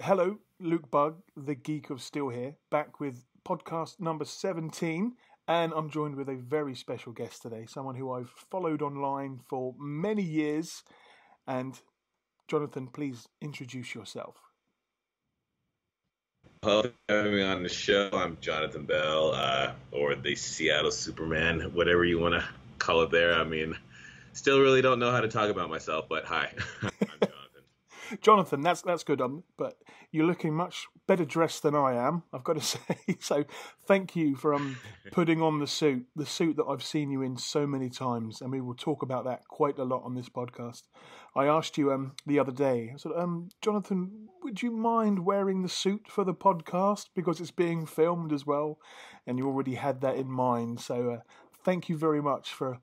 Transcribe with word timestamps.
Hello, 0.00 0.38
Luke 0.60 0.92
Bug, 0.92 1.16
the 1.36 1.56
geek 1.56 1.90
of 1.90 2.00
Steel 2.00 2.28
here, 2.28 2.54
back 2.70 3.00
with 3.00 3.24
podcast 3.44 3.98
number 3.98 4.24
17. 4.24 5.16
And 5.48 5.72
I'm 5.74 5.90
joined 5.90 6.14
with 6.14 6.28
a 6.28 6.36
very 6.36 6.76
special 6.76 7.10
guest 7.10 7.42
today, 7.42 7.66
someone 7.66 7.96
who 7.96 8.12
I've 8.12 8.30
followed 8.30 8.80
online 8.80 9.40
for 9.50 9.74
many 9.76 10.22
years. 10.22 10.84
And 11.48 11.80
Jonathan, 12.46 12.86
please 12.86 13.26
introduce 13.42 13.92
yourself. 13.92 14.36
Hello, 16.62 16.92
having 17.08 17.34
me 17.34 17.42
on 17.42 17.64
the 17.64 17.68
show. 17.68 18.08
I'm 18.12 18.38
Jonathan 18.40 18.84
Bell, 18.84 19.32
uh, 19.34 19.72
or 19.90 20.14
the 20.14 20.36
Seattle 20.36 20.92
Superman, 20.92 21.72
whatever 21.74 22.04
you 22.04 22.20
want 22.20 22.34
to 22.34 22.44
call 22.78 23.02
it 23.02 23.10
there. 23.10 23.34
I 23.34 23.42
mean, 23.42 23.76
still 24.32 24.60
really 24.60 24.80
don't 24.80 25.00
know 25.00 25.10
how 25.10 25.20
to 25.20 25.28
talk 25.28 25.50
about 25.50 25.68
myself, 25.70 26.04
but 26.08 26.24
hi, 26.24 26.52
Jonathan. 28.20 28.60
That's 28.60 28.82
that's 28.82 29.04
good. 29.04 29.20
Um, 29.20 29.44
but 29.56 29.76
you're 30.10 30.26
looking 30.26 30.54
much 30.54 30.86
better 31.06 31.24
dressed 31.24 31.62
than 31.62 31.74
I 31.74 31.94
am. 31.94 32.22
I've 32.32 32.44
got 32.44 32.54
to 32.54 32.60
say. 32.62 32.96
So 33.20 33.44
thank 33.86 34.16
you 34.16 34.36
for 34.36 34.54
um 34.54 34.78
putting 35.12 35.42
on 35.42 35.58
the 35.58 35.66
suit, 35.66 36.06
the 36.16 36.26
suit 36.26 36.56
that 36.56 36.66
I've 36.66 36.82
seen 36.82 37.10
you 37.10 37.22
in 37.22 37.36
so 37.36 37.66
many 37.66 37.90
times, 37.90 38.40
and 38.40 38.50
we 38.50 38.60
will 38.60 38.74
talk 38.74 39.02
about 39.02 39.24
that 39.24 39.46
quite 39.48 39.78
a 39.78 39.84
lot 39.84 40.04
on 40.04 40.14
this 40.14 40.28
podcast. 40.28 40.82
I 41.34 41.46
asked 41.46 41.78
you 41.78 41.92
um 41.92 42.12
the 42.26 42.38
other 42.38 42.52
day, 42.52 42.92
I 42.94 42.96
said, 42.96 43.12
um, 43.16 43.48
Jonathan, 43.60 44.28
would 44.42 44.62
you 44.62 44.70
mind 44.70 45.24
wearing 45.24 45.62
the 45.62 45.68
suit 45.68 46.06
for 46.08 46.24
the 46.24 46.34
podcast 46.34 47.06
because 47.14 47.40
it's 47.40 47.50
being 47.50 47.86
filmed 47.86 48.32
as 48.32 48.46
well, 48.46 48.78
and 49.26 49.38
you 49.38 49.46
already 49.46 49.74
had 49.74 50.00
that 50.00 50.16
in 50.16 50.30
mind. 50.30 50.80
So 50.80 51.10
uh, 51.10 51.18
thank 51.64 51.88
you 51.88 51.96
very 51.96 52.22
much 52.22 52.52
for 52.52 52.80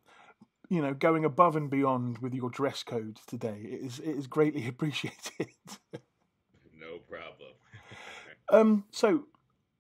you 0.69 0.81
know, 0.81 0.93
going 0.93 1.25
above 1.25 1.55
and 1.55 1.69
beyond 1.69 2.19
with 2.19 2.33
your 2.33 2.49
dress 2.49 2.83
code 2.83 3.19
today. 3.27 3.59
It 3.63 3.81
is 3.85 3.99
it 3.99 4.15
is 4.15 4.27
greatly 4.27 4.67
appreciated. 4.67 5.49
no 6.79 6.99
problem. 7.09 7.53
um, 8.49 8.85
so 8.91 9.25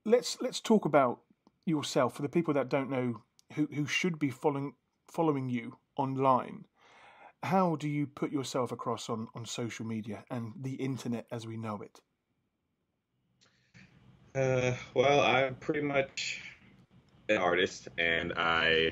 let's 0.05 0.37
let's 0.41 0.59
talk 0.59 0.85
about 0.85 1.19
yourself 1.65 2.15
for 2.15 2.21
the 2.21 2.29
people 2.29 2.53
that 2.53 2.69
don't 2.69 2.89
know 2.89 3.21
who 3.53 3.67
who 3.73 3.85
should 3.85 4.19
be 4.19 4.29
following 4.29 4.73
following 5.07 5.49
you 5.49 5.77
online. 5.97 6.65
How 7.43 7.75
do 7.75 7.87
you 7.87 8.07
put 8.07 8.31
yourself 8.31 8.71
across 8.71 9.07
on, 9.07 9.27
on 9.35 9.45
social 9.45 9.85
media 9.85 10.23
and 10.31 10.53
the 10.59 10.73
internet 10.73 11.27
as 11.31 11.45
we 11.45 11.57
know 11.57 11.79
it? 11.81 11.99
Uh, 14.33 14.75
well, 14.95 15.21
I'm 15.21 15.55
pretty 15.55 15.81
much 15.81 16.41
an 17.29 17.37
artist, 17.37 17.87
and 17.97 18.33
I 18.35 18.91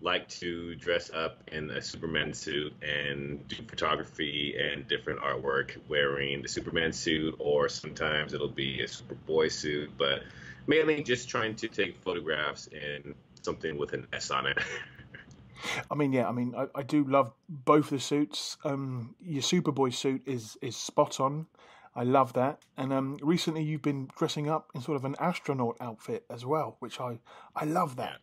like 0.00 0.28
to 0.28 0.74
dress 0.76 1.10
up 1.10 1.42
in 1.52 1.70
a 1.70 1.80
Superman 1.80 2.32
suit 2.34 2.72
and 2.82 3.46
do 3.48 3.56
photography 3.66 4.54
and 4.58 4.86
different 4.88 5.20
artwork 5.20 5.76
wearing 5.88 6.42
the 6.42 6.48
Superman 6.48 6.92
suit, 6.92 7.34
or 7.38 7.68
sometimes 7.68 8.34
it'll 8.34 8.48
be 8.48 8.82
a 8.82 8.86
Superboy 8.86 9.50
suit, 9.50 9.90
but 9.96 10.22
mainly 10.66 11.02
just 11.02 11.28
trying 11.28 11.54
to 11.56 11.68
take 11.68 11.96
photographs 12.02 12.66
in 12.68 13.14
something 13.42 13.78
with 13.78 13.92
an 13.94 14.06
S 14.12 14.30
on 14.30 14.46
it. 14.46 14.58
I 15.90 15.94
mean, 15.94 16.12
yeah, 16.12 16.28
I 16.28 16.32
mean, 16.32 16.54
I, 16.56 16.66
I 16.74 16.82
do 16.82 17.04
love 17.04 17.32
both 17.48 17.90
the 17.90 17.98
suits. 17.98 18.58
Um, 18.64 19.14
your 19.20 19.42
Superboy 19.42 19.94
suit 19.94 20.22
is 20.26 20.58
is 20.60 20.76
spot 20.76 21.18
on. 21.20 21.46
I 21.94 22.02
love 22.02 22.34
that. 22.34 22.60
And 22.76 22.92
um, 22.92 23.16
recently, 23.22 23.62
you've 23.62 23.82
been 23.82 24.10
dressing 24.18 24.50
up 24.50 24.70
in 24.74 24.82
sort 24.82 24.96
of 24.96 25.06
an 25.06 25.16
astronaut 25.18 25.78
outfit 25.80 26.26
as 26.28 26.44
well, 26.44 26.76
which 26.80 27.00
I 27.00 27.18
I 27.54 27.64
love 27.64 27.96
that. 27.96 28.18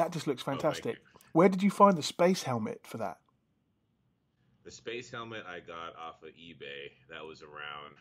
That 0.00 0.12
just 0.12 0.26
looks 0.26 0.42
fantastic. 0.42 0.96
Oh, 0.98 1.20
Where 1.32 1.50
did 1.50 1.62
you 1.62 1.68
find 1.68 1.94
the 1.94 2.02
space 2.02 2.42
helmet 2.42 2.80
for 2.84 2.96
that? 2.96 3.18
The 4.64 4.70
space 4.70 5.10
helmet 5.10 5.44
I 5.46 5.60
got 5.60 5.94
off 5.94 6.22
of 6.22 6.30
eBay. 6.30 6.92
That 7.10 7.22
was 7.26 7.42
around 7.42 7.96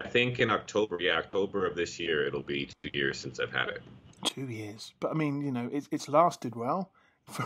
I 0.00 0.08
think 0.08 0.40
in 0.40 0.50
October, 0.50 0.96
yeah, 0.98 1.18
October 1.18 1.66
of 1.66 1.76
this 1.76 2.00
year, 2.00 2.26
it'll 2.26 2.42
be 2.42 2.70
two 2.82 2.90
years 2.94 3.18
since 3.18 3.40
I've 3.40 3.52
had 3.52 3.68
it. 3.68 3.82
Two 4.24 4.48
years, 4.48 4.94
but 4.98 5.10
I 5.10 5.14
mean, 5.14 5.42
you 5.42 5.52
know, 5.52 5.68
it's 5.70 5.90
it's 5.92 6.08
lasted 6.08 6.56
well. 6.56 6.90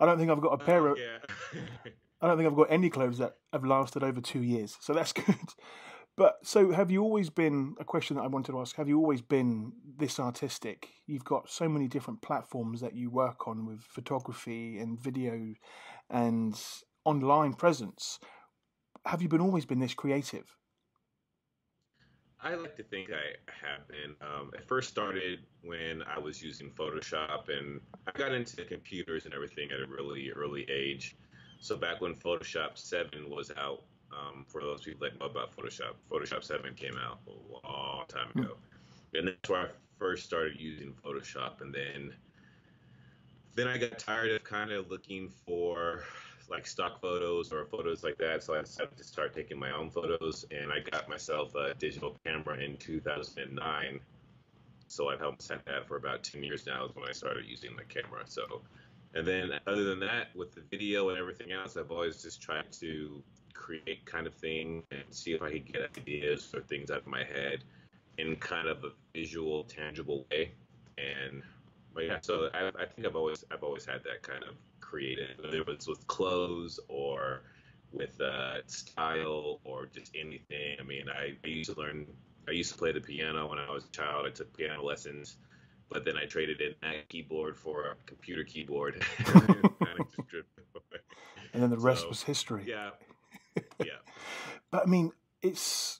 I 0.00 0.06
don't 0.06 0.18
think 0.18 0.30
I've 0.30 0.40
got 0.40 0.60
a 0.60 0.64
pair 0.64 0.88
oh, 0.88 0.92
of. 0.92 0.98
Yeah. 0.98 1.60
I 2.20 2.26
don't 2.26 2.36
think 2.36 2.48
I've 2.48 2.56
got 2.56 2.70
any 2.70 2.90
clothes 2.90 3.18
that 3.18 3.36
have 3.52 3.64
lasted 3.64 4.02
over 4.02 4.20
two 4.20 4.42
years, 4.42 4.76
so 4.80 4.92
that's 4.92 5.12
good. 5.24 5.36
But 6.16 6.38
so, 6.42 6.72
have 6.72 6.90
you 6.90 7.02
always 7.02 7.30
been 7.30 7.76
a 7.78 7.84
question 7.84 8.16
that 8.16 8.24
I 8.24 8.26
wanted 8.26 8.50
to 8.50 8.60
ask? 8.60 8.74
Have 8.74 8.88
you 8.88 8.98
always 8.98 9.22
been 9.22 9.72
this 9.98 10.18
artistic? 10.18 10.88
You've 11.06 11.24
got 11.24 11.48
so 11.48 11.68
many 11.68 11.86
different 11.86 12.22
platforms 12.22 12.80
that 12.80 12.96
you 12.96 13.08
work 13.08 13.46
on 13.46 13.64
with 13.64 13.82
photography 13.82 14.78
and 14.78 15.00
video 15.00 15.54
and 16.10 16.60
online 17.04 17.54
presence. 17.54 18.18
Have 19.06 19.22
you 19.22 19.28
been 19.28 19.40
always 19.40 19.64
been 19.64 19.78
this 19.78 19.94
creative? 19.94 20.56
I 22.40 22.54
like 22.54 22.76
to 22.76 22.84
think 22.84 23.10
I 23.10 23.34
have 23.66 23.88
been. 23.88 24.14
Um, 24.20 24.50
it 24.54 24.64
first 24.66 24.88
started 24.88 25.40
when 25.64 26.02
I 26.02 26.18
was 26.18 26.40
using 26.40 26.70
Photoshop, 26.70 27.48
and 27.48 27.80
I 28.06 28.16
got 28.16 28.32
into 28.32 28.64
computers 28.64 29.24
and 29.24 29.34
everything 29.34 29.70
at 29.72 29.80
a 29.80 29.86
really 29.86 30.30
early 30.30 30.64
age. 30.70 31.16
So 31.60 31.76
back 31.76 32.00
when 32.00 32.14
Photoshop 32.14 32.78
7 32.78 33.28
was 33.28 33.50
out, 33.58 33.82
um, 34.12 34.44
for 34.46 34.60
those 34.60 34.82
people 34.82 35.00
that 35.00 35.18
know 35.18 35.26
about 35.26 35.54
Photoshop, 35.56 35.94
Photoshop 36.10 36.44
7 36.44 36.74
came 36.74 36.96
out 36.96 37.18
a 37.26 37.66
long 37.66 38.04
time 38.06 38.30
ago, 38.36 38.56
and 39.14 39.28
that's 39.28 39.50
where 39.50 39.60
I 39.62 39.68
first 39.98 40.24
started 40.24 40.60
using 40.60 40.94
Photoshop. 41.04 41.60
And 41.60 41.74
then, 41.74 42.14
then 43.56 43.66
I 43.66 43.78
got 43.78 43.98
tired 43.98 44.30
of 44.30 44.44
kind 44.44 44.70
of 44.70 44.88
looking 44.90 45.28
for 45.44 46.04
like 46.50 46.66
stock 46.66 47.00
photos 47.00 47.52
or 47.52 47.64
photos 47.66 48.02
like 48.02 48.16
that. 48.18 48.42
So 48.42 48.54
I 48.54 48.62
decided 48.62 48.96
to 48.96 49.04
start 49.04 49.34
taking 49.34 49.58
my 49.58 49.70
own 49.70 49.90
photos, 49.90 50.44
and 50.50 50.72
I 50.72 50.80
got 50.80 51.08
myself 51.08 51.54
a 51.54 51.74
digital 51.74 52.16
camera 52.24 52.58
in 52.58 52.76
2009. 52.76 54.00
So 54.86 55.08
I've 55.10 55.20
helped 55.20 55.42
set 55.42 55.64
that 55.66 55.86
for 55.86 55.96
about 55.96 56.24
10 56.24 56.42
years 56.42 56.66
now 56.66 56.86
is 56.86 56.94
when 56.94 57.08
I 57.08 57.12
started 57.12 57.44
using 57.46 57.76
the 57.76 57.84
camera. 57.84 58.22
So, 58.26 58.62
and 59.14 59.26
then 59.26 59.50
other 59.66 59.84
than 59.84 60.00
that, 60.00 60.34
with 60.34 60.54
the 60.54 60.62
video 60.70 61.10
and 61.10 61.18
everything 61.18 61.52
else, 61.52 61.76
I've 61.76 61.90
always 61.90 62.22
just 62.22 62.40
tried 62.40 62.72
to 62.80 63.22
create 63.52 64.06
kind 64.06 64.26
of 64.26 64.34
thing 64.34 64.82
and 64.90 65.02
see 65.10 65.32
if 65.32 65.42
I 65.42 65.50
could 65.50 65.70
get 65.70 65.90
ideas 65.98 66.50
or 66.54 66.62
things 66.62 66.90
out 66.90 66.98
of 66.98 67.06
my 67.06 67.24
head 67.24 67.64
in 68.16 68.36
kind 68.36 68.68
of 68.68 68.84
a 68.84 68.90
visual, 69.12 69.64
tangible 69.64 70.26
way. 70.30 70.52
And 70.96 71.42
but 71.94 72.04
yeah, 72.04 72.18
so 72.20 72.48
I, 72.54 72.68
I 72.68 72.86
think 72.86 73.06
I've 73.06 73.16
always 73.16 73.44
I've 73.50 73.62
always 73.62 73.84
had 73.84 74.02
that 74.04 74.22
kind 74.22 74.42
of 74.44 74.54
creative, 74.88 75.36
whether 75.42 75.58
it 75.58 75.66
was 75.66 75.86
with 75.86 76.06
clothes 76.06 76.80
or 76.88 77.42
with 77.92 78.20
uh, 78.20 78.66
style 78.66 79.60
or 79.64 79.86
just 79.86 80.14
anything. 80.14 80.76
I 80.80 80.82
mean, 80.82 81.06
I, 81.08 81.36
I 81.44 81.48
used 81.48 81.74
to 81.74 81.80
learn, 81.80 82.06
I 82.48 82.52
used 82.52 82.72
to 82.72 82.78
play 82.78 82.92
the 82.92 83.00
piano 83.00 83.48
when 83.48 83.58
I 83.58 83.70
was 83.70 83.84
a 83.84 83.90
child. 83.90 84.26
I 84.26 84.30
took 84.30 84.56
piano 84.56 84.82
lessons, 84.82 85.36
but 85.90 86.04
then 86.04 86.16
I 86.16 86.24
traded 86.24 86.60
in 86.60 86.74
that 86.82 87.08
keyboard 87.08 87.56
for 87.56 87.84
a 87.84 87.94
computer 88.06 88.44
keyboard. 88.44 89.04
and 91.52 91.62
then 91.62 91.70
the 91.70 91.78
rest 91.78 92.02
so, 92.02 92.08
was 92.08 92.22
history. 92.22 92.64
Yeah. 92.66 92.90
Yeah. 93.80 93.98
but 94.70 94.82
I 94.84 94.86
mean, 94.86 95.10
it's 95.42 95.98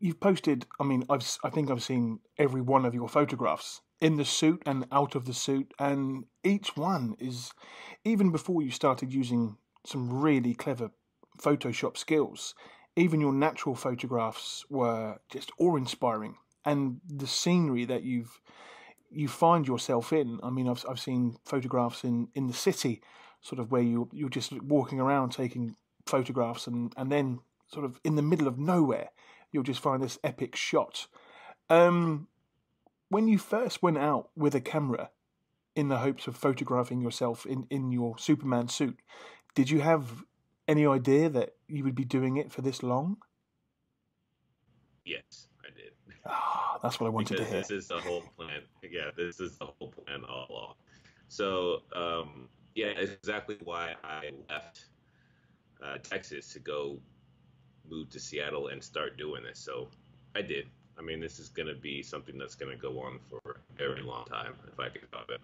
you've 0.00 0.18
posted. 0.18 0.66
I 0.80 0.84
mean, 0.84 1.04
I've 1.08 1.38
I 1.44 1.50
think 1.50 1.70
I've 1.70 1.82
seen 1.82 2.18
every 2.36 2.60
one 2.60 2.84
of 2.84 2.94
your 2.94 3.08
photographs 3.08 3.80
in 4.02 4.16
the 4.16 4.24
suit 4.24 4.60
and 4.66 4.84
out 4.90 5.14
of 5.14 5.26
the 5.26 5.32
suit, 5.32 5.72
and 5.78 6.24
each 6.42 6.76
one 6.76 7.14
is 7.20 7.52
even 8.04 8.32
before 8.32 8.60
you 8.60 8.70
started 8.72 9.14
using 9.14 9.56
some 9.86 10.20
really 10.20 10.54
clever 10.54 10.90
Photoshop 11.40 11.96
skills. 11.96 12.54
Even 12.96 13.20
your 13.20 13.32
natural 13.32 13.74
photographs 13.74 14.66
were 14.68 15.18
just 15.30 15.52
awe-inspiring, 15.58 16.34
and 16.64 17.00
the 17.08 17.28
scenery 17.28 17.84
that 17.86 18.02
you've 18.02 18.40
you 19.08 19.28
find 19.28 19.68
yourself 19.68 20.12
in. 20.12 20.40
I 20.42 20.50
mean, 20.50 20.68
I've 20.68 20.84
I've 20.88 21.00
seen 21.00 21.36
photographs 21.44 22.02
in 22.02 22.28
in 22.34 22.48
the 22.48 22.54
city, 22.54 23.00
sort 23.40 23.60
of 23.60 23.70
where 23.70 23.82
you 23.82 24.08
you're 24.12 24.28
just 24.28 24.60
walking 24.62 25.00
around 25.00 25.30
taking 25.30 25.76
photographs, 26.06 26.66
and 26.66 26.92
and 26.96 27.10
then 27.10 27.38
sort 27.68 27.84
of 27.84 28.00
in 28.04 28.16
the 28.16 28.22
middle 28.22 28.48
of 28.48 28.58
nowhere, 28.58 29.10
you'll 29.52 29.62
just 29.62 29.80
find 29.80 30.02
this 30.02 30.18
epic 30.24 30.56
shot. 30.56 31.06
Um, 31.70 32.28
when 33.12 33.28
you 33.28 33.36
first 33.36 33.82
went 33.82 33.98
out 33.98 34.30
with 34.34 34.54
a 34.54 34.60
camera 34.60 35.10
in 35.76 35.88
the 35.88 35.98
hopes 35.98 36.26
of 36.26 36.36
photographing 36.36 37.02
yourself 37.02 37.44
in, 37.44 37.66
in 37.68 37.92
your 37.92 38.16
Superman 38.18 38.68
suit, 38.68 38.98
did 39.54 39.68
you 39.68 39.80
have 39.80 40.24
any 40.66 40.86
idea 40.86 41.28
that 41.28 41.54
you 41.68 41.84
would 41.84 41.94
be 41.94 42.04
doing 42.04 42.38
it 42.38 42.50
for 42.50 42.62
this 42.62 42.82
long? 42.82 43.18
Yes, 45.04 45.48
I 45.62 45.68
did. 45.76 45.92
Ah, 46.24 46.78
that's 46.82 46.98
what 47.00 47.06
I 47.06 47.10
wanted 47.10 47.36
because 47.36 47.46
to 47.46 47.52
hear. 47.52 47.60
this 47.60 47.70
is 47.70 47.88
the 47.88 47.98
whole 47.98 48.22
plan. 48.36 48.62
Yeah, 48.82 49.10
this 49.16 49.40
is 49.40 49.58
the 49.58 49.66
whole 49.66 49.92
plan 49.92 50.22
all 50.24 50.46
along. 50.48 50.74
So, 51.28 51.82
um, 51.94 52.48
yeah, 52.74 52.88
exactly 52.88 53.58
why 53.64 53.94
I 54.02 54.30
left 54.48 54.86
uh, 55.84 55.98
Texas 55.98 56.52
to 56.54 56.60
go 56.60 56.98
move 57.90 58.08
to 58.10 58.20
Seattle 58.20 58.68
and 58.68 58.82
start 58.82 59.18
doing 59.18 59.42
this. 59.42 59.58
So 59.58 59.88
I 60.34 60.42
did. 60.42 60.66
I 61.02 61.04
mean, 61.04 61.20
this 61.20 61.38
is 61.38 61.48
going 61.48 61.68
to 61.68 61.74
be 61.74 62.02
something 62.02 62.38
that's 62.38 62.54
going 62.54 62.70
to 62.70 62.80
go 62.80 63.00
on 63.00 63.18
for 63.28 63.40
a 63.50 63.76
very 63.76 64.02
long 64.02 64.24
time 64.26 64.54
if 64.72 64.78
I 64.78 64.88
can 64.88 65.06
stop 65.08 65.30
it. 65.30 65.40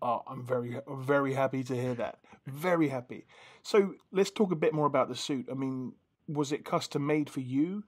Oh, 0.00 0.22
I'm 0.26 0.44
very, 0.44 0.78
very 0.88 1.34
happy 1.34 1.62
to 1.64 1.74
hear 1.74 1.94
that. 1.94 2.18
Very 2.46 2.88
happy. 2.88 3.26
So 3.62 3.94
let's 4.12 4.30
talk 4.30 4.52
a 4.52 4.56
bit 4.56 4.72
more 4.72 4.86
about 4.86 5.08
the 5.08 5.14
suit. 5.14 5.48
I 5.50 5.54
mean, 5.54 5.92
was 6.26 6.52
it 6.52 6.64
custom 6.64 7.06
made 7.06 7.28
for 7.28 7.40
you? 7.40 7.84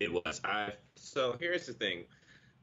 It 0.00 0.12
was. 0.12 0.40
I 0.44 0.74
so 0.94 1.36
here's 1.40 1.66
the 1.66 1.72
thing. 1.72 2.04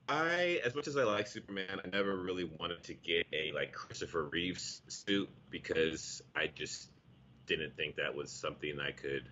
I, 0.08 0.62
as 0.64 0.76
much 0.76 0.88
as 0.88 0.96
I 0.98 1.04
like 1.04 1.28
Superman, 1.28 1.82
I 1.84 1.88
never 1.90 2.16
really 2.16 2.50
wanted 2.60 2.84
to 2.84 2.94
get 2.94 3.26
a 3.34 3.52
like 3.54 3.74
Christopher 3.74 4.26
Reeves 4.26 4.82
suit 4.88 5.30
because 5.50 6.22
I 6.36 6.48
just 6.48 6.90
didn't 7.48 7.76
think 7.76 7.96
that 7.96 8.16
was 8.16 8.32
something 8.32 8.80
I 8.80 8.92
could 8.92 9.28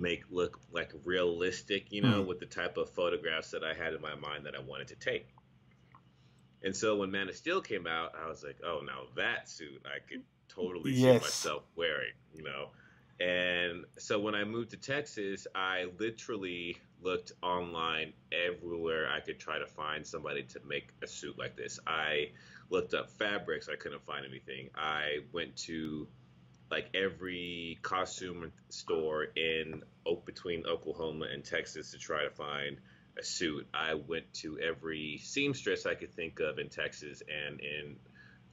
make 0.00 0.24
look 0.30 0.58
like 0.72 0.92
realistic, 1.04 1.92
you 1.92 2.02
know, 2.02 2.22
Mm. 2.22 2.26
with 2.26 2.40
the 2.40 2.46
type 2.46 2.76
of 2.76 2.90
photographs 2.90 3.50
that 3.52 3.62
I 3.64 3.74
had 3.74 3.94
in 3.94 4.00
my 4.00 4.14
mind 4.14 4.46
that 4.46 4.54
I 4.54 4.60
wanted 4.60 4.88
to 4.88 4.96
take. 4.96 5.28
And 6.62 6.76
so 6.76 6.96
when 6.96 7.10
Man 7.10 7.28
of 7.28 7.36
Steel 7.36 7.60
came 7.60 7.86
out, 7.86 8.14
I 8.14 8.28
was 8.28 8.42
like, 8.44 8.58
oh, 8.64 8.80
now 8.84 9.04
that 9.16 9.48
suit 9.48 9.82
I 9.86 9.98
could 10.00 10.22
totally 10.48 10.92
Yes. 10.92 11.20
see 11.20 11.26
myself 11.26 11.62
wearing, 11.76 12.12
you 12.34 12.42
know. 12.42 12.70
And 13.18 13.84
so 13.98 14.18
when 14.18 14.34
I 14.34 14.44
moved 14.44 14.70
to 14.70 14.76
Texas, 14.78 15.46
I 15.54 15.86
literally 15.98 16.78
looked 17.02 17.32
online 17.42 18.12
everywhere 18.32 19.08
I 19.10 19.20
could 19.20 19.38
try 19.38 19.58
to 19.58 19.66
find 19.66 20.06
somebody 20.06 20.42
to 20.44 20.60
make 20.66 20.88
a 21.02 21.06
suit 21.06 21.38
like 21.38 21.56
this. 21.56 21.78
I 21.86 22.30
looked 22.70 22.94
up 22.94 23.10
fabrics, 23.10 23.68
I 23.68 23.76
couldn't 23.76 24.04
find 24.04 24.24
anything. 24.24 24.70
I 24.74 25.18
went 25.32 25.56
to 25.58 26.08
like 26.70 26.88
every 26.94 27.78
costume 27.82 28.52
store 28.68 29.24
in 29.36 29.82
between 30.24 30.64
Oklahoma 30.66 31.26
and 31.32 31.44
Texas 31.44 31.90
to 31.90 31.98
try 31.98 32.24
to 32.24 32.30
find 32.30 32.78
a 33.18 33.24
suit. 33.24 33.66
I 33.74 33.94
went 33.94 34.32
to 34.34 34.58
every 34.60 35.20
seamstress 35.22 35.86
I 35.86 35.94
could 35.94 36.12
think 36.12 36.40
of 36.40 36.58
in 36.58 36.68
Texas 36.68 37.22
and 37.28 37.60
in 37.60 37.96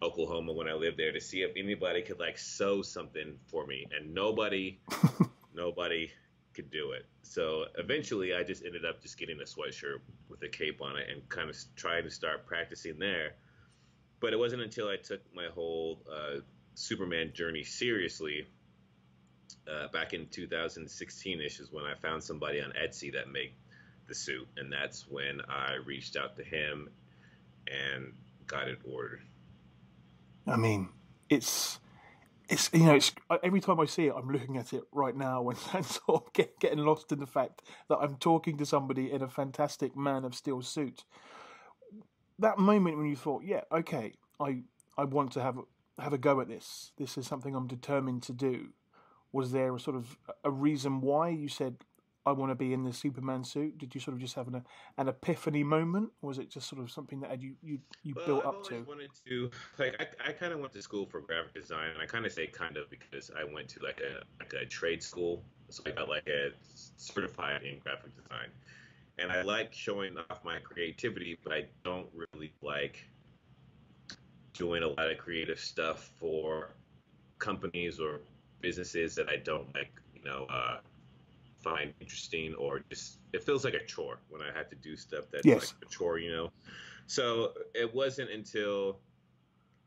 Oklahoma 0.01 0.53
when 0.53 0.67
I 0.67 0.73
lived 0.73 0.97
there 0.97 1.11
to 1.11 1.21
see 1.21 1.41
if 1.41 1.51
anybody 1.55 2.01
could 2.01 2.19
like 2.19 2.37
sew 2.37 2.81
something 2.81 3.37
for 3.47 3.65
me, 3.65 3.85
and 3.95 4.13
nobody, 4.13 4.79
nobody 5.55 6.11
could 6.53 6.69
do 6.71 6.91
it. 6.91 7.05
So 7.23 7.65
eventually, 7.77 8.33
I 8.33 8.43
just 8.43 8.65
ended 8.65 8.85
up 8.85 9.01
just 9.01 9.17
getting 9.17 9.39
a 9.39 9.43
sweatshirt 9.43 9.99
with 10.29 10.41
a 10.43 10.49
cape 10.49 10.81
on 10.81 10.97
it 10.97 11.07
and 11.11 11.27
kind 11.29 11.49
of 11.49 11.55
trying 11.75 12.03
to 12.03 12.11
start 12.11 12.45
practicing 12.45 12.99
there. 12.99 13.33
But 14.19 14.33
it 14.33 14.39
wasn't 14.39 14.63
until 14.63 14.87
I 14.87 14.97
took 14.97 15.21
my 15.35 15.47
whole 15.53 16.01
uh, 16.11 16.39
Superman 16.77 17.31
journey 17.33 17.63
seriously 17.63 18.45
uh, 19.67 19.87
back 19.87 20.13
in 20.13 20.27
2016ish 20.27 21.59
is 21.59 21.71
when 21.71 21.83
I 21.85 21.95
found 21.95 22.23
somebody 22.23 22.61
on 22.61 22.71
Etsy 22.79 23.11
that 23.13 23.31
made 23.31 23.53
the 24.07 24.13
suit, 24.13 24.47
and 24.57 24.71
that's 24.71 25.07
when 25.09 25.41
I 25.49 25.77
reached 25.83 26.15
out 26.15 26.37
to 26.37 26.43
him 26.43 26.87
and 27.65 28.13
got 28.45 28.67
it 28.67 28.77
ordered. 28.87 29.23
I 30.45 30.55
mean, 30.55 30.89
it's 31.29 31.79
it's 32.47 32.69
you 32.71 32.85
know, 32.85 32.93
it's 32.93 33.11
every 33.41 33.59
time 33.59 33.79
I 33.79 33.85
see 33.85 34.05
it, 34.05 34.13
I'm 34.15 34.29
looking 34.29 34.57
at 34.57 34.71
it 34.71 34.83
right 34.91 35.15
now 35.15 35.49
and, 35.49 35.57
and 35.73 35.83
sort 35.83 36.27
of 36.27 36.33
get, 36.33 36.59
getting 36.59 36.85
lost 36.85 37.11
in 37.11 37.17
the 37.19 37.25
fact 37.25 37.63
that 37.89 37.97
I'm 37.97 38.17
talking 38.17 38.55
to 38.59 38.67
somebody 38.67 39.11
in 39.11 39.23
a 39.23 39.27
fantastic 39.27 39.97
Man 39.97 40.23
of 40.25 40.35
Steel 40.35 40.61
suit. 40.61 41.05
That 42.37 42.59
moment 42.59 42.97
when 42.97 43.07
you 43.07 43.15
thought, 43.15 43.41
yeah, 43.43 43.61
okay, 43.71 44.13
I 44.39 44.59
I 44.95 45.05
want 45.05 45.31
to 45.31 45.41
have 45.41 45.57
have 45.99 46.13
a 46.13 46.17
go 46.17 46.39
at 46.41 46.47
this. 46.47 46.91
This 46.97 47.17
is 47.17 47.27
something 47.27 47.55
I'm 47.55 47.67
determined 47.67 48.23
to 48.23 48.33
do. 48.33 48.69
Was 49.31 49.51
there 49.51 49.75
a 49.75 49.79
sort 49.79 49.95
of 49.95 50.17
a 50.43 50.51
reason 50.51 51.01
why 51.01 51.29
you 51.29 51.47
said 51.49 51.77
I 52.25 52.31
want 52.33 52.51
to 52.51 52.55
be 52.55 52.73
in 52.73 52.83
the 52.83 52.93
Superman 52.93 53.43
suit? 53.43 53.77
Did 53.77 53.95
you 53.95 54.01
sort 54.01 54.15
of 54.15 54.21
just 54.21 54.35
have 54.35 54.47
an 54.47 54.63
an 54.97 55.07
epiphany 55.07 55.63
moment? 55.63 56.11
Or 56.21 56.29
was 56.29 56.39
it 56.39 56.49
just 56.49 56.67
sort 56.69 56.81
of 56.81 56.91
something 56.91 57.19
that 57.21 57.41
you 57.41 57.55
you, 57.61 57.79
you 58.03 58.13
Well, 58.15 58.25
built 58.25 58.39
I've 58.41 58.45
up 58.45 58.63
to? 58.65 58.85
wanted 58.85 59.11
to 59.27 59.51
like 59.77 59.95
I, 59.99 60.29
I 60.29 60.31
kind 60.33 60.53
of 60.53 60.59
went 60.59 60.73
to 60.73 60.81
school 60.81 61.05
for 61.05 61.21
graphic 61.21 61.53
design, 61.53 61.91
and 61.91 62.01
I 62.01 62.05
kind 62.05 62.25
of 62.25 62.31
say 62.31 62.47
kind 62.47 62.77
of 62.77 62.89
because 62.89 63.31
I 63.37 63.43
went 63.43 63.69
to 63.69 63.83
like 63.83 64.01
a 64.01 64.23
like 64.39 64.53
a 64.53 64.65
trade 64.65 65.01
school, 65.03 65.43
so 65.69 65.83
I 65.85 65.91
got 65.91 66.09
like 66.09 66.27
a 66.27 66.51
certified 66.97 67.63
in 67.63 67.79
graphic 67.79 68.15
design, 68.15 68.49
and 69.17 69.31
I 69.31 69.41
like 69.41 69.73
showing 69.73 70.17
off 70.29 70.43
my 70.43 70.59
creativity, 70.59 71.37
but 71.43 71.53
I 71.53 71.67
don't 71.83 72.07
really 72.13 72.53
like 72.61 73.05
doing 74.57 74.83
a 74.83 74.87
lot 74.87 75.11
of 75.11 75.17
creative 75.17 75.59
stuff 75.59 76.11
for 76.17 76.75
companies 77.39 77.99
or 77.99 78.21
businesses 78.61 79.15
that 79.15 79.29
I 79.29 79.37
don't 79.37 79.73
like, 79.75 80.01
you 80.15 80.23
know, 80.23 80.45
uh, 80.45 80.81
find 81.59 81.93
interesting 81.99 82.55
or 82.55 82.81
just 82.91 83.19
it 83.33 83.43
feels 83.43 83.65
like 83.65 83.73
a 83.73 83.85
chore 83.85 84.21
when 84.29 84.41
I 84.41 84.51
have 84.57 84.69
to 84.69 84.75
do 84.75 84.95
stuff 84.95 85.25
that's 85.31 85.45
Yes. 85.45 85.73
like 85.73 85.75
a 85.83 85.85
chore, 85.87 86.19
you 86.19 86.31
know. 86.31 86.51
So 87.07 87.53
it 87.75 87.93
wasn't 87.93 88.31
until 88.31 89.01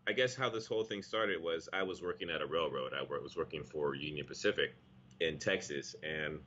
I 0.06 0.12
guess 0.12 0.34
how 0.34 0.50
this 0.50 0.66
whole 0.66 0.84
thing 0.84 1.02
started 1.02 1.42
was 1.42 1.68
I 1.72 1.82
was 1.82 2.02
working 2.02 2.30
at 2.30 2.42
a 2.42 2.46
railroad. 2.46 2.92
I 2.94 3.02
was 3.02 3.36
working 3.36 3.64
for 3.64 3.94
Union 3.94 4.26
Pacific 4.26 4.76
in 5.20 5.38
Texas, 5.38 5.94
and 6.02 6.40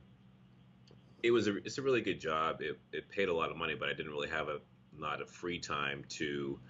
it 1.22 1.30
was 1.30 1.48
a 1.48 1.56
it's 1.58 1.78
a 1.78 1.82
really 1.82 2.02
good 2.02 2.20
job. 2.20 2.60
It 2.60 2.78
it 2.92 3.08
paid 3.08 3.28
a 3.28 3.34
lot 3.34 3.50
of 3.50 3.56
money, 3.56 3.74
but 3.74 3.88
I 3.88 3.94
didn't 3.94 4.12
really 4.12 4.28
have 4.28 4.48
a 4.48 4.60
lot 4.96 5.20
of 5.22 5.30
free 5.30 5.58
time 5.58 6.04
to 6.10 6.60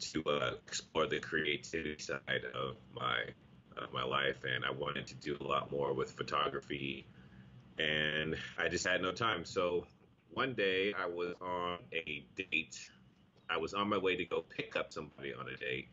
to 0.00 0.24
uh, 0.24 0.54
explore 0.66 1.06
the 1.06 1.20
creativity 1.20 1.98
side 1.98 2.44
of 2.54 2.76
my 2.94 3.18
my 3.92 4.04
life, 4.04 4.44
and 4.44 4.64
I 4.64 4.70
wanted 4.70 5.06
to 5.06 5.14
do 5.14 5.36
a 5.40 5.44
lot 5.44 5.70
more 5.70 5.94
with 5.94 6.10
photography, 6.12 7.06
and 7.78 8.36
I 8.58 8.68
just 8.68 8.86
had 8.86 9.00
no 9.00 9.12
time. 9.12 9.44
So 9.44 9.86
one 10.32 10.54
day 10.54 10.92
I 10.92 11.06
was 11.06 11.34
on 11.40 11.78
a 11.92 12.24
date. 12.36 12.90
I 13.48 13.56
was 13.56 13.74
on 13.74 13.88
my 13.88 13.96
way 13.98 14.16
to 14.16 14.24
go 14.24 14.42
pick 14.42 14.76
up 14.76 14.92
somebody 14.92 15.32
on 15.32 15.48
a 15.48 15.56
date, 15.56 15.88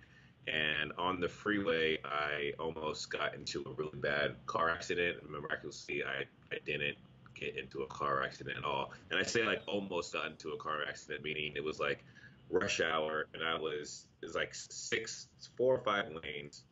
and 0.47 0.91
on 0.97 1.19
the 1.19 1.29
freeway 1.29 1.99
I 2.03 2.53
almost 2.59 3.09
got 3.09 3.35
into 3.35 3.63
a 3.65 3.71
really 3.71 3.97
bad 3.99 4.35
car 4.45 4.69
accident. 4.69 5.21
And 5.21 5.31
miraculously, 5.31 6.03
I 6.03 6.23
I 6.53 6.59
didn't 6.65 6.97
get 7.35 7.57
into 7.57 7.83
a 7.83 7.87
car 7.87 8.23
accident 8.23 8.57
at 8.57 8.65
all. 8.65 8.91
And 9.11 9.19
I 9.19 9.23
say 9.23 9.45
like 9.45 9.61
almost 9.67 10.13
got 10.13 10.25
into 10.31 10.49
a 10.49 10.57
car 10.57 10.79
accident, 10.87 11.23
meaning 11.23 11.53
it 11.55 11.63
was 11.63 11.79
like 11.79 12.03
rush 12.49 12.81
hour, 12.81 13.27
and 13.33 13.43
I 13.43 13.59
was 13.59 14.07
it 14.21 14.25
was 14.25 14.35
like 14.35 14.53
six, 14.53 15.27
four 15.57 15.75
or 15.75 15.79
five 15.79 16.05
lanes, 16.23 16.63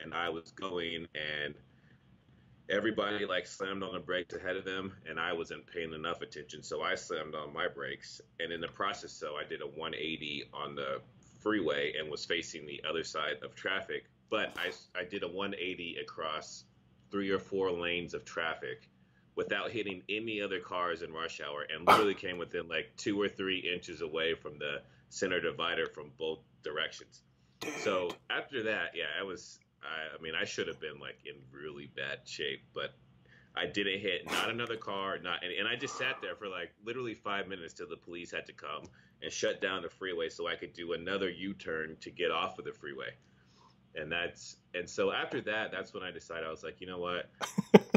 and 0.00 0.14
I 0.14 0.28
was 0.28 0.50
going, 0.52 1.06
and 1.14 1.54
everybody 2.68 3.26
like 3.26 3.46
slammed 3.46 3.82
on 3.82 3.94
the 3.94 4.00
brakes 4.00 4.34
ahead 4.34 4.56
of 4.56 4.64
them, 4.64 4.92
and 5.08 5.18
I 5.18 5.32
wasn't 5.32 5.66
paying 5.66 5.92
enough 5.92 6.22
attention, 6.22 6.62
so 6.62 6.82
I 6.82 6.94
slammed 6.94 7.34
on 7.34 7.52
my 7.52 7.68
brakes, 7.68 8.20
and 8.40 8.52
in 8.52 8.60
the 8.60 8.68
process, 8.68 9.12
so 9.12 9.34
I 9.36 9.44
did 9.48 9.62
a 9.62 9.66
180 9.66 10.44
on 10.52 10.74
the 10.74 11.00
freeway 11.40 11.94
and 11.98 12.10
was 12.10 12.24
facing 12.24 12.66
the 12.66 12.82
other 12.88 13.04
side 13.04 13.36
of 13.42 13.54
traffic, 13.54 14.04
but 14.30 14.56
I 14.58 14.72
I 14.98 15.04
did 15.04 15.22
a 15.22 15.28
180 15.28 15.96
across 16.00 16.64
three 17.10 17.30
or 17.30 17.38
four 17.38 17.70
lanes 17.70 18.14
of 18.14 18.24
traffic 18.24 18.88
without 19.34 19.70
hitting 19.70 20.02
any 20.08 20.40
other 20.40 20.60
cars 20.60 21.02
in 21.02 21.12
rush 21.12 21.40
hour 21.40 21.66
and 21.74 21.86
literally 21.86 22.14
came 22.14 22.38
within 22.38 22.68
like 22.68 22.90
two 22.96 23.20
or 23.20 23.28
three 23.28 23.58
inches 23.58 24.00
away 24.02 24.34
from 24.34 24.58
the 24.58 24.82
center 25.12 25.40
divider 25.40 25.86
from 25.86 26.10
both 26.18 26.38
directions. 26.64 27.20
So 27.82 28.10
after 28.30 28.62
that, 28.64 28.92
yeah, 28.94 29.04
I 29.20 29.22
was. 29.22 29.60
I, 29.82 30.16
I 30.16 30.22
mean, 30.22 30.34
I 30.40 30.44
should 30.44 30.68
have 30.68 30.80
been 30.80 30.98
like 31.00 31.18
in 31.26 31.34
really 31.52 31.90
bad 31.94 32.20
shape, 32.24 32.62
but 32.72 32.94
I 33.54 33.66
didn't 33.66 34.00
hit 34.00 34.26
not 34.26 34.48
another 34.48 34.76
car, 34.76 35.18
not 35.18 35.44
and, 35.44 35.52
and 35.52 35.68
I 35.68 35.76
just 35.76 35.98
sat 35.98 36.16
there 36.22 36.34
for 36.34 36.48
like 36.48 36.72
literally 36.84 37.14
five 37.14 37.46
minutes 37.46 37.74
till 37.74 37.88
the 37.88 37.96
police 37.96 38.32
had 38.32 38.46
to 38.46 38.52
come 38.52 38.84
and 39.22 39.30
shut 39.30 39.60
down 39.60 39.82
the 39.82 39.90
freeway 39.90 40.28
so 40.28 40.48
I 40.48 40.54
could 40.54 40.72
do 40.72 40.94
another 40.94 41.28
U-turn 41.28 41.96
to 42.00 42.10
get 42.10 42.30
off 42.30 42.58
of 42.58 42.64
the 42.64 42.72
freeway. 42.72 43.10
And 43.94 44.10
that's 44.10 44.56
and 44.74 44.88
so 44.88 45.12
after 45.12 45.40
that, 45.42 45.70
that's 45.70 45.92
when 45.92 46.02
I 46.02 46.10
decided 46.10 46.46
I 46.46 46.50
was 46.50 46.62
like, 46.62 46.80
you 46.80 46.86
know 46.86 46.98
what, 46.98 47.30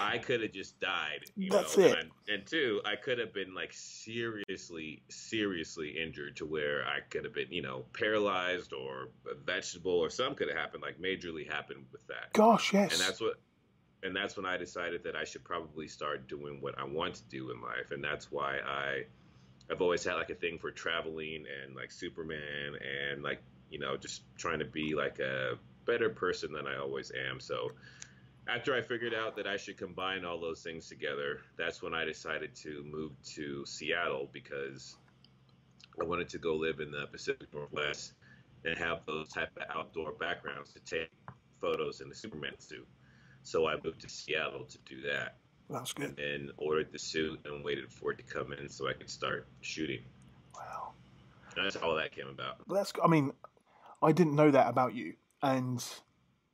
I 0.00 0.18
could 0.18 0.42
have 0.42 0.52
just 0.52 0.78
died. 0.80 1.24
You 1.36 1.50
That's 1.50 1.76
know? 1.76 1.84
it. 1.84 1.98
And, 1.98 2.10
I, 2.28 2.32
and 2.34 2.46
two, 2.46 2.80
I 2.84 2.96
could 2.96 3.18
have 3.18 3.32
been 3.32 3.54
like 3.54 3.72
seriously, 3.72 5.02
seriously 5.08 5.96
injured 6.02 6.36
to 6.36 6.46
where 6.46 6.84
I 6.86 7.00
could 7.08 7.24
have 7.24 7.34
been, 7.34 7.50
you 7.50 7.62
know, 7.62 7.84
paralyzed 7.92 8.72
or 8.72 9.08
a 9.30 9.34
vegetable 9.34 9.92
or 9.92 10.10
something 10.10 10.36
could 10.36 10.48
have 10.48 10.56
happened, 10.56 10.82
like 10.82 11.00
majorly 11.00 11.50
happened 11.50 11.84
with 11.92 12.06
that. 12.08 12.32
Gosh, 12.32 12.72
yes. 12.72 12.92
And 12.92 13.00
that's 13.00 13.20
what, 13.20 13.34
and 14.02 14.14
that's 14.14 14.36
when 14.36 14.46
I 14.46 14.56
decided 14.56 15.04
that 15.04 15.16
I 15.16 15.24
should 15.24 15.44
probably 15.44 15.88
start 15.88 16.28
doing 16.28 16.60
what 16.60 16.78
I 16.78 16.84
want 16.84 17.14
to 17.14 17.22
do 17.24 17.50
in 17.50 17.60
life, 17.60 17.90
and 17.90 18.04
that's 18.04 18.30
why 18.30 18.58
I 18.58 19.04
I've 19.70 19.80
always 19.80 20.04
had 20.04 20.14
like 20.14 20.30
a 20.30 20.34
thing 20.34 20.58
for 20.58 20.70
traveling 20.70 21.46
and 21.64 21.74
like 21.74 21.90
Superman 21.90 22.74
and 23.10 23.22
like 23.22 23.42
you 23.70 23.78
know 23.78 23.96
just 23.96 24.22
trying 24.36 24.58
to 24.58 24.66
be 24.66 24.94
like 24.94 25.18
a 25.20 25.54
better 25.86 26.10
person 26.10 26.52
than 26.52 26.66
I 26.66 26.78
always 26.78 27.12
am. 27.30 27.40
So 27.40 27.72
after 28.48 28.74
I 28.74 28.82
figured 28.82 29.14
out 29.14 29.36
that 29.36 29.46
I 29.46 29.56
should 29.56 29.76
combine 29.76 30.24
all 30.24 30.40
those 30.40 30.62
things 30.62 30.88
together, 30.88 31.40
that's 31.56 31.82
when 31.82 31.94
I 31.94 32.04
decided 32.04 32.54
to 32.56 32.84
move 32.90 33.12
to 33.34 33.64
Seattle 33.64 34.28
because 34.32 34.96
I 36.00 36.04
wanted 36.04 36.28
to 36.30 36.38
go 36.38 36.54
live 36.54 36.80
in 36.80 36.90
the 36.90 37.06
Pacific 37.06 37.48
Northwest 37.54 38.12
and 38.64 38.76
have 38.78 39.00
those 39.06 39.28
type 39.28 39.50
of 39.56 39.62
outdoor 39.74 40.12
backgrounds 40.12 40.72
to 40.72 40.80
take 40.80 41.10
photos 41.60 42.00
in 42.00 42.08
the 42.08 42.14
Superman 42.14 42.58
suit. 42.58 42.86
So 43.42 43.66
I 43.66 43.76
moved 43.82 44.00
to 44.02 44.08
Seattle 44.08 44.64
to 44.64 44.78
do 44.86 45.00
that. 45.02 45.36
That's 45.70 45.92
good. 45.92 46.18
And 46.18 46.50
ordered 46.58 46.92
the 46.92 46.98
suit 46.98 47.40
and 47.44 47.64
waited 47.64 47.90
for 47.90 48.12
it 48.12 48.18
to 48.18 48.24
come 48.24 48.52
in 48.52 48.68
so 48.68 48.88
I 48.88 48.92
could 48.92 49.08
start 49.08 49.46
shooting. 49.62 50.00
Wow. 50.54 50.92
And 51.56 51.64
that's 51.64 51.76
how 51.76 51.94
that 51.94 52.12
came 52.12 52.28
about. 52.28 52.56
That's. 52.68 52.92
I 53.02 53.06
mean, 53.06 53.32
I 54.02 54.12
didn't 54.12 54.34
know 54.34 54.50
that 54.50 54.68
about 54.68 54.94
you. 54.94 55.14
And 55.42 55.82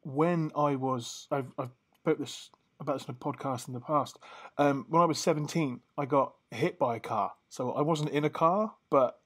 when 0.02 0.52
I 0.56 0.76
was, 0.76 1.26
I've, 1.30 1.52
I've 1.58 1.70
spoke 2.02 2.18
this 2.18 2.50
about 2.80 2.98
this 2.98 3.08
in 3.08 3.14
a 3.14 3.18
podcast 3.18 3.68
in 3.68 3.74
the 3.74 3.80
past. 3.80 4.18
Um, 4.56 4.86
when 4.88 5.02
I 5.02 5.04
was 5.04 5.18
17, 5.18 5.80
I 5.98 6.06
got 6.06 6.32
hit 6.50 6.78
by 6.78 6.96
a 6.96 7.00
car. 7.00 7.32
So 7.50 7.72
I 7.72 7.82
wasn't 7.82 8.10
in 8.10 8.24
a 8.24 8.30
car, 8.30 8.72
but 8.88 9.20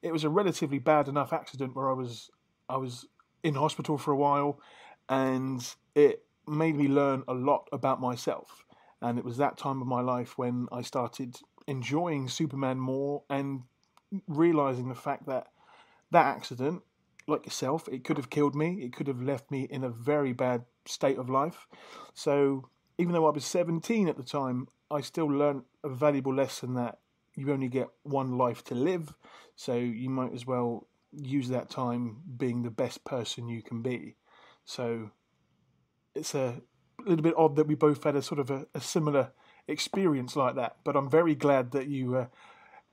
it 0.00 0.10
was 0.10 0.24
a 0.24 0.30
relatively 0.30 0.78
bad 0.78 1.06
enough 1.08 1.34
accident 1.34 1.76
where 1.76 1.90
I 1.90 1.92
was 1.92 2.30
I 2.68 2.76
was 2.76 3.06
in 3.42 3.54
hospital 3.54 3.98
for 3.98 4.12
a 4.12 4.16
while, 4.16 4.60
and 5.08 5.66
it 5.94 6.24
made 6.46 6.76
me 6.76 6.88
learn 6.88 7.24
a 7.28 7.34
lot 7.34 7.68
about 7.72 8.00
myself. 8.00 8.64
And 9.02 9.18
it 9.18 9.24
was 9.24 9.36
that 9.36 9.58
time 9.58 9.80
of 9.80 9.86
my 9.86 10.00
life 10.00 10.38
when 10.38 10.66
I 10.72 10.82
started 10.82 11.36
enjoying 11.66 12.28
Superman 12.28 12.78
more 12.78 13.22
and 13.28 13.62
realizing 14.26 14.88
the 14.88 14.94
fact 14.94 15.26
that 15.26 15.48
that 16.10 16.24
accident, 16.24 16.82
like 17.28 17.44
yourself, 17.44 17.88
it 17.88 18.04
could 18.04 18.16
have 18.16 18.30
killed 18.30 18.54
me. 18.54 18.82
It 18.82 18.92
could 18.92 19.06
have 19.06 19.22
left 19.22 19.50
me 19.50 19.62
in 19.70 19.84
a 19.84 19.88
very 19.88 20.32
bad 20.32 20.64
state 20.86 21.18
of 21.18 21.28
life. 21.28 21.66
So 22.14 22.68
even 22.98 23.12
though 23.12 23.26
I 23.26 23.30
was 23.30 23.44
17 23.44 24.08
at 24.08 24.16
the 24.16 24.22
time, 24.22 24.68
I 24.90 25.00
still 25.02 25.26
learned 25.26 25.62
a 25.84 25.88
valuable 25.88 26.34
lesson 26.34 26.74
that 26.74 26.98
you 27.34 27.52
only 27.52 27.68
get 27.68 27.88
one 28.02 28.36
life 28.36 28.64
to 28.64 28.74
live. 28.74 29.14
So 29.54 29.74
you 29.74 30.10
might 30.10 30.32
as 30.32 30.46
well 30.46 30.88
use 31.12 31.48
that 31.48 31.70
time 31.70 32.18
being 32.36 32.62
the 32.62 32.70
best 32.70 33.04
person 33.04 33.48
you 33.48 33.62
can 33.62 33.82
be. 33.82 34.16
So 34.64 35.10
it's 36.14 36.34
a 36.34 36.60
little 37.04 37.22
bit 37.22 37.34
odd 37.36 37.56
that 37.56 37.66
we 37.66 37.74
both 37.74 38.02
had 38.04 38.16
a 38.16 38.22
sort 38.22 38.40
of 38.40 38.50
a, 38.50 38.66
a 38.74 38.80
similar 38.80 39.32
experience 39.68 40.34
like 40.36 40.56
that. 40.56 40.76
But 40.84 40.96
I'm 40.96 41.08
very 41.08 41.34
glad 41.34 41.72
that 41.72 41.86
you 41.86 42.16
uh, 42.16 42.26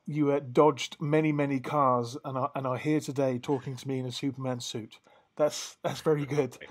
you 0.06 0.32
uh, 0.32 0.40
dodged 0.40 0.98
many 1.00 1.32
many 1.32 1.60
cars 1.60 2.18
and 2.24 2.38
are, 2.38 2.52
and 2.56 2.68
are 2.68 2.78
here 2.78 3.00
today 3.00 3.40
talking 3.40 3.76
to 3.76 3.88
me 3.88 4.00
in 4.00 4.06
a 4.06 4.12
Superman 4.12 4.60
suit. 4.60 5.00
That's 5.36 5.78
that's 5.84 6.02
very 6.02 6.26
good. 6.26 6.58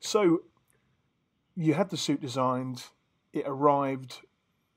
So 0.00 0.42
you 1.56 1.74
had 1.74 1.90
the 1.90 1.96
suit 1.96 2.20
designed. 2.20 2.84
It 3.32 3.44
arrived. 3.46 4.20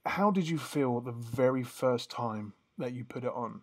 How 0.05 0.31
did 0.31 0.49
you 0.49 0.57
feel 0.57 0.99
the 0.99 1.11
very 1.11 1.63
first 1.63 2.09
time 2.09 2.53
that 2.79 2.93
you 2.93 3.03
put 3.03 3.23
it 3.23 3.31
on? 3.31 3.61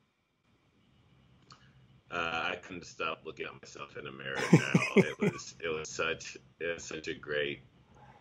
Uh, 2.11 2.51
I 2.53 2.57
couldn't 2.63 2.87
stop 2.87 3.23
looking 3.27 3.47
at 3.47 3.53
myself 3.61 3.97
in 3.97 4.05
the 4.05 4.13
mirror. 4.13 4.37
Now 4.53 4.83
it 4.97 5.21
was 5.21 5.57
it 5.63 5.69
was 5.69 5.89
such 5.89 6.37
it 6.61 6.75
was 6.75 6.85
such 6.85 7.09
a 7.09 7.15
great 7.15 7.63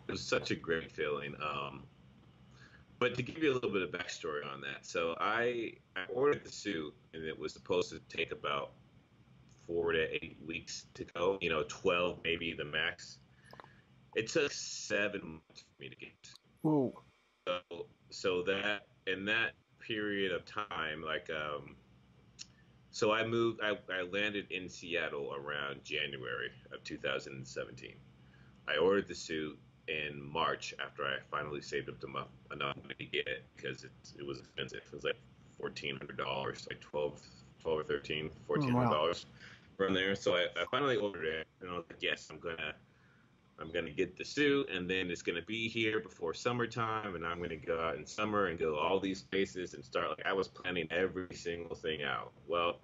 it 0.07 0.11
was 0.11 0.21
such 0.21 0.51
a 0.51 0.55
great 0.55 0.91
feeling. 0.91 1.35
Um, 1.41 1.83
but 2.99 3.15
to 3.15 3.23
give 3.23 3.43
you 3.43 3.51
a 3.51 3.55
little 3.55 3.71
bit 3.71 3.81
of 3.81 3.91
backstory 3.91 4.45
on 4.51 4.61
that, 4.61 4.85
so 4.85 5.15
I 5.19 5.73
I 5.95 6.03
ordered 6.09 6.43
the 6.43 6.51
suit 6.51 6.93
and 7.13 7.23
it 7.23 7.37
was 7.37 7.53
supposed 7.53 7.91
to 7.91 7.99
take 8.15 8.31
about 8.31 8.71
four 9.65 9.91
to 9.91 10.23
eight 10.23 10.37
weeks 10.45 10.85
to 10.95 11.03
go. 11.03 11.37
You 11.41 11.49
know, 11.49 11.63
twelve 11.67 12.19
maybe 12.23 12.53
the 12.57 12.65
max. 12.65 13.19
It 14.15 14.29
took 14.29 14.51
seven 14.51 15.21
months 15.23 15.61
for 15.61 15.81
me 15.81 15.89
to 15.89 15.95
get. 15.95 16.11
Whoa. 16.61 17.03
So 17.47 17.87
so 18.09 18.43
that 18.43 18.87
in 19.05 19.25
that 19.25 19.51
period 19.79 20.31
of 20.31 20.45
time, 20.45 21.03
like 21.03 21.29
um, 21.29 21.75
so 22.91 23.11
I 23.11 23.25
moved. 23.25 23.59
I, 23.61 23.77
I 23.93 24.01
landed 24.11 24.47
in 24.49 24.69
Seattle 24.69 25.35
around 25.35 25.83
January 25.83 26.49
of 26.73 26.83
2017. 26.83 27.95
I 28.67 28.77
ordered 28.77 29.07
the 29.07 29.15
suit 29.15 29.57
in 29.87 30.21
March 30.21 30.73
after 30.83 31.03
I 31.03 31.17
finally 31.31 31.61
saved 31.61 31.89
up 31.89 32.03
enough 32.03 32.27
enough 32.51 32.75
money 32.77 32.95
to 32.99 33.05
get 33.05 33.27
it 33.27 33.43
because 33.55 33.83
it 33.83 33.91
it 34.17 34.25
was 34.25 34.39
expensive. 34.39 34.81
It 34.85 34.93
was 34.93 35.03
like 35.03 35.19
fourteen 35.57 35.97
hundred 35.97 36.17
dollars, 36.17 36.67
like 36.69 36.81
12, 36.81 37.21
12 37.61 37.79
or 37.79 37.83
13, 37.83 38.29
1400 38.47 38.89
dollars 38.89 39.25
from 39.77 39.93
there. 39.93 40.15
So 40.15 40.35
I, 40.35 40.47
I 40.59 40.65
finally 40.71 40.97
ordered 40.97 41.25
it, 41.25 41.47
and 41.61 41.69
I 41.69 41.73
was 41.73 41.85
like, 41.89 42.01
yes, 42.01 42.27
I'm 42.31 42.39
gonna 42.39 42.73
I'm 43.59 43.71
gonna 43.71 43.91
get 43.91 44.17
the 44.17 44.25
suit, 44.25 44.69
and 44.69 44.89
then 44.89 45.09
it's 45.09 45.21
gonna 45.21 45.41
be 45.41 45.67
here 45.67 45.99
before 45.99 46.33
summertime, 46.33 47.15
and 47.15 47.25
I'm 47.25 47.41
gonna 47.41 47.55
go 47.55 47.79
out 47.79 47.95
in 47.95 48.05
summer 48.05 48.47
and 48.47 48.59
go 48.59 48.77
all 48.77 48.99
these 48.99 49.21
places 49.23 49.73
and 49.73 49.83
start. 49.83 50.09
Like 50.09 50.25
I 50.25 50.33
was 50.33 50.47
planning 50.47 50.87
every 50.91 51.33
single 51.35 51.75
thing 51.75 52.03
out. 52.03 52.33
Well, 52.47 52.79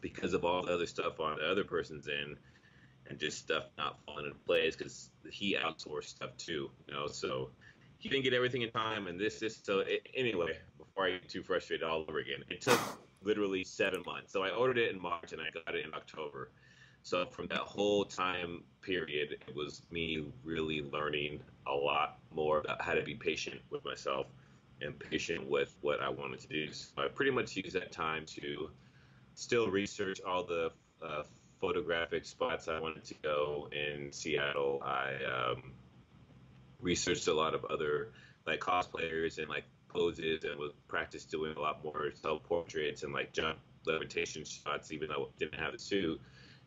because 0.00 0.34
of 0.34 0.44
all 0.44 0.62
the 0.62 0.72
other 0.72 0.86
stuff 0.86 1.20
on 1.20 1.38
the 1.38 1.50
other 1.50 1.64
person's 1.64 2.08
end, 2.08 2.36
and 3.08 3.18
just 3.18 3.38
stuff 3.38 3.64
not 3.78 3.98
falling 4.04 4.26
into 4.26 4.38
place, 4.38 4.76
because 4.76 5.10
he 5.30 5.56
outsourced 5.56 6.04
stuff 6.04 6.36
too, 6.36 6.70
you 6.86 6.94
know. 6.94 7.06
So 7.06 7.50
he 7.98 8.08
didn't 8.08 8.24
get 8.24 8.34
everything 8.34 8.62
in 8.62 8.70
time, 8.70 9.06
and 9.06 9.18
this, 9.18 9.40
this. 9.40 9.58
So 9.62 9.80
it, 9.80 10.06
anyway, 10.14 10.58
before 10.78 11.06
I 11.06 11.10
get 11.12 11.28
too 11.28 11.42
frustrated 11.42 11.86
all 11.86 12.04
over 12.08 12.18
again, 12.18 12.44
it 12.50 12.60
took 12.60 12.80
literally 13.22 13.64
seven 13.64 14.02
months. 14.06 14.32
So 14.32 14.42
I 14.42 14.50
ordered 14.50 14.78
it 14.78 14.94
in 14.94 15.00
March, 15.00 15.32
and 15.32 15.40
I 15.40 15.46
got 15.50 15.74
it 15.74 15.84
in 15.84 15.94
October 15.94 16.50
so 17.06 17.24
from 17.24 17.46
that 17.46 17.60
whole 17.60 18.04
time 18.04 18.64
period, 18.82 19.36
it 19.46 19.54
was 19.54 19.82
me 19.92 20.26
really 20.42 20.82
learning 20.82 21.38
a 21.68 21.72
lot 21.72 22.18
more 22.34 22.58
about 22.58 22.82
how 22.82 22.94
to 22.94 23.02
be 23.02 23.14
patient 23.14 23.60
with 23.70 23.84
myself 23.84 24.26
and 24.80 24.98
patient 24.98 25.48
with 25.48 25.76
what 25.82 26.00
I 26.00 26.08
wanted 26.08 26.40
to 26.40 26.48
do. 26.48 26.72
So 26.72 26.90
I 26.98 27.06
pretty 27.06 27.30
much 27.30 27.54
used 27.54 27.76
that 27.76 27.92
time 27.92 28.26
to 28.26 28.70
still 29.36 29.70
research 29.70 30.20
all 30.26 30.42
the 30.42 30.72
uh, 31.00 31.22
photographic 31.60 32.24
spots 32.24 32.68
I 32.68 32.80
wanted 32.80 33.04
to 33.04 33.14
go 33.22 33.68
in 33.72 34.12
Seattle. 34.12 34.82
I 34.84 35.14
um, 35.24 35.72
researched 36.80 37.28
a 37.28 37.34
lot 37.34 37.54
of 37.54 37.64
other 37.66 38.12
like 38.46 38.60
cosplayers 38.60 39.38
and 39.38 39.48
like 39.48 39.64
poses 39.88 40.44
and 40.44 40.58
was 40.58 40.72
practiced 40.88 41.30
doing 41.30 41.56
a 41.56 41.60
lot 41.60 41.82
more 41.82 42.10
self 42.14 42.42
portraits 42.44 43.02
and 43.02 43.12
like 43.12 43.32
jump 43.32 43.58
levitation 43.86 44.44
shots, 44.44 44.92
even 44.92 45.08
though 45.08 45.24
I 45.24 45.38
didn't 45.38 45.58
have 45.58 45.72
the 45.72 45.78
suit 45.78 46.20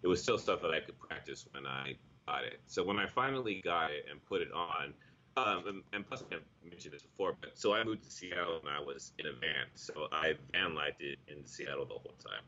it 0.04 0.08
was 0.08 0.22
still 0.22 0.38
stuff 0.38 0.62
that 0.62 0.72
I 0.72 0.80
could 0.80 1.00
practice 1.00 1.46
when 1.52 1.66
I 1.66 1.96
got 2.28 2.44
it. 2.44 2.60
So 2.68 2.84
when 2.84 2.98
I 2.98 3.08
finally 3.08 3.62
got 3.64 3.92
it 3.92 4.06
and 4.10 4.24
put 4.26 4.42
it 4.42 4.52
on, 4.54 4.94
um, 5.38 5.64
and, 5.68 5.84
and, 5.94 6.08
plus 6.08 6.24
I 6.32 6.36
mentioned 6.68 6.94
this 6.94 7.04
before, 7.04 7.36
but 7.40 7.58
so 7.58 7.74
I 7.74 7.84
moved 7.84 8.04
to 8.04 8.12
Seattle 8.12 8.60
and 8.60 8.70
I 8.70 8.82
was 8.82 9.14
in 9.20 9.28
a 9.28 9.32
van, 9.32 9.68
so 9.76 10.08
I 10.12 10.34
van 10.52 10.72
lifed 10.72 11.00
it 11.00 11.20
in 11.28 11.46
Seattle 11.46 11.86
the 11.86 11.94
whole 11.94 12.16
time. 12.24 12.44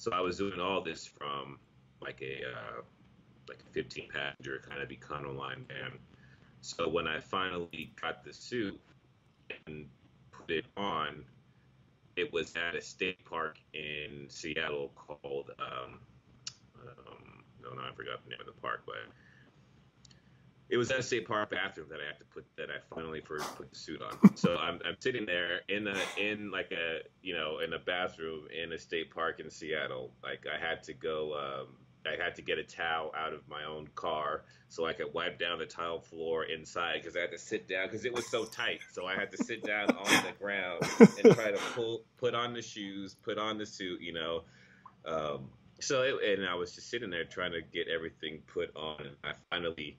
So 0.00 0.10
I 0.14 0.22
was 0.22 0.38
doing 0.38 0.58
all 0.58 0.80
this 0.80 1.04
from 1.04 1.58
like 2.00 2.22
a 2.22 2.38
uh, 2.48 2.80
like 3.46 3.58
a 3.68 3.72
15 3.74 4.08
passenger 4.08 4.62
kind 4.66 4.80
of 4.80 4.88
Econoline 4.88 5.68
van. 5.68 5.98
So 6.62 6.88
when 6.88 7.06
I 7.06 7.20
finally 7.20 7.92
got 8.00 8.24
the 8.24 8.32
suit 8.32 8.80
and 9.66 9.84
put 10.32 10.50
it 10.50 10.64
on, 10.74 11.22
it 12.16 12.32
was 12.32 12.54
at 12.56 12.74
a 12.74 12.80
state 12.80 13.22
park 13.26 13.58
in 13.74 14.24
Seattle 14.30 14.90
called 14.94 15.50
um, 15.58 15.98
um, 16.80 17.44
no, 17.62 17.74
no, 17.74 17.82
I 17.82 17.94
forgot 17.94 18.24
the 18.24 18.30
name 18.30 18.40
of 18.40 18.46
the 18.46 18.58
park, 18.58 18.84
but 18.86 18.94
it 20.70 20.76
was 20.76 20.90
at 20.90 21.00
a 21.00 21.02
state 21.02 21.26
park 21.26 21.50
bathroom 21.50 21.88
that 21.90 21.98
I 22.00 22.06
had 22.06 22.18
to 22.18 22.24
put 22.26 22.44
that 22.56 22.68
I 22.70 22.78
finally 22.94 23.20
first 23.20 23.54
put 23.56 23.70
the 23.70 23.76
suit 23.76 24.00
on. 24.00 24.36
So 24.36 24.56
I'm, 24.56 24.80
I'm 24.86 24.96
sitting 25.00 25.26
there 25.26 25.60
in 25.68 25.88
a 25.88 25.96
in 26.16 26.50
like 26.50 26.70
a 26.72 27.00
you 27.22 27.34
know 27.34 27.58
in 27.58 27.72
a 27.72 27.78
bathroom 27.78 28.46
in 28.50 28.72
a 28.72 28.78
state 28.78 29.12
park 29.12 29.40
in 29.40 29.50
Seattle. 29.50 30.12
Like 30.22 30.46
I 30.46 30.64
had 30.64 30.82
to 30.84 30.94
go. 30.94 31.34
Um, 31.34 31.76
I 32.06 32.22
had 32.22 32.34
to 32.36 32.42
get 32.42 32.56
a 32.56 32.62
towel 32.62 33.12
out 33.14 33.34
of 33.34 33.46
my 33.46 33.64
own 33.64 33.86
car 33.94 34.44
so 34.68 34.86
I 34.86 34.94
could 34.94 35.12
wipe 35.12 35.38
down 35.38 35.58
the 35.58 35.66
tile 35.66 36.00
floor 36.00 36.44
inside 36.44 37.02
because 37.02 37.14
I 37.14 37.20
had 37.20 37.30
to 37.32 37.38
sit 37.38 37.68
down 37.68 37.88
because 37.88 38.06
it 38.06 38.14
was 38.14 38.26
so 38.30 38.46
tight. 38.46 38.80
So 38.90 39.04
I 39.04 39.14
had 39.14 39.30
to 39.32 39.44
sit 39.44 39.62
down 39.64 39.90
on 39.90 40.24
the 40.24 40.32
ground 40.40 40.82
and 40.98 41.34
try 41.34 41.50
to 41.50 41.58
pull, 41.74 42.04
put 42.16 42.34
on 42.34 42.54
the 42.54 42.62
shoes, 42.62 43.16
put 43.22 43.36
on 43.36 43.58
the 43.58 43.66
suit, 43.66 44.00
you 44.00 44.14
know. 44.14 44.44
Um, 45.04 45.50
so 45.78 46.02
it, 46.02 46.38
and 46.38 46.48
I 46.48 46.54
was 46.54 46.74
just 46.74 46.88
sitting 46.88 47.10
there 47.10 47.24
trying 47.24 47.52
to 47.52 47.60
get 47.60 47.88
everything 47.88 48.38
put 48.46 48.74
on, 48.74 49.00
and 49.00 49.16
I 49.22 49.32
finally 49.50 49.98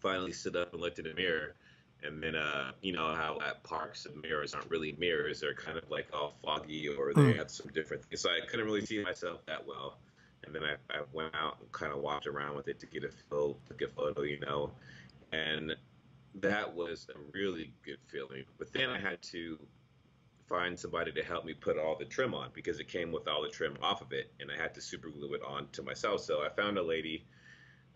finally 0.00 0.32
stood 0.32 0.56
up 0.56 0.72
and 0.72 0.80
looked 0.80 0.98
in 0.98 1.04
the 1.04 1.14
mirror. 1.14 1.54
And 2.02 2.22
then, 2.22 2.34
uh, 2.34 2.72
you 2.80 2.94
know 2.94 3.14
how 3.14 3.38
at 3.46 3.62
parks 3.62 4.04
the 4.04 4.12
mirrors 4.26 4.54
aren't 4.54 4.70
really 4.70 4.96
mirrors; 4.98 5.40
they're 5.40 5.54
kind 5.54 5.76
of 5.76 5.90
like 5.90 6.06
all 6.14 6.34
foggy, 6.42 6.88
or 6.88 7.12
they 7.12 7.20
mm. 7.20 7.36
have 7.36 7.50
some 7.50 7.68
different 7.74 8.04
things. 8.06 8.22
So 8.22 8.30
I 8.30 8.46
couldn't 8.46 8.64
really 8.64 8.86
see 8.86 9.02
myself 9.02 9.44
that 9.46 9.66
well. 9.66 9.98
And 10.44 10.54
then 10.54 10.62
I, 10.64 10.76
I 10.96 11.02
went 11.12 11.34
out 11.34 11.58
and 11.60 11.70
kind 11.72 11.92
of 11.92 11.98
walked 11.98 12.26
around 12.26 12.56
with 12.56 12.68
it 12.68 12.80
to 12.80 12.86
get 12.86 13.04
a 13.04 13.10
feel, 13.28 13.58
took 13.68 13.82
a 13.82 13.88
photo, 13.88 14.22
you 14.22 14.40
know. 14.40 14.72
And 15.32 15.76
that 16.36 16.74
was 16.74 17.06
a 17.14 17.18
really 17.32 17.72
good 17.84 17.98
feeling. 18.06 18.44
But 18.58 18.72
then 18.72 18.88
I 18.88 18.98
had 18.98 19.20
to 19.22 19.58
find 20.48 20.78
somebody 20.78 21.12
to 21.12 21.22
help 21.22 21.44
me 21.44 21.54
put 21.54 21.78
all 21.78 21.96
the 21.96 22.04
trim 22.04 22.34
on 22.34 22.50
because 22.54 22.80
it 22.80 22.88
came 22.88 23.12
with 23.12 23.28
all 23.28 23.42
the 23.42 23.48
trim 23.48 23.76
off 23.82 24.00
of 24.00 24.12
it, 24.12 24.32
and 24.40 24.50
I 24.50 24.60
had 24.60 24.74
to 24.74 24.80
super 24.80 25.08
glue 25.08 25.34
it 25.34 25.42
on 25.46 25.68
to 25.72 25.82
myself. 25.82 26.22
So 26.22 26.42
I 26.42 26.48
found 26.48 26.78
a 26.78 26.82
lady 26.82 27.24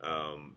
um, 0.02 0.54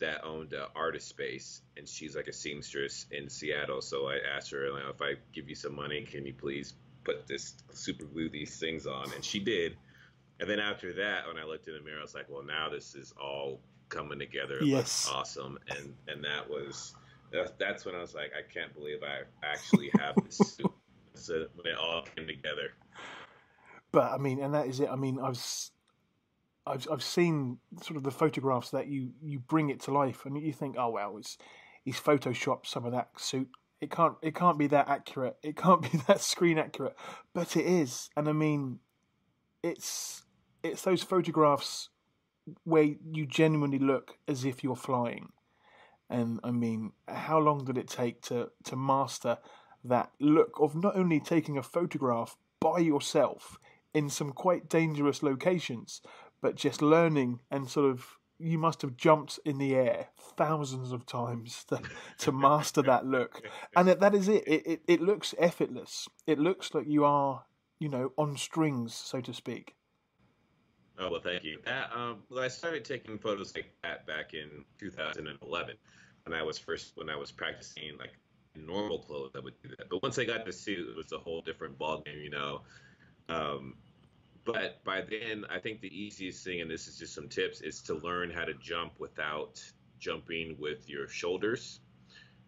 that 0.00 0.24
owned 0.24 0.52
an 0.52 0.66
artist 0.74 1.08
space, 1.08 1.62
and 1.76 1.88
she's 1.88 2.16
like 2.16 2.28
a 2.28 2.32
seamstress 2.32 3.06
in 3.10 3.28
Seattle. 3.28 3.80
So 3.80 4.08
I 4.08 4.18
asked 4.36 4.50
her, 4.50 4.70
like, 4.72 4.84
if 4.88 5.00
I 5.00 5.14
give 5.32 5.48
you 5.48 5.54
some 5.54 5.74
money, 5.74 6.02
can 6.02 6.26
you 6.26 6.34
please 6.34 6.74
put 7.04 7.26
this 7.26 7.54
super 7.72 8.04
glue 8.04 8.28
these 8.28 8.58
things 8.58 8.86
on? 8.86 9.12
And 9.14 9.24
she 9.24 9.38
did. 9.38 9.76
And 10.40 10.50
then 10.50 10.58
after 10.58 10.92
that, 10.94 11.26
when 11.26 11.38
I 11.38 11.44
looked 11.44 11.68
in 11.68 11.74
the 11.74 11.80
mirror, 11.80 12.00
I 12.00 12.02
was 12.02 12.14
like, 12.14 12.28
well, 12.28 12.42
now 12.42 12.68
this 12.68 12.94
is 12.94 13.14
all 13.20 13.60
coming 13.88 14.18
together. 14.18 14.58
It 14.58 14.66
yes. 14.66 15.08
awesome. 15.12 15.58
And 15.68 15.94
and 16.08 16.24
that 16.24 16.48
was 16.48 16.94
that's 17.58 17.84
when 17.84 17.94
I 17.94 18.00
was 18.00 18.14
like, 18.14 18.32
I 18.36 18.42
can't 18.52 18.72
believe 18.74 18.98
I 19.02 19.22
actually 19.46 19.90
have 19.98 20.14
this 20.24 20.36
suit. 20.56 20.70
So 21.14 21.46
when 21.54 21.72
it 21.72 21.78
all 21.78 22.02
came 22.02 22.26
together. 22.26 22.72
But 23.92 24.12
I 24.12 24.18
mean, 24.18 24.40
and 24.40 24.54
that 24.54 24.66
is 24.66 24.80
it. 24.80 24.88
I 24.90 24.96
mean, 24.96 25.20
I've 25.20 25.38
I've 26.66 26.86
I've 26.90 27.02
seen 27.02 27.58
sort 27.82 27.96
of 27.96 28.02
the 28.02 28.10
photographs 28.10 28.70
that 28.70 28.88
you 28.88 29.10
you 29.22 29.38
bring 29.38 29.70
it 29.70 29.80
to 29.82 29.92
life, 29.92 30.24
and 30.24 30.40
you 30.40 30.52
think, 30.52 30.76
oh 30.78 30.90
well, 30.90 31.16
it's 31.18 31.38
he's 31.84 32.00
photoshopped 32.00 32.66
some 32.66 32.84
of 32.84 32.92
that 32.92 33.10
suit. 33.16 33.48
It 33.80 33.90
can't 33.90 34.14
it 34.22 34.34
can't 34.34 34.58
be 34.58 34.66
that 34.68 34.88
accurate. 34.88 35.36
It 35.42 35.56
can't 35.56 35.82
be 35.92 35.98
that 36.06 36.20
screen 36.20 36.58
accurate, 36.58 36.96
but 37.34 37.56
it 37.56 37.66
is. 37.66 38.08
And 38.16 38.28
I 38.28 38.32
mean, 38.32 38.78
it's 39.62 40.22
it's 40.62 40.82
those 40.82 41.02
photographs 41.02 41.90
where 42.64 42.88
you 43.10 43.26
genuinely 43.26 43.78
look 43.78 44.18
as 44.28 44.44
if 44.44 44.62
you're 44.62 44.76
flying. 44.76 45.32
And 46.10 46.40
I 46.44 46.50
mean, 46.50 46.92
how 47.08 47.38
long 47.38 47.64
did 47.64 47.78
it 47.78 47.88
take 47.88 48.22
to 48.22 48.50
to 48.64 48.76
master 48.76 49.38
that 49.84 50.10
look 50.18 50.58
of 50.60 50.74
not 50.74 50.96
only 50.96 51.20
taking 51.20 51.58
a 51.58 51.62
photograph 51.62 52.36
by 52.60 52.78
yourself 52.78 53.58
in 53.92 54.10
some 54.10 54.32
quite 54.32 54.68
dangerous 54.68 55.22
locations, 55.22 56.00
but 56.44 56.56
just 56.56 56.82
learning 56.82 57.40
and 57.50 57.70
sort 57.70 57.90
of 57.90 58.18
you 58.38 58.58
must 58.58 58.82
have 58.82 58.98
jumped 58.98 59.40
in 59.46 59.56
the 59.56 59.74
air 59.74 60.08
thousands 60.36 60.92
of 60.92 61.06
times 61.06 61.64
to, 61.70 61.80
to 62.18 62.32
master 62.32 62.82
that 62.82 63.06
look. 63.06 63.40
And 63.74 63.88
that, 63.88 64.00
that 64.00 64.14
is 64.14 64.28
it. 64.28 64.44
It, 64.46 64.66
it. 64.66 64.80
it 64.86 65.00
looks 65.00 65.34
effortless. 65.38 66.06
It 66.26 66.38
looks 66.38 66.74
like 66.74 66.86
you 66.86 67.02
are, 67.06 67.46
you 67.78 67.88
know, 67.88 68.12
on 68.18 68.36
strings, 68.36 68.92
so 68.92 69.22
to 69.22 69.32
speak. 69.32 69.74
Oh 70.98 71.10
well, 71.10 71.20
thank 71.24 71.44
you. 71.44 71.60
Uh, 71.66 71.98
um, 71.98 72.22
well, 72.28 72.44
I 72.44 72.48
started 72.48 72.84
taking 72.84 73.16
photos 73.18 73.54
like 73.54 73.72
that 73.82 74.06
back 74.06 74.34
in 74.34 74.66
2011 74.78 75.76
when 76.26 76.38
I 76.38 76.42
was 76.42 76.58
first 76.58 76.92
when 76.96 77.08
I 77.08 77.16
was 77.16 77.32
practicing 77.32 77.96
like 77.98 78.12
normal 78.54 78.98
clothes. 78.98 79.32
I 79.34 79.40
would 79.40 79.54
do 79.62 79.70
that, 79.78 79.88
but 79.88 80.02
once 80.02 80.18
I 80.18 80.24
got 80.24 80.44
the 80.44 80.52
suit, 80.52 80.90
it 80.90 80.94
was 80.94 81.10
a 81.12 81.18
whole 81.18 81.40
different 81.40 81.78
ballgame. 81.78 82.22
You 82.22 82.30
know, 82.30 82.60
um, 83.30 83.76
but 84.44 84.82
by 84.84 85.00
then, 85.00 85.44
I 85.50 85.58
think 85.58 85.80
the 85.80 85.88
easiest 85.88 86.44
thing, 86.44 86.60
and 86.60 86.70
this 86.70 86.86
is 86.86 86.98
just 86.98 87.14
some 87.14 87.28
tips, 87.28 87.60
is 87.60 87.80
to 87.82 87.94
learn 87.94 88.30
how 88.30 88.44
to 88.44 88.54
jump 88.54 88.92
without 88.98 89.62
jumping 89.98 90.56
with 90.58 90.88
your 90.88 91.08
shoulders. 91.08 91.80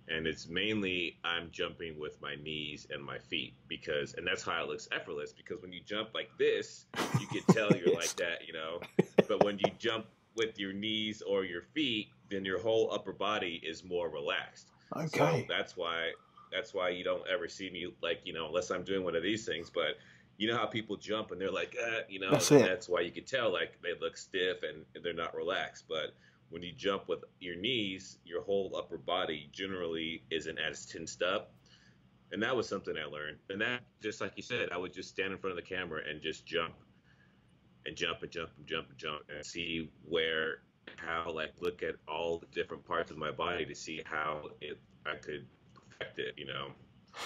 And 0.08 0.26
it's 0.26 0.46
mainly 0.46 1.18
I'm 1.24 1.50
jumping 1.50 1.98
with 1.98 2.20
my 2.22 2.36
knees 2.36 2.86
and 2.90 3.02
my 3.02 3.18
feet 3.18 3.54
because, 3.66 4.14
and 4.14 4.26
that's 4.26 4.44
how 4.44 4.62
it 4.62 4.68
looks 4.68 4.88
effortless. 4.92 5.32
Because 5.32 5.60
when 5.62 5.72
you 5.72 5.80
jump 5.84 6.10
like 6.14 6.30
this, 6.38 6.86
you 7.18 7.26
can 7.26 7.42
tell 7.54 7.76
you're 7.76 7.94
like 7.94 8.14
that, 8.16 8.46
you 8.46 8.52
know. 8.52 8.80
But 9.26 9.42
when 9.42 9.58
you 9.58 9.70
jump 9.78 10.06
with 10.36 10.58
your 10.60 10.72
knees 10.72 11.22
or 11.22 11.44
your 11.44 11.62
feet, 11.62 12.08
then 12.30 12.44
your 12.44 12.60
whole 12.60 12.92
upper 12.92 13.12
body 13.12 13.60
is 13.64 13.82
more 13.82 14.08
relaxed. 14.08 14.68
Okay. 14.94 15.08
So 15.18 15.44
that's 15.48 15.76
why 15.76 16.12
that's 16.52 16.72
why 16.72 16.90
you 16.90 17.02
don't 17.02 17.26
ever 17.28 17.48
see 17.48 17.70
me 17.70 17.92
like 18.02 18.20
you 18.24 18.32
know 18.32 18.46
unless 18.46 18.70
I'm 18.70 18.84
doing 18.84 19.02
one 19.02 19.16
of 19.16 19.22
these 19.22 19.44
things, 19.44 19.70
but 19.70 19.96
you 20.36 20.48
know 20.48 20.56
how 20.56 20.66
people 20.66 20.96
jump 20.96 21.30
and 21.30 21.40
they're 21.40 21.50
like, 21.50 21.76
uh, 21.82 22.00
you 22.08 22.20
know, 22.20 22.30
that's, 22.30 22.48
that's 22.48 22.88
why 22.88 23.00
you 23.00 23.10
can 23.10 23.24
tell 23.24 23.52
like 23.52 23.80
they 23.82 23.98
look 24.00 24.16
stiff 24.16 24.58
and 24.62 24.84
they're 25.02 25.12
not 25.14 25.34
relaxed. 25.34 25.84
But 25.88 26.14
when 26.50 26.62
you 26.62 26.72
jump 26.72 27.08
with 27.08 27.20
your 27.40 27.56
knees, 27.56 28.18
your 28.24 28.42
whole 28.42 28.74
upper 28.76 28.98
body 28.98 29.48
generally 29.52 30.22
isn't 30.30 30.58
as 30.58 30.86
tensed 30.86 31.22
up. 31.22 31.52
And 32.32 32.42
that 32.42 32.54
was 32.54 32.68
something 32.68 32.94
I 32.96 33.06
learned. 33.06 33.38
And 33.50 33.60
that, 33.60 33.82
just 34.02 34.20
like 34.20 34.32
you 34.36 34.42
said, 34.42 34.70
I 34.72 34.76
would 34.76 34.92
just 34.92 35.08
stand 35.08 35.32
in 35.32 35.38
front 35.38 35.56
of 35.56 35.64
the 35.64 35.68
camera 35.68 36.00
and 36.08 36.20
just 36.20 36.44
jump 36.44 36.74
and 37.86 37.96
jump 37.96 38.22
and 38.22 38.30
jump 38.30 38.50
and 38.58 38.66
jump 38.66 38.88
and 38.90 38.98
jump 38.98 39.22
and 39.34 39.46
see 39.46 39.90
where, 40.04 40.58
how, 40.96 41.30
like, 41.32 41.52
look 41.60 41.82
at 41.82 41.94
all 42.08 42.38
the 42.38 42.46
different 42.46 42.84
parts 42.84 43.10
of 43.12 43.16
my 43.16 43.30
body 43.30 43.64
to 43.64 43.74
see 43.74 44.02
how 44.04 44.50
it 44.60 44.78
I 45.06 45.16
could 45.16 45.46
perfect 45.74 46.18
it, 46.18 46.34
you 46.36 46.46
know. 46.46 46.72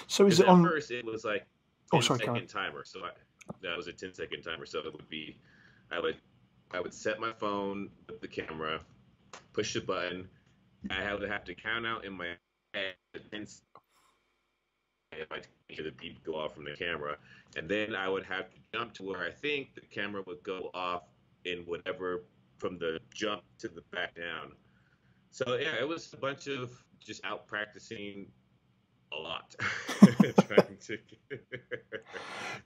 So 0.06 0.26
is 0.26 0.38
it 0.38 0.44
at 0.44 0.50
on? 0.50 0.64
First, 0.64 0.90
it 0.90 1.04
was 1.04 1.24
like 1.24 1.46
oh, 1.92 2.00
sorry, 2.00 2.20
second 2.20 2.48
timer. 2.48 2.84
So 2.84 3.00
I, 3.00 3.10
that 3.62 3.76
was 3.76 3.88
a 3.88 3.92
10 3.92 4.14
second 4.14 4.42
timer. 4.42 4.66
So 4.66 4.80
it 4.80 4.92
would 4.92 5.08
be, 5.08 5.36
I 5.90 6.00
would, 6.00 6.16
I 6.72 6.80
would 6.80 6.94
set 6.94 7.20
my 7.20 7.32
phone 7.32 7.90
with 8.08 8.20
the 8.20 8.28
camera, 8.28 8.80
push 9.52 9.74
the 9.74 9.80
button. 9.80 10.28
I 10.88 11.12
would 11.14 11.28
have 11.28 11.44
to 11.44 11.54
count 11.54 11.86
out 11.86 12.04
in 12.04 12.12
my 12.12 12.34
head 12.74 12.94
if 15.12 15.30
I 15.30 15.40
hear 15.68 15.84
the 15.84 15.90
beep 15.92 16.22
go 16.24 16.36
off 16.36 16.54
from 16.54 16.64
the 16.64 16.74
camera, 16.76 17.16
and 17.56 17.68
then 17.68 17.94
I 17.94 18.08
would 18.08 18.24
have 18.24 18.50
to 18.50 18.56
jump 18.72 18.94
to 18.94 19.02
where 19.02 19.24
I 19.24 19.30
think 19.30 19.74
the 19.74 19.80
camera 19.82 20.22
would 20.26 20.42
go 20.42 20.70
off 20.72 21.02
in 21.44 21.58
whatever 21.66 22.24
from 22.58 22.78
the 22.78 23.00
jump 23.12 23.42
to 23.58 23.68
the 23.68 23.82
back 23.92 24.14
down. 24.14 24.52
So 25.30 25.56
yeah, 25.56 25.74
it 25.80 25.88
was 25.88 26.12
a 26.12 26.16
bunch 26.16 26.46
of 26.46 26.70
just 26.98 27.24
out 27.24 27.46
practicing 27.46 28.26
a 29.12 29.16
lot. 29.16 29.54
Trying 30.10 30.76
to 30.80 30.98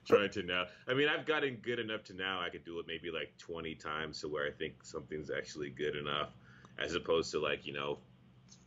trying 0.05 0.29
to 0.29 0.43
now 0.43 0.65
i 0.87 0.93
mean 0.93 1.07
i've 1.07 1.25
gotten 1.25 1.57
good 1.61 1.79
enough 1.79 2.03
to 2.03 2.13
now 2.13 2.39
i 2.39 2.49
could 2.49 2.63
do 2.63 2.79
it 2.79 2.85
maybe 2.87 3.11
like 3.11 3.33
20 3.37 3.75
times 3.75 4.21
to 4.21 4.27
where 4.27 4.47
i 4.47 4.51
think 4.51 4.83
something's 4.83 5.29
actually 5.31 5.69
good 5.69 5.95
enough 5.95 6.29
as 6.79 6.95
opposed 6.95 7.31
to 7.31 7.39
like 7.39 7.65
you 7.65 7.73
know 7.73 7.97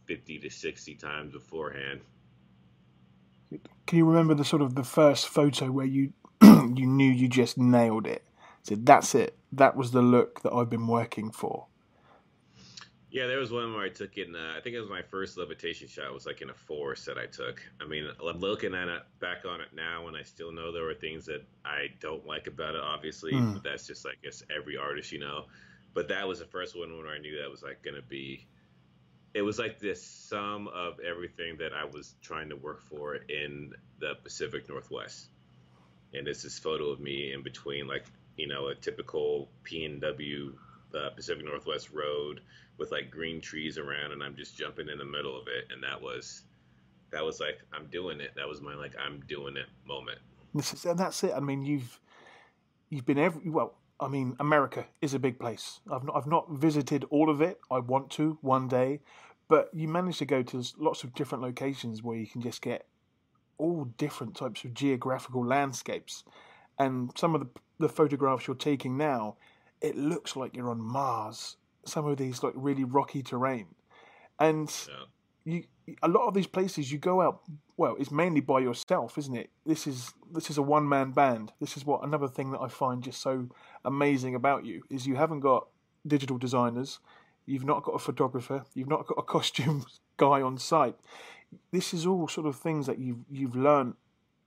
50 0.06 0.38
to 0.38 0.50
60 0.50 0.94
times 0.94 1.32
beforehand. 1.32 2.00
Can 3.86 3.98
you 3.98 4.06
remember 4.06 4.34
the 4.34 4.44
sort 4.44 4.62
of 4.62 4.74
the 4.74 4.82
first 4.82 5.28
photo 5.28 5.70
where 5.70 5.86
you 5.86 6.12
you 6.42 6.86
knew 6.86 7.10
you 7.10 7.28
just 7.28 7.58
nailed 7.58 8.06
it? 8.06 8.24
Said 8.62 8.84
that's 8.84 9.14
it. 9.14 9.36
That 9.52 9.76
was 9.76 9.92
the 9.92 10.02
look 10.02 10.42
that 10.42 10.52
i've 10.52 10.70
been 10.70 10.86
working 10.86 11.30
for 11.30 11.66
yeah, 13.18 13.26
there 13.26 13.40
was 13.40 13.50
one 13.50 13.74
where 13.74 13.82
I 13.82 13.88
took 13.88 14.16
in. 14.16 14.36
Uh, 14.36 14.54
I 14.56 14.60
think 14.60 14.76
it 14.76 14.80
was 14.80 14.88
my 14.88 15.02
first 15.02 15.36
levitation 15.36 15.88
shot. 15.88 16.06
It 16.06 16.14
was 16.14 16.24
like 16.24 16.40
in 16.40 16.50
a 16.50 16.54
forest 16.54 17.06
that 17.06 17.18
I 17.18 17.26
took. 17.26 17.60
I 17.80 17.84
mean, 17.84 18.08
I'm 18.24 18.38
looking 18.38 18.76
at 18.76 18.86
it 18.86 19.02
back 19.18 19.38
on 19.44 19.60
it 19.60 19.68
now, 19.74 20.06
and 20.06 20.16
I 20.16 20.22
still 20.22 20.52
know 20.52 20.70
there 20.70 20.84
were 20.84 20.94
things 20.94 21.26
that 21.26 21.44
I 21.64 21.88
don't 21.98 22.24
like 22.24 22.46
about 22.46 22.76
it. 22.76 22.80
Obviously, 22.80 23.32
mm. 23.32 23.54
but 23.54 23.64
that's 23.64 23.88
just 23.88 24.06
I 24.06 24.12
guess 24.22 24.44
every 24.56 24.76
artist, 24.76 25.10
you 25.10 25.18
know. 25.18 25.46
But 25.94 26.06
that 26.08 26.28
was 26.28 26.38
the 26.38 26.44
first 26.44 26.78
one 26.78 26.96
where 26.96 27.08
I 27.08 27.18
knew 27.18 27.40
that 27.40 27.50
was 27.50 27.60
like 27.60 27.82
gonna 27.82 28.02
be. 28.08 28.46
It 29.34 29.42
was 29.42 29.58
like 29.58 29.80
this 29.80 30.00
sum 30.00 30.68
of 30.68 31.00
everything 31.00 31.56
that 31.58 31.72
I 31.72 31.86
was 31.86 32.14
trying 32.22 32.50
to 32.50 32.56
work 32.56 32.82
for 32.82 33.16
in 33.16 33.72
the 33.98 34.14
Pacific 34.22 34.68
Northwest, 34.68 35.26
and 36.14 36.28
it's 36.28 36.44
this 36.44 36.60
photo 36.60 36.90
of 36.90 37.00
me 37.00 37.32
in 37.32 37.42
between, 37.42 37.88
like 37.88 38.04
you 38.36 38.46
know, 38.46 38.68
a 38.68 38.76
typical 38.76 39.48
PNW 39.64 40.52
uh, 40.94 41.10
Pacific 41.16 41.44
Northwest 41.44 41.90
road 41.90 42.42
with 42.78 42.92
like 42.92 43.10
green 43.10 43.40
trees 43.40 43.78
around, 43.78 44.12
and 44.12 44.22
I'm 44.22 44.36
just 44.36 44.56
jumping 44.56 44.88
in 44.88 44.98
the 44.98 45.04
middle 45.04 45.36
of 45.36 45.46
it, 45.48 45.72
and 45.72 45.82
that 45.82 46.00
was 46.00 46.42
that 47.10 47.24
was 47.24 47.40
like 47.40 47.58
I'm 47.72 47.86
doing 47.86 48.20
it. 48.20 48.32
That 48.36 48.48
was 48.48 48.60
my 48.60 48.74
like 48.74 48.94
I'm 48.98 49.20
doing 49.28 49.56
it 49.56 49.66
moment. 49.86 50.18
Is, 50.56 50.84
and 50.84 50.98
that's 50.98 51.22
it. 51.24 51.32
I 51.34 51.40
mean, 51.40 51.62
you've 51.62 52.00
you've 52.90 53.06
been 53.06 53.18
every 53.18 53.50
well. 53.50 53.74
I 54.00 54.06
mean, 54.06 54.36
America 54.38 54.86
is 55.02 55.12
a 55.14 55.18
big 55.18 55.40
place. 55.40 55.80
I've 55.90 56.04
not, 56.04 56.16
I've 56.16 56.26
not 56.28 56.48
visited 56.52 57.04
all 57.10 57.28
of 57.28 57.40
it. 57.40 57.58
I 57.68 57.80
want 57.80 58.10
to 58.10 58.38
one 58.42 58.68
day, 58.68 59.00
but 59.48 59.70
you 59.72 59.88
manage 59.88 60.18
to 60.18 60.24
go 60.24 60.42
to 60.44 60.64
lots 60.78 61.02
of 61.02 61.14
different 61.14 61.42
locations 61.42 62.00
where 62.00 62.16
you 62.16 62.28
can 62.28 62.40
just 62.40 62.62
get 62.62 62.86
all 63.58 63.86
different 63.98 64.36
types 64.36 64.62
of 64.62 64.72
geographical 64.72 65.44
landscapes. 65.44 66.22
And 66.78 67.10
some 67.16 67.34
of 67.34 67.40
the, 67.40 67.48
the 67.80 67.88
photographs 67.88 68.46
you're 68.46 68.54
taking 68.54 68.96
now, 68.96 69.34
it 69.80 69.96
looks 69.96 70.36
like 70.36 70.54
you're 70.54 70.70
on 70.70 70.80
Mars 70.80 71.56
some 71.84 72.06
of 72.06 72.16
these 72.16 72.42
like 72.42 72.54
really 72.56 72.84
rocky 72.84 73.22
terrain, 73.22 73.66
and 74.38 74.72
yeah. 74.88 75.04
you 75.44 75.64
a 76.02 76.08
lot 76.08 76.26
of 76.26 76.34
these 76.34 76.46
places 76.46 76.92
you 76.92 76.98
go 76.98 77.20
out. 77.20 77.40
Well, 77.76 77.96
it's 77.98 78.10
mainly 78.10 78.40
by 78.40 78.60
yourself, 78.60 79.16
isn't 79.18 79.36
it? 79.36 79.50
This 79.64 79.86
is 79.86 80.12
this 80.32 80.50
is 80.50 80.58
a 80.58 80.62
one 80.62 80.88
man 80.88 81.12
band. 81.12 81.52
This 81.60 81.76
is 81.76 81.84
what 81.84 82.04
another 82.04 82.28
thing 82.28 82.50
that 82.52 82.60
I 82.60 82.68
find 82.68 83.02
just 83.02 83.20
so 83.20 83.48
amazing 83.84 84.34
about 84.34 84.64
you 84.64 84.82
is 84.90 85.06
you 85.06 85.16
haven't 85.16 85.40
got 85.40 85.68
digital 86.06 86.38
designers, 86.38 86.98
you've 87.46 87.64
not 87.64 87.82
got 87.82 87.92
a 87.92 87.98
photographer, 87.98 88.64
you've 88.74 88.88
not 88.88 89.06
got 89.06 89.18
a 89.18 89.22
costume 89.34 89.84
guy 90.16 90.42
on 90.42 90.58
site. 90.58 90.96
This 91.72 91.94
is 91.94 92.06
all 92.06 92.28
sort 92.28 92.46
of 92.46 92.56
things 92.56 92.86
that 92.86 92.98
you've 92.98 93.24
you've 93.30 93.56
learned 93.56 93.94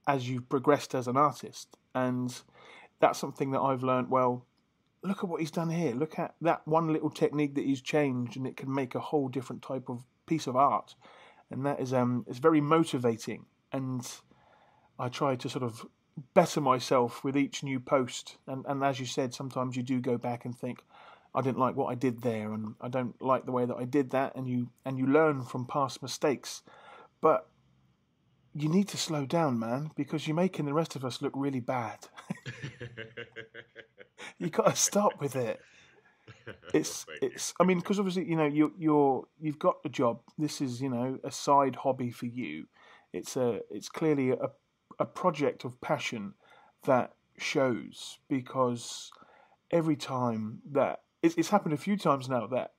as 0.08 0.30
you've 0.30 0.50
progressed 0.50 0.94
as 0.94 1.08
an 1.08 1.18
artist, 1.18 1.78
and 1.96 2.42
that's 3.00 3.20
something 3.20 3.52
that 3.52 3.62
I've 3.62 3.84
learned. 3.84 4.10
Well, 4.10 4.46
look 5.04 5.24
at 5.24 5.30
what 5.30 5.40
he's 5.40 5.52
done 5.52 5.70
here. 5.70 5.94
Look 5.94 6.20
at 6.20 6.36
that 6.42 6.68
one 6.68 6.92
little 6.92 7.10
technique 7.10 7.56
that 7.56 7.66
he's 7.66 7.82
changed, 7.82 8.38
and 8.38 8.46
it 8.46 8.58
can 8.58 8.74
make 8.74 8.96
a 8.96 9.00
whole 9.00 9.28
different 9.28 9.62
type 9.62 9.90
of 9.90 10.04
piece 10.26 10.48
of 10.48 10.56
art. 10.56 10.96
And 11.50 11.66
that 11.66 11.80
is 11.80 11.94
um, 11.94 12.26
it's 12.28 12.40
very 12.40 12.62
motivating. 12.62 13.46
And 13.72 14.08
I 15.00 15.10
try 15.10 15.36
to 15.36 15.50
sort 15.50 15.64
of 15.64 15.86
better 16.34 16.62
myself 16.62 17.24
with 17.24 17.38
each 17.38 17.64
new 17.64 17.80
post. 17.80 18.38
And, 18.48 18.66
and 18.68 18.84
as 18.84 19.00
you 19.00 19.06
said, 19.06 19.34
sometimes 19.34 19.76
you 19.76 19.84
do 19.84 20.00
go 20.00 20.18
back 20.18 20.46
and 20.46 20.58
think, 20.58 20.84
I 21.34 21.42
didn't 21.42 21.60
like 21.60 21.76
what 21.76 21.88
I 21.88 21.96
did 21.96 22.22
there, 22.22 22.52
and 22.52 22.76
I 22.82 22.90
don't 22.90 23.20
like 23.22 23.46
the 23.46 23.54
way 23.54 23.66
that 23.66 23.78
I 23.78 23.86
did 23.86 24.10
that, 24.12 24.36
and 24.36 24.50
you 24.50 24.70
and 24.86 24.98
you 24.98 25.08
learn 25.08 25.44
from 25.44 25.66
past 25.66 26.02
mistakes. 26.02 26.62
But 27.22 27.48
you 28.54 28.68
need 28.68 28.90
to 28.90 28.98
slow 28.98 29.26
down, 29.26 29.58
man, 29.58 29.92
because 29.96 30.28
you're 30.28 30.36
making 30.36 30.66
the 30.66 30.74
rest 30.74 30.98
of 30.98 31.06
us 31.06 31.22
look 31.22 31.32
really 31.34 31.62
bad. 31.62 32.00
you 34.42 34.50
got 34.50 34.68
to 34.68 34.76
stop 34.76 35.20
with 35.20 35.36
it. 35.36 35.60
It's 36.74 37.06
it's. 37.22 37.54
I 37.60 37.66
mean, 37.66 37.80
because 37.80 38.00
obviously, 38.00 38.26
you 38.26 38.36
know, 38.36 38.46
you're 38.46 38.72
you're 38.78 39.26
you've 39.40 39.60
got 39.60 39.76
a 39.84 39.90
job. 39.90 40.22
This 40.38 40.62
is 40.62 40.82
you 40.82 40.90
know 40.90 41.20
a 41.24 41.32
side 41.32 41.76
hobby 41.76 42.10
for 42.10 42.26
you. 42.26 42.68
It's 43.12 43.36
a 43.36 43.60
it's 43.70 43.90
clearly 43.90 44.32
a 44.32 44.50
a 45.00 45.06
project 45.06 45.66
of 45.66 45.80
passion 45.82 46.34
that 46.86 47.14
shows 47.38 48.20
because 48.30 49.12
every 49.72 49.96
time 49.96 50.60
that 50.72 51.02
it's, 51.22 51.36
it's 51.36 51.50
happened 51.50 51.74
a 51.74 51.78
few 51.78 51.98
times 51.98 52.30
now 52.30 52.48
that 52.48 52.72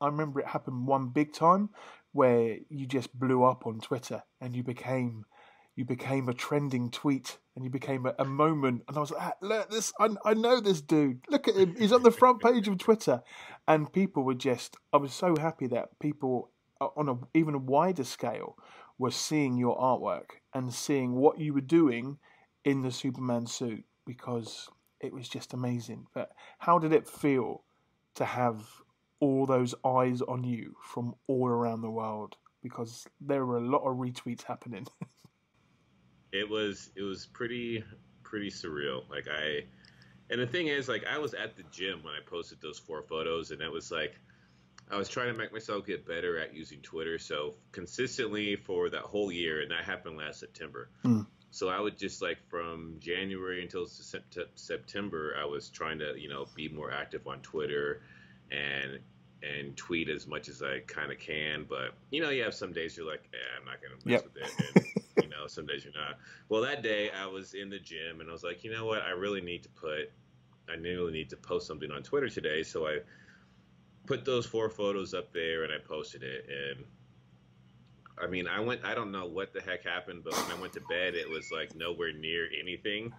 I 0.00 0.06
remember 0.06 0.40
it 0.40 0.46
happened 0.46 0.86
one 0.86 1.08
big 1.08 1.32
time 1.32 1.70
where 2.12 2.58
you 2.68 2.86
just 2.86 3.18
blew 3.18 3.44
up 3.44 3.66
on 3.66 3.80
Twitter 3.80 4.22
and 4.40 4.54
you 4.54 4.62
became 4.62 5.24
you 5.74 5.84
became 5.84 6.28
a 6.28 6.34
trending 6.34 6.90
tweet 6.90 7.38
and 7.54 7.64
you 7.64 7.70
became 7.70 8.06
a, 8.06 8.14
a 8.18 8.24
moment. 8.24 8.82
And 8.88 8.96
I 8.96 9.00
was 9.00 9.10
like 9.10 9.22
ah, 9.22 9.32
look 9.40 9.70
this 9.70 9.92
I, 9.98 10.08
I 10.24 10.34
know 10.34 10.60
this 10.60 10.80
dude. 10.80 11.20
Look 11.28 11.48
at 11.48 11.56
him. 11.56 11.74
He's 11.78 11.92
on 11.92 12.02
the 12.02 12.10
front 12.10 12.42
page 12.42 12.68
of 12.68 12.78
Twitter. 12.78 13.22
And 13.66 13.92
people 13.92 14.22
were 14.22 14.34
just 14.34 14.76
I 14.92 14.98
was 14.98 15.12
so 15.12 15.34
happy 15.36 15.66
that 15.68 15.98
people 15.98 16.50
uh, 16.80 16.88
on 16.96 17.08
a 17.08 17.16
even 17.34 17.54
a 17.54 17.58
wider 17.58 18.04
scale 18.04 18.56
were 18.98 19.10
seeing 19.10 19.56
your 19.56 19.78
artwork 19.78 20.30
and 20.54 20.72
seeing 20.72 21.14
what 21.14 21.38
you 21.38 21.54
were 21.54 21.60
doing 21.60 22.18
in 22.64 22.82
the 22.82 22.92
Superman 22.92 23.46
suit 23.46 23.84
because 24.06 24.68
it 25.00 25.12
was 25.12 25.28
just 25.28 25.54
amazing. 25.54 26.06
But 26.14 26.30
how 26.58 26.78
did 26.78 26.92
it 26.92 27.08
feel 27.08 27.64
to 28.14 28.24
have 28.24 28.64
all 29.20 29.46
those 29.46 29.74
eyes 29.84 30.22
on 30.22 30.44
you 30.44 30.76
from 30.82 31.14
all 31.26 31.48
around 31.48 31.80
the 31.80 31.90
world? 31.90 32.36
Because 32.62 33.06
there 33.20 33.44
were 33.44 33.56
a 33.56 33.68
lot 33.68 33.82
of 33.82 33.96
retweets 33.96 34.44
happening. 34.44 34.86
it 36.32 36.48
was 36.48 36.90
it 36.96 37.02
was 37.02 37.26
pretty 37.26 37.84
pretty 38.22 38.50
surreal. 38.50 39.08
Like 39.10 39.26
I 39.28 39.64
and 40.30 40.40
the 40.40 40.46
thing 40.46 40.68
is 40.68 40.88
like 40.88 41.04
I 41.04 41.18
was 41.18 41.34
at 41.34 41.56
the 41.56 41.62
gym 41.70 42.02
when 42.02 42.14
I 42.14 42.20
posted 42.24 42.60
those 42.60 42.78
four 42.78 43.02
photos 43.02 43.50
and 43.50 43.60
it 43.60 43.70
was 43.70 43.90
like 43.90 44.14
I 44.90 44.96
was 44.96 45.08
trying 45.08 45.32
to 45.32 45.38
make 45.38 45.52
myself 45.52 45.86
get 45.86 46.06
better 46.06 46.38
at 46.38 46.54
using 46.54 46.80
Twitter. 46.80 47.18
So 47.18 47.54
consistently 47.70 48.56
for 48.56 48.90
that 48.90 49.02
whole 49.02 49.30
year, 49.30 49.60
and 49.62 49.70
that 49.70 49.84
happened 49.84 50.16
last 50.16 50.40
September. 50.40 50.88
Mm. 51.04 51.26
So 51.50 51.68
I 51.68 51.78
would 51.78 51.98
just 51.98 52.22
like 52.22 52.38
from 52.48 52.96
January 52.98 53.62
until 53.62 53.86
September, 53.86 55.34
I 55.38 55.44
was 55.44 55.68
trying 55.68 55.98
to 55.98 56.14
you 56.18 56.28
know 56.28 56.46
be 56.54 56.68
more 56.68 56.90
active 56.90 57.26
on 57.26 57.40
Twitter 57.40 58.02
and 58.50 58.98
and 59.42 59.76
tweet 59.76 60.08
as 60.08 60.26
much 60.26 60.48
as 60.48 60.62
I 60.62 60.80
kind 60.86 61.12
of 61.12 61.18
can. 61.18 61.66
But 61.68 61.94
you 62.10 62.22
know, 62.22 62.30
you 62.30 62.42
have 62.44 62.54
some 62.54 62.72
days 62.72 62.96
you're 62.96 63.06
like, 63.06 63.28
eh, 63.34 63.58
I'm 63.58 63.66
not 63.66 63.82
gonna 63.82 63.96
mess 64.04 64.22
yep. 64.22 64.24
with 64.24 64.36
it. 64.36 64.94
And, 64.96 65.01
know, 65.42 65.48
some 65.48 65.66
days 65.66 65.84
you're 65.84 65.92
not. 65.92 66.18
Well, 66.48 66.62
that 66.62 66.82
day 66.82 67.10
I 67.10 67.26
was 67.26 67.54
in 67.54 67.68
the 67.70 67.78
gym 67.78 68.20
and 68.20 68.28
I 68.28 68.32
was 68.32 68.42
like, 68.42 68.64
you 68.64 68.72
know 68.72 68.86
what? 68.86 69.02
I 69.02 69.10
really 69.10 69.40
need 69.40 69.62
to 69.64 69.68
put, 69.70 70.10
I 70.68 70.74
really 70.74 71.12
need 71.12 71.30
to 71.30 71.36
post 71.36 71.66
something 71.66 71.90
on 71.90 72.02
Twitter 72.02 72.28
today. 72.28 72.62
So 72.62 72.86
I 72.86 72.98
put 74.06 74.24
those 74.24 74.46
four 74.46 74.68
photos 74.70 75.14
up 75.14 75.32
there 75.32 75.64
and 75.64 75.72
I 75.72 75.78
posted 75.78 76.22
it. 76.22 76.46
And 76.48 76.84
I 78.22 78.26
mean, 78.28 78.46
I 78.46 78.60
went, 78.60 78.84
I 78.84 78.94
don't 78.94 79.12
know 79.12 79.26
what 79.26 79.52
the 79.52 79.60
heck 79.60 79.84
happened, 79.84 80.22
but 80.24 80.34
when 80.34 80.56
I 80.56 80.60
went 80.60 80.72
to 80.74 80.80
bed, 80.80 81.14
it 81.14 81.28
was 81.28 81.50
like 81.50 81.74
nowhere 81.74 82.12
near 82.12 82.48
anything. 82.58 83.12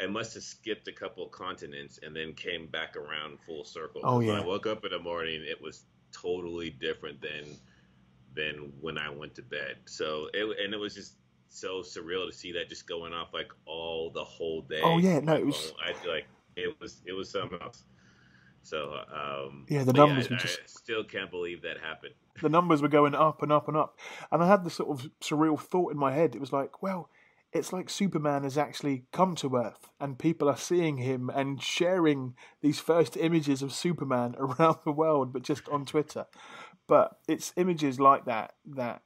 I 0.00 0.06
must 0.06 0.34
have 0.34 0.42
skipped 0.42 0.88
a 0.88 0.92
couple 0.92 1.26
continents 1.28 2.00
and 2.02 2.16
then 2.16 2.32
came 2.32 2.66
back 2.66 2.96
around 2.96 3.38
full 3.46 3.64
circle. 3.64 4.00
Oh 4.04 4.20
yeah. 4.20 4.32
When 4.32 4.42
I 4.42 4.46
woke 4.46 4.66
up 4.66 4.84
in 4.84 4.92
the 4.92 4.98
morning, 4.98 5.42
it 5.44 5.60
was 5.60 5.84
totally 6.12 6.70
different 6.70 7.20
than 7.20 7.58
than 8.34 8.72
when 8.80 8.96
I 8.96 9.10
went 9.10 9.34
to 9.34 9.42
bed. 9.42 9.76
So 9.86 10.28
it 10.32 10.44
and 10.64 10.72
it 10.72 10.78
was 10.78 10.94
just 10.94 11.14
so 11.50 11.82
surreal 11.82 12.26
to 12.26 12.32
see 12.32 12.52
that 12.52 12.68
just 12.68 12.86
going 12.86 13.12
off 13.12 13.34
like 13.34 13.50
all 13.66 14.10
the 14.10 14.24
whole 14.24 14.62
day. 14.62 14.80
Oh 14.82 14.98
yeah, 14.98 15.18
no, 15.18 15.34
it 15.34 15.44
was. 15.44 15.72
I 15.84 15.92
feel 15.92 16.12
like 16.12 16.26
it 16.56 16.80
was 16.80 17.02
it 17.04 17.12
was 17.12 17.28
something 17.28 17.60
else. 17.60 17.84
So 18.62 18.94
um, 19.12 19.66
yeah, 19.68 19.84
the 19.84 19.92
numbers 19.92 20.26
yeah, 20.26 20.36
were 20.36 20.40
just. 20.40 20.60
I 20.60 20.66
still 20.66 21.04
can't 21.04 21.30
believe 21.30 21.62
that 21.62 21.78
happened. 21.78 22.14
The 22.40 22.48
numbers 22.48 22.80
were 22.80 22.88
going 22.88 23.14
up 23.14 23.42
and 23.42 23.52
up 23.52 23.68
and 23.68 23.76
up, 23.76 23.98
and 24.30 24.42
I 24.42 24.46
had 24.46 24.64
this 24.64 24.74
sort 24.74 24.90
of 24.90 25.10
surreal 25.20 25.60
thought 25.60 25.92
in 25.92 25.98
my 25.98 26.12
head. 26.12 26.34
It 26.34 26.40
was 26.40 26.52
like, 26.52 26.82
well, 26.82 27.10
it's 27.52 27.72
like 27.72 27.90
Superman 27.90 28.44
has 28.44 28.56
actually 28.56 29.04
come 29.12 29.34
to 29.36 29.56
Earth 29.56 29.88
and 29.98 30.18
people 30.18 30.48
are 30.48 30.56
seeing 30.56 30.98
him 30.98 31.28
and 31.30 31.60
sharing 31.60 32.34
these 32.60 32.78
first 32.78 33.16
images 33.16 33.60
of 33.60 33.72
Superman 33.72 34.36
around 34.38 34.78
the 34.84 34.92
world, 34.92 35.32
but 35.32 35.42
just 35.42 35.68
on 35.68 35.84
Twitter. 35.84 36.26
But 36.86 37.18
it's 37.26 37.52
images 37.56 37.98
like 37.98 38.24
that 38.26 38.52
that 38.66 39.02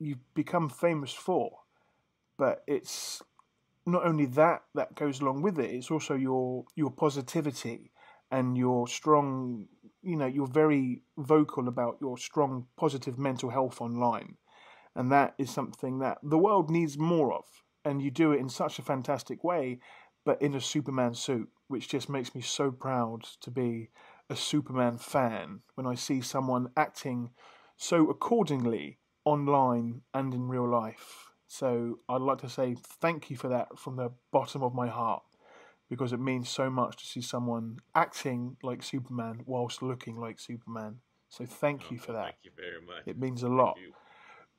you've 0.00 0.34
become 0.34 0.68
famous 0.68 1.12
for. 1.12 1.58
But 2.36 2.64
it's 2.66 3.22
not 3.86 4.04
only 4.04 4.26
that 4.26 4.62
that 4.74 4.94
goes 4.94 5.20
along 5.20 5.42
with 5.42 5.58
it, 5.58 5.70
it's 5.70 5.90
also 5.90 6.14
your 6.14 6.64
your 6.74 6.90
positivity 6.90 7.92
and 8.30 8.56
your 8.56 8.88
strong 8.88 9.66
you 10.02 10.16
know, 10.16 10.26
you're 10.26 10.46
very 10.46 11.02
vocal 11.18 11.68
about 11.68 11.98
your 12.00 12.16
strong 12.16 12.66
positive 12.76 13.18
mental 13.18 13.50
health 13.50 13.82
online 13.82 14.36
and 14.96 15.10
that 15.12 15.34
is 15.38 15.50
something 15.50 15.98
that 15.98 16.18
the 16.22 16.38
world 16.38 16.70
needs 16.70 16.98
more 16.98 17.32
of. 17.32 17.44
And 17.84 18.02
you 18.02 18.10
do 18.10 18.32
it 18.32 18.40
in 18.40 18.48
such 18.48 18.78
a 18.78 18.82
fantastic 18.82 19.42
way, 19.42 19.78
but 20.24 20.40
in 20.42 20.54
a 20.54 20.60
Superman 20.60 21.14
suit, 21.14 21.48
which 21.68 21.88
just 21.88 22.08
makes 22.08 22.34
me 22.34 22.42
so 22.42 22.70
proud 22.70 23.22
to 23.40 23.50
be 23.50 23.90
a 24.28 24.36
Superman 24.36 24.98
fan 24.98 25.60
when 25.74 25.86
I 25.86 25.94
see 25.94 26.20
someone 26.20 26.70
acting 26.76 27.30
so 27.76 28.10
accordingly 28.10 28.98
online 29.24 30.02
and 30.14 30.34
in 30.34 30.48
real 30.48 30.68
life. 30.68 31.30
So 31.46 31.98
I'd 32.08 32.20
like 32.20 32.38
to 32.38 32.48
say 32.48 32.76
thank 33.00 33.30
you 33.30 33.36
for 33.36 33.48
that 33.48 33.78
from 33.78 33.96
the 33.96 34.10
bottom 34.30 34.62
of 34.62 34.74
my 34.74 34.88
heart 34.88 35.22
because 35.88 36.12
it 36.12 36.20
means 36.20 36.48
so 36.48 36.70
much 36.70 36.96
to 36.98 37.04
see 37.04 37.20
someone 37.20 37.78
acting 37.94 38.56
like 38.62 38.82
Superman 38.82 39.40
whilst 39.44 39.82
looking 39.82 40.16
like 40.16 40.38
Superman. 40.38 40.98
So 41.28 41.44
thank 41.44 41.82
oh, 41.82 41.86
you 41.90 41.98
for 41.98 42.12
that. 42.12 42.24
Thank 42.24 42.36
you 42.44 42.50
very 42.56 42.80
much. 42.86 43.02
It 43.06 43.18
means 43.18 43.42
a 43.42 43.48
lot. 43.48 43.76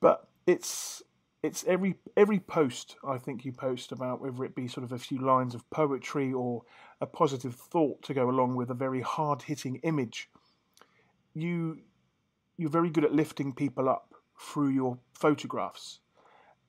But 0.00 0.28
it's 0.46 1.02
it's 1.42 1.64
every 1.64 1.96
every 2.16 2.38
post 2.38 2.96
I 3.06 3.18
think 3.18 3.44
you 3.44 3.52
post 3.52 3.90
about 3.90 4.20
whether 4.20 4.44
it 4.44 4.54
be 4.54 4.68
sort 4.68 4.84
of 4.84 4.92
a 4.92 4.98
few 4.98 5.18
lines 5.18 5.54
of 5.54 5.68
poetry 5.70 6.32
or 6.32 6.62
a 7.00 7.06
positive 7.06 7.54
thought 7.54 8.02
to 8.02 8.14
go 8.14 8.28
along 8.28 8.54
with 8.54 8.70
a 8.70 8.74
very 8.74 9.00
hard 9.00 9.42
hitting 9.42 9.76
image. 9.82 10.28
You 11.34 11.78
you're 12.58 12.70
very 12.70 12.90
good 12.90 13.04
at 13.04 13.14
lifting 13.14 13.54
people 13.54 13.88
up 13.88 14.11
through 14.42 14.70
your 14.70 14.98
photographs. 15.14 16.00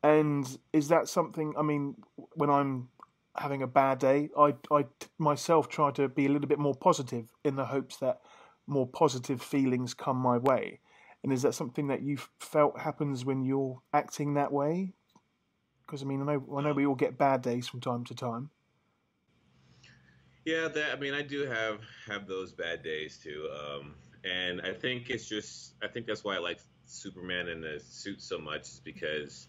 And 0.01 0.45
is 0.73 0.89
that 0.89 1.07
something 1.07 1.53
I 1.57 1.61
mean 1.61 1.95
when 2.35 2.49
I'm 2.49 2.89
having 3.35 3.61
a 3.61 3.67
bad 3.67 3.99
day, 3.99 4.29
I 4.37 4.55
I 4.71 4.85
myself 5.17 5.69
try 5.69 5.91
to 5.91 6.07
be 6.07 6.25
a 6.25 6.29
little 6.29 6.47
bit 6.47 6.59
more 6.59 6.75
positive 6.75 7.31
in 7.43 7.55
the 7.55 7.65
hopes 7.65 7.97
that 7.97 8.21
more 8.67 8.87
positive 8.87 9.41
feelings 9.41 9.93
come 9.93 10.17
my 10.17 10.37
way. 10.37 10.79
And 11.23 11.31
is 11.31 11.41
that 11.43 11.55
something 11.55 11.87
that 11.87 12.01
you've 12.01 12.29
felt 12.39 12.79
happens 12.79 13.23
when 13.23 13.43
you're 13.43 13.81
acting 13.93 14.33
that 14.33 14.51
way? 14.51 14.93
Because 15.85 16.03
I 16.03 16.05
mean, 16.05 16.21
I 16.21 16.25
know 16.25 16.57
I 16.57 16.61
know 16.61 16.73
we 16.73 16.85
all 16.85 16.95
get 16.95 17.17
bad 17.17 17.41
days 17.41 17.67
from 17.67 17.81
time 17.81 18.03
to 18.05 18.15
time. 18.15 18.49
Yeah, 20.45 20.67
that 20.67 20.91
I 20.91 20.99
mean, 20.99 21.13
I 21.13 21.21
do 21.21 21.45
have 21.45 21.79
have 22.07 22.27
those 22.27 22.51
bad 22.51 22.83
days 22.83 23.17
too, 23.17 23.49
um, 23.53 23.95
and 24.25 24.61
I 24.61 24.73
think 24.73 25.09
it's 25.09 25.27
just 25.27 25.75
I 25.81 25.87
think 25.87 26.05
that's 26.05 26.23
why 26.23 26.35
I 26.35 26.39
like 26.39 26.59
Superman 26.93 27.47
in 27.47 27.61
the 27.61 27.81
suit 27.89 28.21
so 28.21 28.37
much 28.37 28.61
is 28.63 28.81
because 28.83 29.47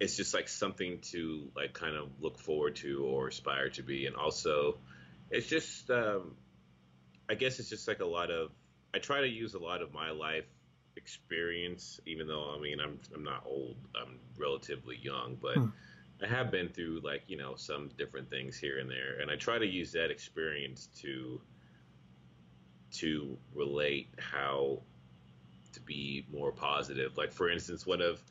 it's 0.00 0.16
just 0.16 0.32
like 0.32 0.48
something 0.48 1.00
to 1.12 1.50
like 1.54 1.74
kind 1.74 1.94
of 1.94 2.08
look 2.20 2.38
forward 2.38 2.76
to 2.76 3.04
or 3.04 3.28
aspire 3.28 3.68
to 3.70 3.82
be, 3.82 4.06
and 4.06 4.16
also 4.16 4.78
it's 5.30 5.46
just 5.46 5.90
um, 5.90 6.34
I 7.28 7.34
guess 7.34 7.60
it's 7.60 7.68
just 7.68 7.86
like 7.86 8.00
a 8.00 8.06
lot 8.06 8.30
of 8.30 8.50
I 8.94 8.98
try 8.98 9.20
to 9.20 9.28
use 9.28 9.54
a 9.54 9.58
lot 9.58 9.82
of 9.82 9.92
my 9.92 10.10
life 10.10 10.46
experience, 10.96 12.00
even 12.06 12.26
though 12.26 12.54
I 12.56 12.60
mean 12.60 12.80
I'm 12.80 12.98
I'm 13.14 13.24
not 13.24 13.44
old, 13.46 13.76
I'm 13.94 14.18
relatively 14.38 14.98
young, 15.00 15.36
but 15.40 15.56
hmm. 15.56 15.68
I 16.22 16.26
have 16.26 16.50
been 16.50 16.68
through 16.68 17.00
like 17.04 17.22
you 17.28 17.36
know 17.36 17.54
some 17.56 17.90
different 17.98 18.30
things 18.30 18.56
here 18.56 18.78
and 18.78 18.90
there, 18.90 19.20
and 19.20 19.30
I 19.30 19.36
try 19.36 19.58
to 19.58 19.66
use 19.66 19.92
that 19.92 20.10
experience 20.10 20.88
to 21.02 21.40
to 22.92 23.38
relate 23.54 24.08
how 24.18 24.80
to 25.72 25.80
be 25.80 26.26
more 26.32 26.52
positive. 26.52 27.16
Like 27.16 27.32
for 27.32 27.50
instance, 27.50 27.86
one 27.86 28.00
of 28.00 28.22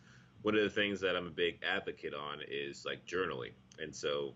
one 0.42 0.56
of 0.56 0.64
the 0.64 0.70
things 0.70 1.02
that 1.02 1.16
I'm 1.16 1.28
a 1.28 1.32
big 1.32 1.60
advocate 1.64 2.14
on 2.14 2.40
is 2.48 2.86
like 2.86 3.06
journaling, 3.06 3.52
and 3.80 3.96
so 3.96 4.34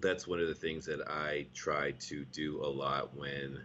that's 0.00 0.26
one 0.26 0.40
of 0.40 0.48
the 0.48 0.54
things 0.54 0.84
that 0.86 1.08
I 1.08 1.46
try 1.54 1.92
to 1.92 2.24
do 2.26 2.64
a 2.64 2.66
lot 2.66 3.16
when 3.16 3.62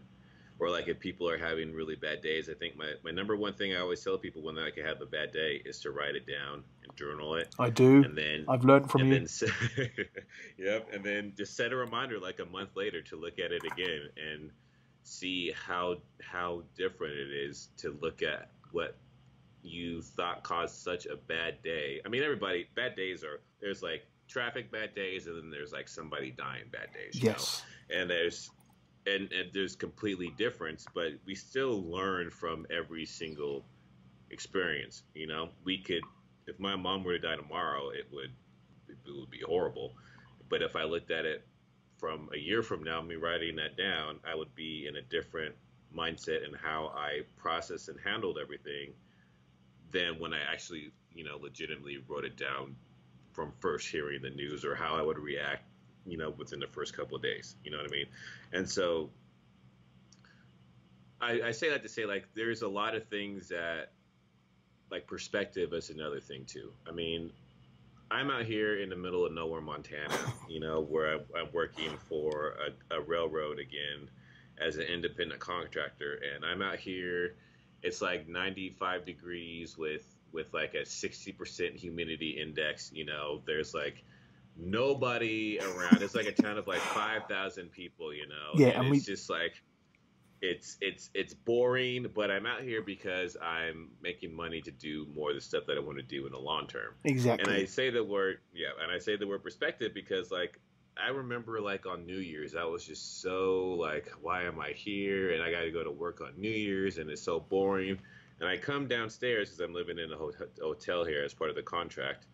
or 0.60 0.70
like 0.70 0.88
if 0.88 1.00
people 1.00 1.30
are 1.30 1.38
having 1.38 1.74
really 1.74 1.96
bad 1.96 2.22
days, 2.22 2.50
I 2.50 2.54
think 2.54 2.78
my, 2.78 2.94
my 3.04 3.12
number 3.12 3.36
one 3.36 3.54
thing 3.54 3.76
I 3.76 3.80
always 3.80 4.04
tell 4.04 4.18
people 4.18 4.42
when 4.42 4.58
I 4.58 4.72
can 4.72 4.86
have 4.86 5.02
a 5.02 5.06
bad 5.06 5.32
day 5.32 5.62
is 5.66 5.80
to 5.82 5.92
write 5.92 6.16
it 6.16 6.26
down 6.26 6.64
and 6.84 6.96
journal 6.96 7.36
it. 7.36 7.54
I 7.60 7.70
do. 7.70 8.04
And 8.04 8.18
then 8.18 8.46
I've 8.48 8.64
learned 8.64 8.90
from 8.90 9.06
you. 9.06 9.20
then 9.20 9.28
yep, 10.58 10.90
and 10.92 11.04
then 11.04 11.34
just 11.38 11.56
set 11.56 11.72
a 11.72 11.76
reminder 11.76 12.20
like 12.20 12.40
a 12.40 12.46
month 12.46 12.76
later 12.76 13.02
to 13.04 13.16
look 13.16 13.40
at 13.40 13.52
it 13.52 13.64
again 13.66 14.10
and 14.32 14.50
see 15.08 15.54
how 15.56 15.98
how 16.22 16.64
different 16.76 17.14
it 17.14 17.32
is 17.32 17.70
to 17.78 17.98
look 18.02 18.22
at 18.22 18.52
what 18.72 18.98
you 19.64 20.02
thought 20.02 20.44
caused 20.44 20.76
such 20.76 21.06
a 21.06 21.16
bad 21.16 21.62
day. 21.64 22.02
I 22.06 22.10
mean, 22.10 22.24
everybody 22.24 22.68
bad 22.76 22.96
days 22.96 23.24
are 23.24 23.42
there's 23.62 23.82
like 23.82 24.06
traffic 24.28 24.72
bad 24.72 24.94
days, 24.94 25.28
and 25.28 25.38
then 25.38 25.50
there's 25.50 25.72
like 25.72 25.88
somebody 25.88 26.32
dying 26.32 26.66
bad 26.72 26.90
days. 26.94 27.22
You 27.22 27.30
yes. 27.30 27.64
know? 27.90 28.00
and 28.02 28.10
there's 28.10 28.52
and, 29.06 29.32
and 29.32 29.50
there's 29.54 29.76
completely 29.76 30.34
difference, 30.38 30.86
but 30.94 31.14
we 31.26 31.34
still 31.34 31.90
learn 31.90 32.30
from 32.30 32.66
every 32.70 33.06
single 33.06 33.64
experience. 34.32 35.04
You 35.16 35.28
know, 35.28 35.50
we 35.64 35.78
could 35.78 36.04
if 36.48 36.60
my 36.60 36.76
mom 36.76 37.04
were 37.04 37.14
to 37.14 37.20
die 37.20 37.38
tomorrow, 37.38 37.90
it 37.90 38.08
would 38.12 38.32
it 38.90 38.98
would 39.06 39.32
be 39.32 39.42
horrible. 39.46 39.94
But 40.50 40.62
if 40.62 40.76
I 40.76 40.84
looked 40.84 41.12
at 41.12 41.26
it 41.26 41.46
from 41.98 42.30
a 42.34 42.38
year 42.38 42.62
from 42.62 42.84
now, 42.84 43.02
me 43.02 43.16
writing 43.16 43.56
that 43.58 43.76
down, 43.76 44.20
I 44.26 44.36
would 44.36 44.54
be 44.56 44.88
in 44.88 44.96
a 44.96 45.02
different 45.02 45.56
mindset 45.96 46.46
and 46.46 46.56
how 46.56 46.94
I 46.96 47.22
processed 47.38 47.90
and 47.90 48.00
handled 48.00 48.38
everything 48.42 48.94
than 49.92 50.20
when 50.20 50.34
I 50.34 50.40
actually, 50.52 50.92
you 51.14 51.24
know, 51.24 51.38
legitimately 51.42 52.04
wrote 52.08 52.26
it 52.26 52.38
down 52.38 52.76
from 53.32 53.52
first 53.60 53.88
hearing 53.88 54.22
the 54.22 54.30
news 54.30 54.66
or 54.66 54.76
how 54.76 54.96
I 54.96 55.02
would 55.02 55.18
react, 55.18 55.64
you 56.06 56.18
know, 56.18 56.30
within 56.32 56.60
the 56.60 56.68
first 56.68 56.96
couple 56.96 57.16
of 57.16 57.24
days. 57.24 57.56
You 57.64 57.72
know 57.72 57.78
what 57.78 57.88
I 57.88 57.92
mean? 57.92 58.08
And 58.54 58.70
so 58.70 59.10
I, 61.22 61.42
I 61.42 61.52
say 61.52 61.70
that 61.70 61.84
to 61.84 61.90
say 61.90 62.06
like 62.06 62.28
there's 62.36 62.62
a 62.62 62.68
lot 62.68 62.96
of 62.96 63.08
things 63.08 63.50
that 63.50 63.92
like 64.92 65.08
perspective 65.08 65.74
is 65.74 65.90
another 65.90 66.20
thing 66.20 66.46
too. 66.46 66.72
I 66.88 66.92
mean, 66.92 67.32
I'm 68.10 68.32
out 68.32 68.46
here 68.46 68.80
in 68.82 68.90
the 68.90 68.96
middle 68.96 69.26
of 69.26 69.34
nowhere, 69.34 69.62
Montana, 69.62 70.18
you 70.50 70.60
know, 70.60 70.82
where 70.82 71.16
I'm, 71.16 71.22
I'm 71.38 71.48
working 71.54 71.92
for 72.10 72.56
a, 72.90 72.98
a 72.98 73.02
railroad 73.02 73.60
again 73.60 74.10
as 74.60 74.78
an 74.78 74.84
independent 74.84 75.40
contractor, 75.40 76.20
and 76.36 76.44
I'm 76.46 76.62
out 76.62 76.78
here. 76.80 77.36
It's 77.84 78.02
like 78.02 78.28
95 78.28 79.06
degrees 79.06 79.78
with 79.78 80.04
with 80.34 80.54
like 80.54 80.74
a 80.74 80.82
60% 80.82 81.76
humidity 81.76 82.32
index. 82.42 82.92
You 82.94 83.06
know, 83.06 83.42
there's 83.46 83.74
like 83.74 84.04
nobody 84.58 85.60
around. 85.60 86.02
It's 86.02 86.16
like 86.16 86.26
a 86.26 86.32
town 86.32 86.58
of 86.58 86.68
like 86.68 86.80
5,000 86.80 87.72
people. 87.72 88.14
You 88.14 88.28
know, 88.28 88.52
Yeah, 88.56 88.68
and, 88.70 88.88
and 88.88 88.96
it's 88.96 89.08
we- 89.08 89.14
just 89.14 89.30
like 89.30 89.62
it's 90.42 90.78
it's 90.82 91.10
it's 91.14 91.34
boring. 91.34 92.08
But 92.14 92.32
I'm 92.32 92.46
out 92.46 92.62
here 92.62 92.82
because 92.82 93.38
I'm 93.42 93.90
making 94.02 94.36
money 94.36 94.62
to 94.62 94.72
do 94.72 95.08
more 95.16 95.30
of 95.30 95.36
the 95.36 95.42
stuff 95.42 95.66
that 95.68 95.78
I 95.78 95.80
want 95.80 95.98
to 95.98 96.04
do 96.04 96.26
in 96.26 96.32
the 96.32 96.40
long 96.40 96.68
term. 96.68 96.94
Exactly. 97.04 97.54
And 97.54 97.64
I 97.64 97.66
say 97.66 97.90
the 97.90 98.04
word, 98.04 98.40
yeah, 98.54 98.70
and 98.82 98.92
I 98.92 99.00
say 99.00 99.16
the 99.16 99.28
word 99.28 99.44
perspective 99.44 99.94
because, 99.94 100.32
like, 100.32 100.60
I 101.00 101.10
remember, 101.10 101.62
like, 101.62 101.86
on 101.86 102.06
New 102.06 102.18
Year's, 102.18 102.56
I 102.56 102.64
was 102.64 102.86
just 102.86 103.22
so, 103.22 103.76
like, 103.80 104.12
why 104.22 104.44
am 104.44 104.60
I 104.60 104.72
here? 104.72 105.32
And 105.34 105.44
I 105.44 105.52
got 105.52 105.62
to 105.62 105.72
go 105.72 105.84
to 105.84 105.92
work 105.92 106.22
on 106.22 106.34
New 106.38 106.50
Year's, 106.50 106.98
and 106.98 107.10
it's 107.10 107.22
so 107.22 107.40
boring. 107.40 108.00
And 108.40 108.50
I 108.50 108.58
come 108.58 108.88
downstairs 108.88 109.50
because 109.50 109.60
I'm 109.60 109.74
living 109.74 110.00
in 110.00 110.12
a 110.12 110.18
hotel 110.18 111.06
here 111.06 111.24
as 111.24 111.34
part 111.34 111.50
of 111.50 111.56
the 111.56 111.64
contract. 111.64 112.26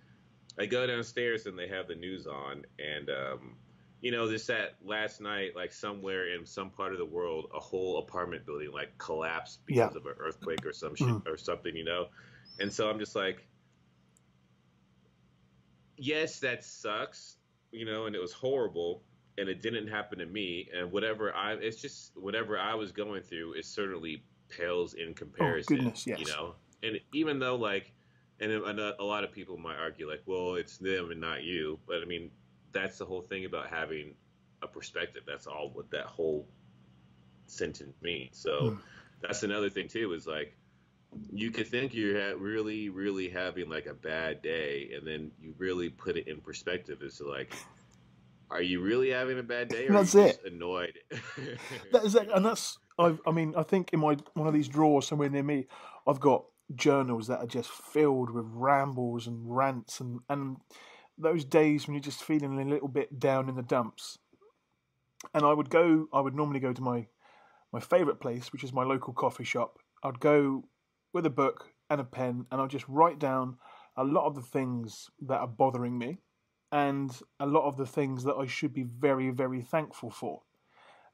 I 0.57 0.65
go 0.65 0.87
downstairs, 0.87 1.45
and 1.45 1.57
they 1.57 1.67
have 1.67 1.87
the 1.87 1.95
news 1.95 2.25
on, 2.27 2.63
and, 2.79 3.09
um, 3.09 3.55
you 4.03 4.11
know, 4.11 4.29
just 4.29 4.47
that 4.47 4.75
last 4.83 5.21
night, 5.21 5.55
like, 5.55 5.71
somewhere 5.71 6.35
in 6.35 6.45
some 6.45 6.69
part 6.69 6.91
of 6.91 6.97
the 6.99 7.05
world, 7.05 7.49
a 7.55 7.59
whole 7.59 7.99
apartment 7.99 8.45
building, 8.45 8.69
like, 8.69 8.95
collapsed 8.97 9.65
because 9.65 9.93
Yeah. 9.93 9.97
of 9.97 10.05
an 10.05 10.15
earthquake 10.19 10.65
or 10.65 10.73
some 10.73 10.93
shit 10.93 11.07
Mhm. 11.07 11.25
or 11.25 11.37
something, 11.37 11.73
you 11.73 11.85
know? 11.85 12.09
And 12.59 12.71
so 12.71 12.89
I'm 12.89 12.99
just 12.99 13.15
like, 13.15 13.47
yes, 15.95 16.41
that 16.41 16.65
sucks, 16.65 17.37
you 17.71 17.85
know, 17.85 18.05
and 18.05 18.13
it 18.13 18.19
was 18.19 18.33
horrible, 18.33 19.03
and 19.37 19.47
it 19.47 19.61
didn't 19.61 19.87
happen 19.87 20.19
to 20.19 20.25
me. 20.25 20.69
And 20.75 20.91
whatever 20.91 21.33
I, 21.33 21.53
it's 21.53 21.81
just 21.81 22.11
whatever 22.17 22.59
I 22.59 22.75
was 22.75 22.91
going 22.91 23.23
through, 23.23 23.53
it 23.53 23.63
certainly 23.63 24.21
pales 24.49 24.95
in 24.95 25.13
comparison. 25.13 25.77
Oh, 25.77 25.79
goodness, 25.79 26.05
yes. 26.05 26.19
You 26.19 26.25
know, 26.25 26.55
and 26.83 26.99
even 27.13 27.39
though 27.39 27.55
like, 27.55 27.93
and 28.41 28.51
a 28.51 29.03
lot 29.03 29.23
of 29.23 29.31
people 29.31 29.57
might 29.57 29.77
argue 29.77 30.09
like, 30.09 30.23
well, 30.25 30.55
it's 30.55 30.77
them 30.77 31.09
and 31.11 31.21
not 31.21 31.43
you, 31.43 31.79
but 31.87 32.01
I 32.01 32.05
mean, 32.05 32.29
that's 32.73 32.97
the 32.97 33.05
whole 33.05 33.21
thing 33.21 33.45
about 33.45 33.67
having 33.67 34.15
a 34.61 34.67
perspective. 34.67 35.23
That's 35.25 35.47
all 35.47 35.69
what 35.73 35.89
that 35.91 36.05
whole 36.05 36.47
sentence 37.47 37.95
means. 38.01 38.37
So 38.37 38.71
Hmm. 38.71 38.75
that's 39.21 39.43
another 39.43 39.69
thing 39.69 39.87
too. 39.87 40.13
Is 40.13 40.27
like 40.27 40.55
you 41.31 41.51
could 41.51 41.67
think 41.67 41.93
you're 41.93 42.19
ha- 42.19 42.37
really, 42.37 42.89
really 42.89 43.29
having 43.29 43.69
like 43.69 43.85
a 43.85 43.93
bad 43.93 44.41
day, 44.41 44.91
and 44.95 45.05
then 45.07 45.31
you 45.41 45.53
really 45.57 45.89
put 45.89 46.17
it 46.17 46.27
in 46.27 46.41
perspective 46.41 47.01
as 47.05 47.17
to 47.17 47.29
like, 47.29 47.53
are 48.49 48.61
you 48.61 48.81
really 48.81 49.11
having 49.11 49.39
a 49.39 49.43
bad 49.43 49.69
day, 49.69 49.87
or 49.87 49.93
That's 49.93 50.15
are 50.15 50.19
you 50.21 50.25
it. 50.25 50.31
just 50.33 50.45
annoyed? 50.45 50.97
That 51.91 52.03
is, 52.05 52.15
and 52.15 52.45
that's. 52.45 52.77
I, 52.99 53.17
I 53.25 53.31
mean, 53.31 53.55
I 53.55 53.63
think 53.63 53.91
in 53.93 53.99
my 53.99 54.17
one 54.33 54.47
of 54.47 54.53
these 54.53 54.67
drawers 54.67 55.07
somewhere 55.07 55.29
near 55.29 55.43
me, 55.43 55.67
I've 56.07 56.19
got 56.19 56.45
journals 56.75 57.27
that 57.27 57.39
are 57.39 57.47
just 57.47 57.69
filled 57.69 58.29
with 58.31 58.45
rambles 58.49 59.27
and 59.27 59.55
rants 59.55 59.99
and 59.99 60.19
and 60.29 60.57
those 61.17 61.45
days 61.45 61.85
when 61.85 61.93
you're 61.93 62.01
just 62.01 62.23
feeling 62.23 62.59
a 62.59 62.65
little 62.65 62.87
bit 62.87 63.19
down 63.19 63.49
in 63.49 63.55
the 63.55 63.63
dumps. 63.63 64.17
And 65.33 65.45
I 65.45 65.53
would 65.53 65.69
go. 65.69 66.07
I 66.13 66.19
would 66.19 66.35
normally 66.35 66.59
go 66.59 66.73
to 66.73 66.81
my 66.81 67.07
my 67.71 67.79
favourite 67.79 68.19
place, 68.19 68.51
which 68.51 68.63
is 68.63 68.73
my 68.73 68.83
local 68.83 69.13
coffee 69.13 69.43
shop. 69.43 69.79
I'd 70.03 70.19
go 70.19 70.65
with 71.13 71.25
a 71.25 71.31
book 71.31 71.69
and 71.89 72.01
a 72.01 72.03
pen, 72.03 72.45
and 72.51 72.61
I'd 72.61 72.69
just 72.69 72.87
write 72.87 73.19
down 73.19 73.57
a 73.95 74.03
lot 74.03 74.25
of 74.25 74.35
the 74.35 74.41
things 74.41 75.09
that 75.21 75.39
are 75.39 75.47
bothering 75.47 75.97
me, 75.97 76.19
and 76.71 77.11
a 77.39 77.45
lot 77.45 77.67
of 77.67 77.77
the 77.77 77.85
things 77.85 78.23
that 78.25 78.35
I 78.35 78.47
should 78.47 78.73
be 78.73 78.83
very, 78.83 79.29
very 79.29 79.61
thankful 79.61 80.09
for 80.09 80.41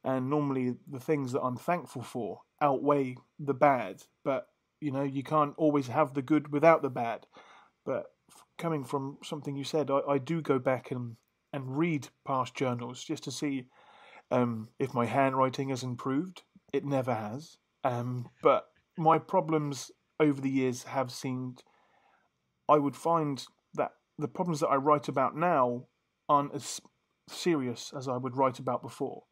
and 0.03 0.29
normally 0.29 0.75
the 0.89 0.99
things 0.99 1.31
that 1.33 1.41
I'm 1.41 1.57
thankful 1.57 2.01
for 2.01 2.41
outweigh 2.61 3.17
the 3.37 3.53
bad. 3.53 4.03
But 4.23 4.47
you 4.79 4.91
know, 4.91 5.03
you 5.03 5.23
can't 5.23 5.53
always 5.57 5.87
have 5.87 6.13
the 6.13 6.21
good 6.21 6.51
without 6.51 6.81
the 6.81 6.89
bad. 6.89 7.27
But 7.85 8.05
coming 8.59 8.83
from 8.83 9.17
something 9.23 9.55
you 9.55 9.63
said, 9.63 9.89
I, 9.89 10.01
I 10.07 10.17
do 10.19 10.41
go 10.41 10.59
back 10.59 10.91
and 10.91 11.15
and 11.51 11.77
read 11.77 12.07
past 12.27 12.53
journals 12.53 13.03
just 13.03 13.23
to 13.23 13.31
see 13.31 13.65
um, 14.29 14.67
if 14.77 14.93
my 14.93 15.05
handwriting 15.05 15.69
has 15.69 15.81
improved. 15.81 16.43
It 16.71 16.85
never 16.85 17.15
has. 17.15 17.57
Um, 17.83 18.29
but 18.43 18.67
my 18.95 19.17
problems 19.17 19.89
over 20.19 20.39
the 20.39 20.49
years 20.49 20.83
have 20.83 21.11
seemed. 21.11 21.63
I 22.67 22.77
would 22.77 22.95
find 22.95 23.43
that 23.73 23.93
the 24.19 24.27
problems 24.27 24.59
that 24.59 24.67
I 24.67 24.75
write 24.75 25.07
about 25.07 25.35
now 25.35 25.85
aren't 26.27 26.53
as 26.53 26.79
serious 27.27 27.91
as 27.97 28.07
I 28.07 28.17
would 28.17 28.37
write 28.37 28.59
about 28.59 28.83
before. 28.83 29.23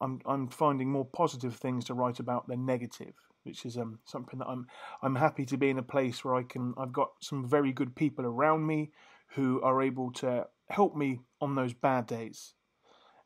I'm 0.00 0.20
I'm 0.26 0.48
finding 0.48 0.90
more 0.90 1.06
positive 1.06 1.56
things 1.56 1.84
to 1.86 1.94
write 1.94 2.20
about 2.20 2.46
than 2.46 2.64
negative, 2.66 3.14
which 3.44 3.64
is 3.66 3.76
um 3.76 3.98
something 4.04 4.38
that 4.38 4.48
I'm 4.48 4.66
I'm 5.02 5.16
happy 5.16 5.44
to 5.46 5.56
be 5.56 5.70
in 5.70 5.78
a 5.78 5.82
place 5.82 6.24
where 6.24 6.34
I 6.34 6.42
can 6.42 6.74
I've 6.76 6.92
got 6.92 7.10
some 7.20 7.48
very 7.48 7.72
good 7.72 7.94
people 7.94 8.24
around 8.24 8.66
me 8.66 8.92
who 9.34 9.60
are 9.62 9.82
able 9.82 10.12
to 10.12 10.46
help 10.68 10.94
me 10.94 11.20
on 11.40 11.54
those 11.54 11.72
bad 11.72 12.06
days, 12.06 12.54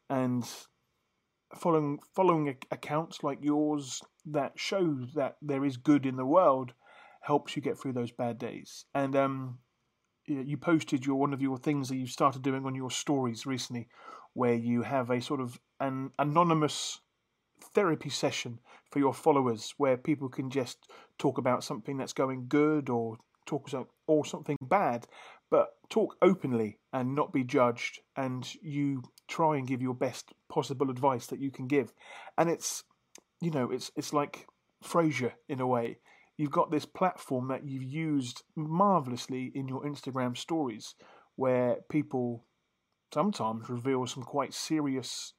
and 0.08 0.44
following 1.54 1.98
following 2.14 2.56
accounts 2.70 3.22
like 3.22 3.38
yours 3.42 4.02
that 4.24 4.52
show 4.56 4.98
that 5.14 5.36
there 5.40 5.64
is 5.64 5.76
good 5.76 6.06
in 6.06 6.16
the 6.16 6.26
world 6.26 6.72
helps 7.20 7.56
you 7.56 7.62
get 7.62 7.78
through 7.78 7.92
those 7.92 8.12
bad 8.12 8.38
days. 8.38 8.84
And 8.94 9.16
um, 9.16 9.58
you 10.26 10.56
posted 10.56 11.04
your 11.04 11.16
one 11.16 11.32
of 11.32 11.42
your 11.42 11.58
things 11.58 11.88
that 11.88 11.96
you 11.96 12.06
started 12.06 12.42
doing 12.42 12.66
on 12.66 12.74
your 12.74 12.90
stories 12.90 13.46
recently, 13.46 13.88
where 14.32 14.54
you 14.54 14.82
have 14.82 15.10
a 15.10 15.20
sort 15.20 15.40
of 15.40 15.60
an 15.80 16.10
anonymous 16.18 17.00
therapy 17.60 18.10
session 18.10 18.60
for 18.90 18.98
your 18.98 19.14
followers, 19.14 19.74
where 19.76 19.96
people 19.96 20.28
can 20.28 20.50
just 20.50 20.78
talk 21.18 21.38
about 21.38 21.64
something 21.64 21.96
that's 21.96 22.12
going 22.12 22.46
good 22.48 22.88
or 22.88 23.16
talk 23.46 23.70
or 24.06 24.24
something 24.24 24.56
bad, 24.60 25.06
but 25.50 25.68
talk 25.88 26.16
openly 26.22 26.78
and 26.92 27.14
not 27.14 27.32
be 27.32 27.44
judged, 27.44 28.00
and 28.16 28.54
you 28.62 29.02
try 29.28 29.56
and 29.56 29.66
give 29.66 29.82
your 29.82 29.94
best 29.94 30.32
possible 30.48 30.90
advice 30.90 31.26
that 31.26 31.40
you 31.40 31.50
can 31.50 31.66
give, 31.66 31.92
and 32.36 32.50
it's 32.50 32.84
you 33.40 33.50
know 33.50 33.70
it's 33.70 33.90
it's 33.96 34.12
like 34.12 34.46
Frasier 34.84 35.32
in 35.48 35.60
a 35.60 35.66
way. 35.66 35.98
You've 36.36 36.50
got 36.50 36.70
this 36.70 36.84
platform 36.84 37.48
that 37.48 37.64
you've 37.64 37.82
used 37.82 38.42
marvelously 38.54 39.50
in 39.54 39.68
your 39.68 39.82
Instagram 39.84 40.36
stories, 40.36 40.94
where 41.36 41.78
people 41.88 42.44
sometimes 43.14 43.70
reveal 43.70 44.06
some 44.06 44.22
quite 44.22 44.52
serious 44.52 45.32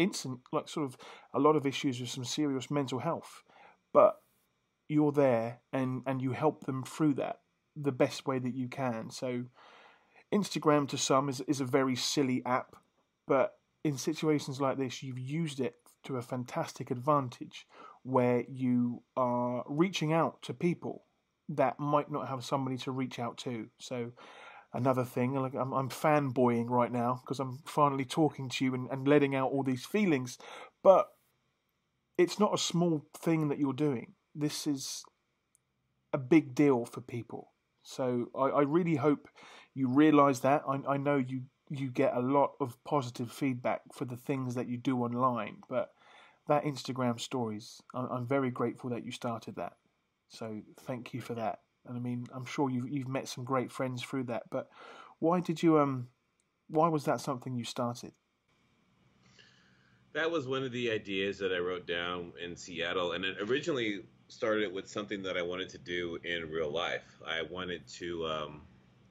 instant 0.00 0.40
like 0.52 0.68
sort 0.68 0.86
of 0.86 0.96
a 1.34 1.38
lot 1.38 1.56
of 1.56 1.66
issues 1.66 2.00
with 2.00 2.08
some 2.08 2.24
serious 2.24 2.70
mental 2.70 2.98
health 2.98 3.42
but 3.92 4.16
you're 4.88 5.12
there 5.12 5.60
and 5.72 6.02
and 6.06 6.20
you 6.22 6.32
help 6.32 6.64
them 6.64 6.82
through 6.82 7.14
that 7.14 7.40
the 7.76 7.92
best 7.92 8.26
way 8.26 8.38
that 8.38 8.54
you 8.54 8.68
can 8.68 9.10
so 9.10 9.44
instagram 10.34 10.88
to 10.88 10.96
some 10.96 11.28
is, 11.28 11.40
is 11.42 11.60
a 11.60 11.64
very 11.64 11.96
silly 11.96 12.42
app 12.44 12.76
but 13.26 13.52
in 13.84 13.96
situations 13.96 14.60
like 14.60 14.78
this 14.78 15.02
you've 15.02 15.18
used 15.18 15.60
it 15.60 15.74
to 16.04 16.16
a 16.16 16.22
fantastic 16.22 16.90
advantage 16.90 17.66
where 18.02 18.44
you 18.48 19.02
are 19.16 19.64
reaching 19.68 20.12
out 20.12 20.40
to 20.42 20.54
people 20.54 21.04
that 21.50 21.78
might 21.78 22.10
not 22.10 22.28
have 22.28 22.44
somebody 22.44 22.76
to 22.78 22.92
reach 22.92 23.18
out 23.18 23.36
to. 23.38 23.66
So 23.78 24.12
another 24.72 25.04
thing, 25.04 25.34
like 25.34 25.54
I'm, 25.54 25.72
I'm 25.72 25.88
fanboying 25.88 26.68
right 26.68 26.92
now 26.92 27.20
because 27.22 27.40
I'm 27.40 27.58
finally 27.66 28.04
talking 28.04 28.48
to 28.48 28.64
you 28.64 28.74
and, 28.74 28.88
and 28.90 29.06
letting 29.06 29.34
out 29.34 29.50
all 29.50 29.62
these 29.62 29.84
feelings, 29.84 30.38
but 30.82 31.08
it's 32.16 32.38
not 32.38 32.54
a 32.54 32.58
small 32.58 33.06
thing 33.16 33.48
that 33.48 33.58
you're 33.58 33.72
doing. 33.72 34.14
This 34.34 34.66
is 34.66 35.02
a 36.12 36.18
big 36.18 36.54
deal 36.54 36.84
for 36.84 37.00
people. 37.00 37.52
So 37.82 38.26
I, 38.36 38.46
I 38.46 38.60
really 38.62 38.96
hope 38.96 39.28
you 39.74 39.88
realize 39.88 40.40
that. 40.40 40.62
I, 40.68 40.94
I 40.94 40.96
know 40.96 41.16
you 41.16 41.42
you 41.72 41.88
get 41.88 42.16
a 42.16 42.20
lot 42.20 42.50
of 42.60 42.76
positive 42.84 43.30
feedback 43.30 43.80
for 43.94 44.04
the 44.04 44.16
things 44.16 44.56
that 44.56 44.66
you 44.66 44.76
do 44.76 44.98
online, 44.98 45.58
but 45.68 45.90
that 46.48 46.64
Instagram 46.64 47.20
stories, 47.20 47.80
I'm, 47.94 48.06
I'm 48.10 48.26
very 48.26 48.50
grateful 48.50 48.90
that 48.90 49.04
you 49.04 49.12
started 49.12 49.54
that. 49.54 49.74
So 50.28 50.62
thank 50.80 51.14
you 51.14 51.20
for 51.20 51.34
that. 51.34 51.60
And 51.86 51.96
I 51.96 52.00
mean, 52.00 52.26
I'm 52.34 52.44
sure 52.44 52.70
you've 52.70 52.88
you've 52.88 53.08
met 53.08 53.28
some 53.28 53.44
great 53.44 53.72
friends 53.72 54.02
through 54.02 54.24
that. 54.24 54.44
But 54.50 54.68
why 55.18 55.40
did 55.40 55.62
you 55.62 55.78
um, 55.78 56.08
why 56.68 56.88
was 56.88 57.04
that 57.04 57.20
something 57.20 57.54
you 57.54 57.64
started? 57.64 58.12
That 60.12 60.30
was 60.30 60.48
one 60.48 60.64
of 60.64 60.72
the 60.72 60.90
ideas 60.90 61.38
that 61.38 61.52
I 61.52 61.58
wrote 61.58 61.86
down 61.86 62.32
in 62.42 62.56
Seattle, 62.56 63.12
and 63.12 63.24
it 63.24 63.36
originally 63.40 64.00
started 64.28 64.72
with 64.72 64.88
something 64.88 65.22
that 65.22 65.36
I 65.36 65.42
wanted 65.42 65.68
to 65.70 65.78
do 65.78 66.18
in 66.24 66.50
real 66.50 66.70
life. 66.70 67.20
I 67.26 67.42
wanted 67.42 67.86
to 67.98 68.26
um, 68.26 68.62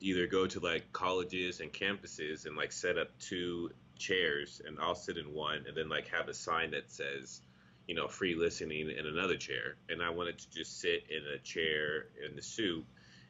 either 0.01 0.27
go 0.27 0.45
to 0.47 0.59
like 0.59 0.91
colleges 0.91 1.61
and 1.61 1.71
campuses 1.71 2.45
and 2.45 2.55
like 2.57 2.71
set 2.71 2.97
up 2.97 3.17
two 3.17 3.71
chairs, 3.97 4.61
and 4.65 4.77
I'll 4.81 4.95
sit 4.95 5.17
in 5.17 5.33
one, 5.33 5.63
and 5.67 5.75
then 5.75 5.87
like 5.87 6.07
have 6.09 6.27
a 6.27 6.33
sign 6.33 6.71
that 6.71 6.91
says 6.91 7.41
you 7.89 7.95
know, 7.95 8.07
free 8.07 8.35
listening 8.35 8.91
in 8.91 9.07
another 9.07 9.35
chair. 9.35 9.75
And 9.89 9.99
I 9.99 10.11
wanted 10.11 10.37
to 10.37 10.49
just 10.51 10.79
sit 10.79 11.05
in 11.09 11.23
a 11.33 11.39
chair 11.39 12.05
in 12.23 12.35
the 12.35 12.41
suit 12.43 12.85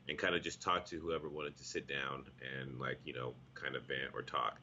and 0.10 0.18
kind 0.18 0.36
of 0.36 0.44
just 0.44 0.62
talk 0.62 0.84
to 0.88 1.00
whoever 1.00 1.30
wanted 1.30 1.56
to 1.60 1.64
sit 1.64 1.88
down 1.88 2.26
and 2.60 2.78
like, 2.78 3.00
you 3.06 3.14
know, 3.14 3.36
kind 3.54 3.78
of 3.78 3.84
vent 3.84 4.12
or 4.14 4.22
talk. 4.22 4.60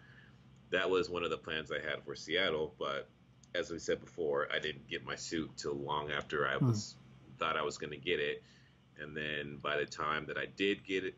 That 0.69 0.91
was 0.91 1.09
one 1.09 1.25
of 1.25 1.31
the 1.31 1.39
plans 1.39 1.73
I 1.73 1.77
had 1.77 2.05
for 2.05 2.15
Seattle, 2.15 2.75
but 2.79 3.09
as 3.55 3.71
we 3.71 3.79
said 3.79 4.05
before, 4.05 4.49
I 4.55 4.59
didn't 4.59 4.87
get 4.87 5.03
my 5.07 5.17
suit 5.17 5.51
till 5.57 5.73
long 5.73 6.11
after 6.11 6.47
I 6.47 6.59
was 6.59 6.97
hmm. 7.25 7.39
thought 7.39 7.57
I 7.57 7.63
was 7.63 7.79
going 7.79 7.93
to 7.93 7.97
get 7.97 8.21
it. 8.21 8.43
And 9.01 9.17
then 9.17 9.59
by 9.63 9.79
the 9.79 9.87
time 9.87 10.27
that 10.27 10.37
I 10.37 10.45
did 10.45 10.85
get 10.85 11.05
it, 11.05 11.15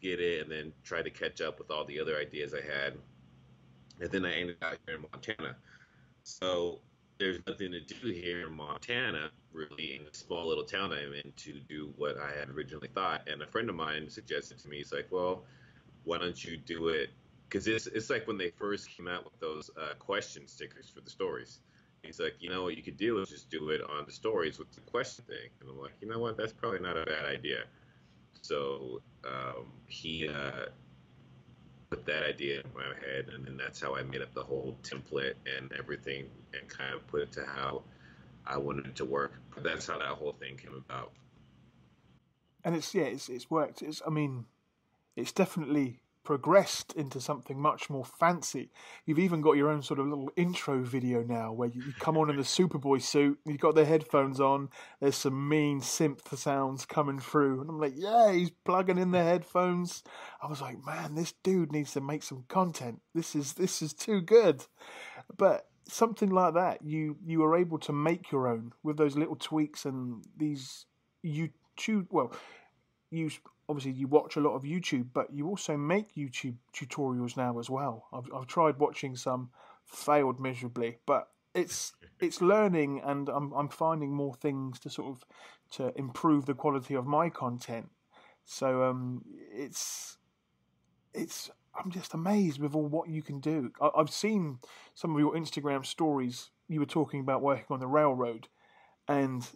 get 0.00 0.18
it, 0.18 0.40
and 0.40 0.50
then 0.50 0.72
try 0.82 1.02
to 1.02 1.10
catch 1.10 1.42
up 1.42 1.58
with 1.58 1.70
all 1.70 1.84
the 1.84 2.00
other 2.00 2.16
ideas 2.16 2.54
I 2.54 2.62
had, 2.62 2.94
and 4.00 4.10
then 4.10 4.24
I 4.24 4.32
ended 4.32 4.56
up 4.62 4.78
here 4.86 4.96
in 4.96 5.02
Montana. 5.12 5.56
So 6.22 6.80
there's 7.22 7.38
nothing 7.46 7.70
to 7.70 7.80
do 7.80 8.08
here 8.08 8.48
in 8.48 8.52
Montana, 8.52 9.30
really, 9.52 10.00
in 10.00 10.06
a 10.06 10.14
small 10.14 10.48
little 10.48 10.64
town 10.64 10.92
I'm 10.92 11.12
in, 11.12 11.32
to 11.36 11.60
do 11.68 11.92
what 11.96 12.16
I 12.18 12.36
had 12.36 12.48
originally 12.48 12.88
thought. 12.88 13.28
And 13.30 13.42
a 13.42 13.46
friend 13.46 13.70
of 13.70 13.76
mine 13.76 14.10
suggested 14.10 14.58
to 14.58 14.68
me, 14.68 14.78
he's 14.78 14.92
like, 14.92 15.06
well, 15.10 15.44
why 16.02 16.18
don't 16.18 16.44
you 16.44 16.56
do 16.56 16.88
it? 16.88 17.10
Because 17.48 17.68
it's, 17.68 17.86
it's 17.86 18.10
like 18.10 18.26
when 18.26 18.38
they 18.38 18.50
first 18.50 18.90
came 18.90 19.06
out 19.06 19.24
with 19.24 19.38
those 19.38 19.70
uh, 19.80 19.94
question 20.00 20.48
stickers 20.48 20.90
for 20.90 21.00
the 21.00 21.10
stories. 21.10 21.60
He's 22.02 22.18
like, 22.18 22.34
you 22.40 22.50
know 22.50 22.64
what 22.64 22.76
you 22.76 22.82
could 22.82 22.96
do 22.96 23.20
is 23.20 23.28
just 23.28 23.48
do 23.50 23.68
it 23.70 23.80
on 23.82 24.04
the 24.04 24.12
stories 24.12 24.58
with 24.58 24.72
the 24.72 24.80
question 24.80 25.24
thing. 25.28 25.48
And 25.60 25.70
I'm 25.70 25.78
like, 25.78 25.92
you 26.00 26.08
know 26.08 26.18
what? 26.18 26.36
That's 26.36 26.52
probably 26.52 26.80
not 26.80 26.96
a 26.96 27.06
bad 27.06 27.24
idea. 27.24 27.64
So 28.40 29.00
um, 29.24 29.66
he 29.86 30.28
uh, 30.28 30.70
put 31.92 32.06
that 32.06 32.22
idea 32.22 32.60
in 32.60 32.70
my 32.74 32.86
head, 33.06 33.26
and 33.34 33.44
then 33.44 33.58
that's 33.58 33.78
how 33.78 33.94
I 33.94 34.02
made 34.02 34.22
up 34.22 34.32
the 34.32 34.42
whole 34.42 34.78
template 34.82 35.34
and 35.44 35.70
everything, 35.78 36.24
and 36.54 36.66
kind 36.66 36.94
of 36.94 37.06
put 37.06 37.20
it 37.20 37.32
to 37.32 37.44
how 37.44 37.82
I 38.46 38.56
wanted 38.56 38.86
it 38.86 38.96
to 38.96 39.04
work. 39.04 39.34
But 39.54 39.62
that's 39.62 39.88
how 39.88 39.98
that 39.98 40.08
whole 40.08 40.32
thing 40.32 40.56
came 40.56 40.72
about. 40.74 41.12
And 42.64 42.74
it's 42.74 42.94
yeah, 42.94 43.02
it's 43.02 43.28
it's 43.28 43.50
worked. 43.50 43.82
It's 43.82 44.00
I 44.06 44.10
mean, 44.10 44.46
it's 45.16 45.32
definitely 45.32 46.00
progressed 46.24 46.92
into 46.94 47.20
something 47.20 47.60
much 47.60 47.90
more 47.90 48.04
fancy. 48.04 48.70
You've 49.04 49.18
even 49.18 49.40
got 49.40 49.56
your 49.56 49.70
own 49.70 49.82
sort 49.82 50.00
of 50.00 50.06
little 50.06 50.30
intro 50.36 50.82
video 50.82 51.22
now 51.22 51.52
where 51.52 51.68
you, 51.68 51.82
come 51.98 52.16
on 52.16 52.30
in 52.30 52.36
the 52.36 52.42
Superboy 52.42 53.02
suit, 53.02 53.38
you've 53.44 53.60
got 53.60 53.74
the 53.74 53.84
headphones 53.84 54.40
on, 54.40 54.68
there's 55.00 55.16
some 55.16 55.48
mean 55.48 55.80
synth 55.80 56.36
sounds 56.36 56.86
coming 56.86 57.18
through. 57.18 57.60
And 57.60 57.70
I'm 57.70 57.80
like, 57.80 57.94
yeah, 57.96 58.32
he's 58.32 58.50
plugging 58.50 58.98
in 58.98 59.10
the 59.10 59.22
headphones. 59.22 60.02
I 60.42 60.46
was 60.46 60.60
like, 60.60 60.84
man, 60.84 61.14
this 61.14 61.32
dude 61.42 61.72
needs 61.72 61.92
to 61.92 62.00
make 62.00 62.22
some 62.22 62.44
content. 62.48 63.00
This 63.14 63.34
is 63.34 63.54
this 63.54 63.82
is 63.82 63.92
too 63.92 64.20
good. 64.20 64.64
But 65.36 65.66
something 65.88 66.30
like 66.30 66.54
that, 66.54 66.82
you 66.82 67.16
you 67.24 67.44
are 67.44 67.56
able 67.56 67.78
to 67.80 67.92
make 67.92 68.30
your 68.30 68.48
own 68.48 68.72
with 68.82 68.96
those 68.96 69.16
little 69.16 69.36
tweaks 69.36 69.84
and 69.84 70.24
these 70.36 70.86
YouTube 71.24 72.06
well, 72.10 72.32
you 73.12 73.30
obviously 73.68 73.92
you 73.92 74.08
watch 74.08 74.36
a 74.36 74.40
lot 74.40 74.54
of 74.54 74.62
YouTube, 74.62 75.08
but 75.12 75.32
you 75.32 75.46
also 75.46 75.76
make 75.76 76.14
YouTube 76.14 76.56
tutorials 76.74 77.36
now 77.36 77.58
as 77.58 77.68
well. 77.68 78.06
I've 78.12 78.28
I've 78.34 78.46
tried 78.46 78.78
watching 78.78 79.16
some, 79.16 79.50
failed 79.84 80.40
miserably, 80.40 80.98
but 81.06 81.28
it's 81.54 81.92
it's 82.20 82.40
learning, 82.40 83.00
and 83.04 83.28
I'm 83.28 83.52
I'm 83.52 83.68
finding 83.68 84.14
more 84.14 84.34
things 84.34 84.78
to 84.80 84.90
sort 84.90 85.08
of 85.08 85.24
to 85.72 85.92
improve 85.98 86.46
the 86.46 86.54
quality 86.54 86.94
of 86.94 87.06
my 87.06 87.28
content. 87.28 87.90
So 88.44 88.84
um, 88.84 89.24
it's 89.52 90.16
it's 91.14 91.50
I'm 91.74 91.90
just 91.90 92.14
amazed 92.14 92.60
with 92.60 92.74
all 92.74 92.86
what 92.86 93.08
you 93.08 93.22
can 93.22 93.40
do. 93.40 93.72
I, 93.80 93.90
I've 93.96 94.10
seen 94.10 94.58
some 94.94 95.14
of 95.14 95.20
your 95.20 95.34
Instagram 95.34 95.84
stories. 95.84 96.50
You 96.68 96.80
were 96.80 96.86
talking 96.86 97.20
about 97.20 97.42
working 97.42 97.66
on 97.70 97.80
the 97.80 97.86
railroad, 97.86 98.48
and 99.06 99.46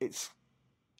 it's 0.00 0.30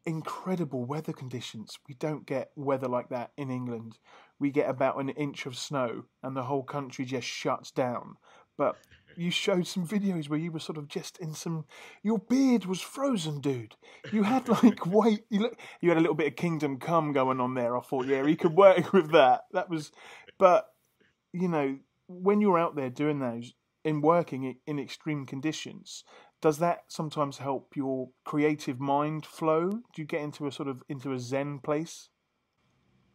incredible 0.07 0.85
weather 0.85 1.13
conditions. 1.13 1.79
We 1.89 1.95
don't 1.95 2.27
get 2.27 2.51
weather 2.57 2.89
like 2.89 3.09
that 3.11 3.33
in 3.37 3.51
England. 3.51 3.99
We 4.39 4.51
get 4.51 4.69
about 4.69 5.01
an 5.01 5.11
inch 5.11 5.47
of 5.47 5.57
snow 5.57 6.05
and 6.23 6.37
the 6.37 6.43
whole 6.43 6.65
country 6.65 7.05
just 7.05 7.27
shuts 7.27 7.71
down. 7.71 8.17
But 8.59 8.77
you 9.17 9.31
showed 9.31 9.67
some 9.67 9.87
videos 9.87 10.29
where 10.29 10.39
you 10.39 10.53
were 10.53 10.61
sort 10.61 10.79
of 10.79 10.89
just 10.89 11.19
in 11.19 11.35
some. 11.35 11.65
Your 12.03 12.19
beard 12.19 12.67
was 12.67 12.81
frozen, 12.81 13.41
dude. 13.41 13.77
You 14.13 14.23
had 14.23 14.49
like 14.63 14.87
white. 14.87 15.25
You 15.31 15.41
look. 15.41 15.59
You 15.81 15.89
had 15.89 15.99
a 15.99 16.01
little 16.01 16.17
bit 16.17 16.29
of 16.29 16.37
Kingdom 16.37 16.79
Come 16.79 17.13
going 17.13 17.41
on 17.41 17.55
there. 17.55 17.77
I 17.77 17.81
thought, 17.81 18.07
yeah, 18.07 18.27
he 18.27 18.37
could 18.37 18.55
work 18.55 18.93
with 18.93 19.13
that. 19.13 19.43
That 19.53 19.71
was, 19.71 19.93
but 20.39 20.67
you 21.33 21.49
know, 21.49 21.79
when 22.09 22.41
you're 22.41 22.59
out 22.59 22.77
there 22.77 22.91
doing 22.91 23.21
those 23.21 23.55
in 23.85 24.01
working 24.01 24.57
in 24.67 24.79
extreme 24.79 25.27
conditions, 25.27 26.05
does 26.43 26.59
that 26.59 26.85
sometimes 26.89 27.39
help 27.39 27.77
your 27.77 28.11
creative 28.25 28.81
mind 28.81 29.25
flow? 29.25 29.71
Do 29.71 30.03
you 30.03 30.05
get 30.05 30.21
into 30.21 30.47
a 30.47 30.53
sort 30.53 30.69
of 30.69 30.83
into 30.89 31.13
a 31.13 31.19
zen 31.19 31.61
place? 31.61 32.11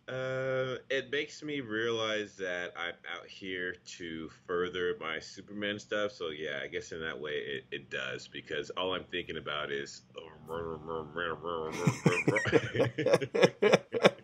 Uh, 0.07 0.77
it 0.89 1.11
makes 1.11 1.43
me 1.43 1.59
realize 1.59 2.37
that 2.37 2.71
I'm 2.77 2.93
out 3.13 3.27
here 3.27 3.75
to 3.97 4.29
further 4.47 4.95
my 5.01 5.19
Superman 5.19 5.77
stuff. 5.77 6.13
So 6.13 6.29
yeah, 6.29 6.61
I 6.63 6.67
guess 6.67 6.93
in 6.93 7.01
that 7.01 7.19
way 7.19 7.33
it, 7.33 7.65
it 7.71 7.89
does 7.89 8.29
because 8.29 8.69
all 8.71 8.93
I'm 8.93 9.03
thinking 9.11 9.37
about 9.37 9.71
is. 9.71 10.01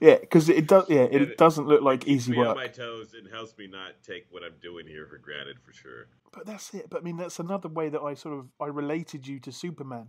yeah, 0.00 0.18
because 0.18 0.48
it 0.48 0.66
does. 0.66 0.86
Yeah, 0.88 1.02
it, 1.10 1.22
it 1.22 1.38
doesn't 1.38 1.66
look 1.66 1.82
like 1.82 2.06
easy 2.06 2.36
work. 2.36 2.48
On 2.48 2.56
my 2.56 2.66
toes 2.66 3.14
and 3.14 3.28
helps 3.32 3.56
me 3.56 3.66
not 3.66 4.02
take 4.06 4.26
what 4.30 4.42
I'm 4.42 4.54
doing 4.60 4.86
here 4.86 5.06
for 5.06 5.18
granted, 5.18 5.58
for 5.64 5.72
sure. 5.72 6.08
But 6.32 6.46
that's 6.46 6.72
it. 6.74 6.88
But 6.90 7.00
I 7.00 7.04
mean, 7.04 7.16
that's 7.16 7.38
another 7.38 7.68
way 7.68 7.88
that 7.88 8.00
I 8.00 8.14
sort 8.14 8.38
of 8.38 8.46
I 8.60 8.66
related 8.66 9.26
you 9.26 9.38
to 9.40 9.52
Superman. 9.52 10.08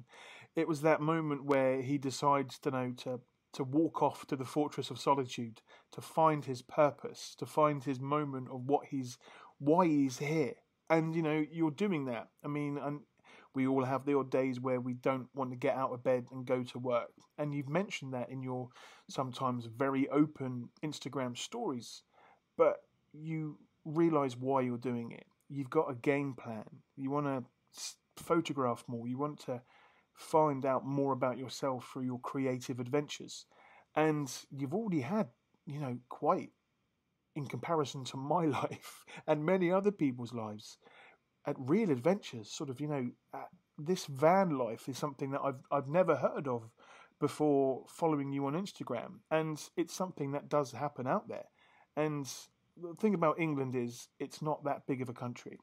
It 0.56 0.68
was 0.68 0.82
that 0.82 1.02
moment 1.02 1.46
where 1.46 1.82
he 1.82 1.98
decides 1.98 2.60
to 2.60 2.72
know 2.72 2.92
to 2.98 3.20
to 3.54 3.64
walk 3.64 4.02
off 4.02 4.26
to 4.28 4.36
the 4.36 4.46
fortress 4.46 4.90
of 4.90 5.00
solitude 5.00 5.62
to 5.92 6.02
find 6.02 6.46
his 6.46 6.62
purpose, 6.62 7.36
to 7.38 7.46
find 7.46 7.84
his 7.84 8.00
moment 8.00 8.48
of 8.52 8.66
what 8.66 8.88
he's 8.88 9.18
why 9.60 9.88
he's 9.88 10.20
here. 10.20 10.56
And 10.90 11.16
you 11.16 11.22
know, 11.22 11.46
you're 11.52 11.72
doing 11.72 12.06
that. 12.06 12.30
I 12.44 12.48
mean, 12.48 12.78
and 12.78 13.02
we 13.56 13.68
all 13.68 13.84
have 13.84 14.06
the 14.06 14.18
odd 14.18 14.32
days 14.32 14.60
where 14.60 14.82
we 14.82 14.94
don't 14.94 15.28
want 15.36 15.52
to 15.52 15.58
get 15.58 15.76
out 15.76 15.92
of 15.92 16.04
bed 16.04 16.28
and 16.32 16.46
go 16.46 16.64
to 16.64 16.80
work. 16.80 17.12
And 17.38 17.54
you've 17.54 17.70
mentioned 17.70 18.14
that 18.14 18.30
in 18.30 18.42
your 18.42 18.70
sometimes 19.10 19.66
very 19.66 20.10
open 20.10 20.70
Instagram 20.84 21.38
stories. 21.38 22.04
But 22.58 22.78
you 23.14 23.58
realize 23.86 24.36
why 24.36 24.62
you're 24.62 24.78
doing 24.78 25.12
it. 25.12 25.26
You've 25.50 25.70
got 25.70 25.92
a 25.92 25.96
game 25.96 26.34
plan. 26.34 26.66
You 26.96 27.12
want 27.12 27.28
to 27.28 27.44
photograph 28.18 28.84
more. 28.88 29.08
You 29.08 29.18
want 29.18 29.40
to 29.46 29.62
find 30.16 30.66
out 30.66 30.86
more 30.86 31.14
about 31.14 31.38
yourself 31.38 31.90
through 31.92 32.04
your 32.04 32.20
creative 32.20 32.80
adventures. 32.80 33.46
And 33.96 34.32
you've 34.52 34.74
already 34.74 35.02
had, 35.02 35.28
you 35.66 35.80
know, 35.80 35.98
quite 36.10 36.52
in 37.36 37.46
comparison 37.46 38.04
to 38.06 38.18
my 38.18 38.46
life 38.64 39.06
and 39.28 39.46
many 39.46 39.72
other 39.72 39.92
people's 39.92 40.34
lives, 40.34 40.78
at 41.46 41.56
real 41.58 41.92
adventures. 41.92 42.50
Sort 42.50 42.70
of, 42.70 42.80
you 42.80 42.88
know, 42.88 43.10
this 43.78 44.06
van 44.06 44.58
life 44.58 44.88
is 44.88 44.98
something 44.98 45.32
that 45.32 45.42
I've 45.42 45.64
I've 45.72 45.88
never 45.88 46.16
heard 46.16 46.48
of 46.48 46.70
before 47.20 47.86
following 47.88 48.32
you 48.32 48.46
on 48.48 48.54
Instagram, 48.54 49.20
and 49.32 49.62
it's 49.78 49.94
something 49.94 50.32
that 50.32 50.50
does 50.50 50.72
happen 50.72 51.08
out 51.08 51.28
there. 51.28 51.46
And 51.96 52.28
the 52.76 52.96
thing 52.96 53.14
about 53.14 53.40
England 53.40 53.76
is 53.76 54.10
it's 54.20 54.42
not 54.42 54.64
that 54.64 54.88
big 54.88 55.02
of 55.02 55.10
a 55.10 55.14
country. 55.14 55.60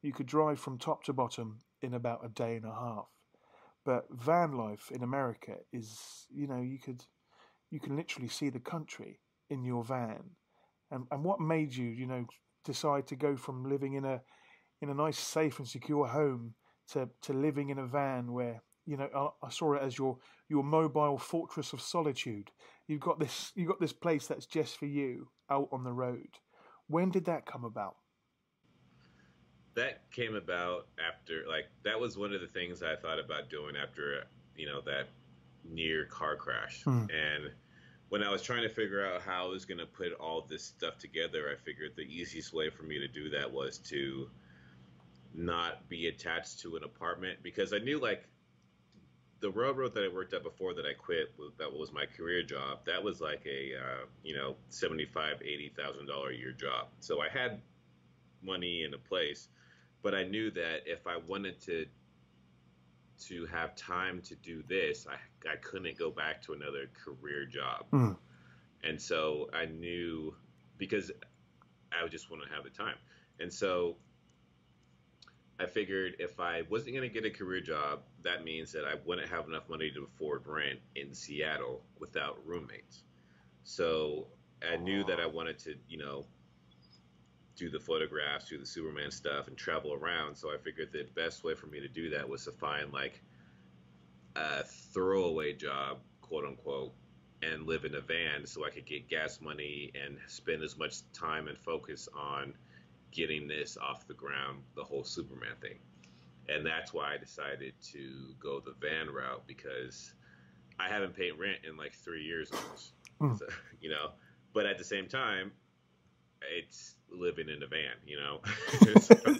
You 0.00 0.12
could 0.12 0.26
drive 0.26 0.58
from 0.58 0.78
top 0.78 1.04
to 1.04 1.12
bottom 1.12 1.58
in 1.80 1.94
about 1.94 2.24
a 2.24 2.28
day 2.28 2.56
and 2.56 2.64
a 2.64 2.74
half. 2.74 3.06
But 3.84 4.06
van 4.10 4.52
life 4.52 4.90
in 4.92 5.02
America 5.02 5.56
is, 5.72 6.26
you 6.30 6.46
know, 6.46 6.60
you 6.60 6.78
could, 6.78 7.04
you 7.70 7.80
can 7.80 7.96
literally 7.96 8.28
see 8.28 8.48
the 8.48 8.60
country 8.60 9.18
in 9.50 9.64
your 9.64 9.84
van. 9.84 10.36
And 10.90 11.06
and 11.10 11.24
what 11.24 11.40
made 11.40 11.74
you, 11.74 11.86
you 11.86 12.06
know, 12.06 12.26
decide 12.64 13.06
to 13.08 13.16
go 13.16 13.36
from 13.36 13.68
living 13.68 13.94
in 13.94 14.04
a, 14.04 14.22
in 14.82 14.90
a 14.90 14.94
nice, 14.94 15.18
safe 15.18 15.58
and 15.58 15.66
secure 15.66 16.06
home 16.06 16.54
to 16.88 17.08
to 17.22 17.32
living 17.32 17.70
in 17.70 17.78
a 17.78 17.86
van 17.86 18.32
where 18.32 18.62
you 18.84 18.96
know 18.96 19.08
I, 19.14 19.46
I 19.46 19.50
saw 19.50 19.74
it 19.74 19.82
as 19.82 19.96
your 19.96 20.18
your 20.48 20.64
mobile 20.64 21.16
fortress 21.16 21.72
of 21.72 21.80
solitude. 21.80 22.50
You've 22.88 23.00
got 23.00 23.18
this 23.20 23.52
you've 23.54 23.68
got 23.68 23.80
this 23.80 23.92
place 23.92 24.26
that's 24.26 24.46
just 24.46 24.76
for 24.76 24.86
you 24.86 25.28
out 25.48 25.68
on 25.72 25.84
the 25.84 25.92
road. 25.92 26.38
When 26.88 27.10
did 27.10 27.24
that 27.26 27.46
come 27.46 27.64
about? 27.64 27.94
That 29.74 30.10
came 30.10 30.34
about 30.34 30.88
after 30.98 31.44
like 31.48 31.66
that 31.84 31.98
was 31.98 32.18
one 32.18 32.34
of 32.34 32.40
the 32.42 32.48
things 32.48 32.82
I 32.82 32.96
thought 32.96 33.18
about 33.18 33.48
doing 33.48 33.76
after 33.76 34.24
you 34.56 34.66
know 34.66 34.82
that 34.82 35.08
near 35.64 36.06
car 36.06 36.34
crash 36.34 36.82
Hmm. 36.82 37.04
and 37.04 37.52
when 38.08 38.22
I 38.22 38.30
was 38.30 38.42
trying 38.42 38.60
to 38.60 38.68
figure 38.68 39.06
out 39.06 39.22
how 39.22 39.46
I 39.46 39.48
was 39.48 39.64
going 39.64 39.78
to 39.78 39.86
put 39.86 40.12
all 40.20 40.42
this 40.42 40.62
stuff 40.62 40.98
together, 40.98 41.48
I 41.50 41.56
figured 41.64 41.92
the 41.96 42.02
easiest 42.02 42.52
way 42.52 42.68
for 42.68 42.82
me 42.82 42.98
to 42.98 43.08
do 43.08 43.30
that 43.30 43.50
was 43.50 43.78
to 43.88 44.28
not 45.34 45.88
be 45.88 46.08
attached 46.08 46.60
to 46.60 46.76
an 46.76 46.84
apartment 46.84 47.38
because 47.42 47.72
I 47.72 47.78
knew 47.78 47.98
like 47.98 48.24
the 49.40 49.50
railroad 49.50 49.94
that 49.94 50.04
I 50.04 50.14
worked 50.14 50.34
at 50.34 50.42
before 50.42 50.74
that 50.74 50.84
I 50.86 50.92
quit 50.92 51.34
that 51.58 51.72
was 51.72 51.92
my 51.92 52.06
career 52.06 52.42
job 52.42 52.80
that 52.86 53.02
was 53.02 53.20
like 53.20 53.44
a 53.46 53.72
uh, 53.76 54.06
you 54.22 54.36
know 54.36 54.56
seventy 54.68 55.06
five 55.06 55.40
eighty 55.42 55.72
thousand 55.76 56.06
dollar 56.06 56.30
a 56.30 56.36
year 56.36 56.52
job. 56.52 56.88
So 57.00 57.20
I 57.20 57.28
had 57.28 57.60
money 58.42 58.84
in 58.84 58.94
a 58.94 58.98
place 58.98 59.48
but 60.02 60.14
I 60.14 60.24
knew 60.24 60.50
that 60.52 60.82
if 60.86 61.06
I 61.06 61.16
wanted 61.16 61.60
to 61.62 61.86
to 63.26 63.46
have 63.46 63.76
time 63.76 64.20
to 64.22 64.34
do 64.36 64.62
this 64.68 65.06
I, 65.08 65.50
I 65.50 65.56
couldn't 65.56 65.96
go 65.98 66.10
back 66.10 66.42
to 66.42 66.52
another 66.52 66.90
career 67.04 67.46
job. 67.46 67.86
Mm. 67.92 68.16
and 68.84 69.00
so 69.00 69.48
I 69.52 69.66
knew 69.66 70.34
because 70.78 71.12
I 71.92 72.06
just 72.08 72.30
want 72.30 72.42
to 72.42 72.54
have 72.54 72.64
the 72.64 72.70
time. 72.70 72.96
And 73.40 73.52
so 73.52 73.96
I 75.60 75.66
figured 75.66 76.16
if 76.18 76.40
I 76.40 76.62
wasn't 76.68 76.96
going 76.96 77.08
to 77.08 77.12
get 77.12 77.24
a 77.24 77.30
career 77.30 77.60
job, 77.60 78.00
that 78.22 78.44
means 78.44 78.72
that 78.72 78.84
I 78.84 78.94
wouldn't 79.04 79.28
have 79.28 79.46
enough 79.46 79.68
money 79.68 79.90
to 79.92 80.04
afford 80.04 80.46
rent 80.46 80.80
in 80.96 81.14
Seattle 81.14 81.82
without 81.98 82.38
roommates. 82.44 83.04
So 83.64 84.26
I 84.68 84.76
knew 84.76 85.04
that 85.04 85.20
I 85.20 85.26
wanted 85.26 85.58
to, 85.60 85.74
you 85.88 85.98
know, 85.98 86.24
do 87.56 87.70
the 87.70 87.78
photographs, 87.78 88.48
do 88.48 88.58
the 88.58 88.66
Superman 88.66 89.10
stuff, 89.10 89.46
and 89.46 89.56
travel 89.56 89.92
around. 89.92 90.34
So 90.36 90.52
I 90.52 90.56
figured 90.56 90.90
the 90.92 91.04
best 91.14 91.44
way 91.44 91.54
for 91.54 91.66
me 91.66 91.80
to 91.80 91.88
do 91.88 92.10
that 92.10 92.28
was 92.28 92.44
to 92.46 92.52
find 92.52 92.92
like 92.92 93.20
a 94.36 94.64
throwaway 94.64 95.52
job, 95.52 95.98
quote 96.22 96.44
unquote, 96.44 96.92
and 97.42 97.66
live 97.66 97.84
in 97.84 97.94
a 97.94 98.00
van 98.00 98.46
so 98.46 98.64
I 98.64 98.70
could 98.70 98.86
get 98.86 99.08
gas 99.08 99.40
money 99.40 99.92
and 100.00 100.16
spend 100.28 100.62
as 100.62 100.78
much 100.78 101.00
time 101.12 101.48
and 101.48 101.58
focus 101.58 102.08
on 102.16 102.54
getting 103.12 103.46
this 103.46 103.76
off 103.76 104.06
the 104.06 104.14
ground, 104.14 104.62
the 104.74 104.84
whole 104.84 105.04
Superman 105.04 105.54
thing. 105.60 105.78
And 106.48 106.66
that's 106.66 106.92
why 106.92 107.14
I 107.14 107.18
decided 107.18 107.74
to 107.92 108.34
go 108.40 108.60
the 108.60 108.74
van 108.80 109.12
route 109.12 109.44
because 109.46 110.14
I 110.80 110.88
haven't 110.88 111.14
paid 111.14 111.32
rent 111.38 111.58
in 111.68 111.76
like 111.76 111.94
three 111.94 112.24
years 112.24 112.50
almost. 112.50 112.92
Mm. 113.20 113.38
So, 113.38 113.46
you 113.80 113.90
know, 113.90 114.10
but 114.52 114.66
at 114.66 114.78
the 114.78 114.84
same 114.84 115.06
time, 115.06 115.52
it's 116.58 116.96
living 117.10 117.48
in 117.48 117.62
a 117.62 117.66
van, 117.66 117.94
you 118.06 118.16
know. 118.16 118.40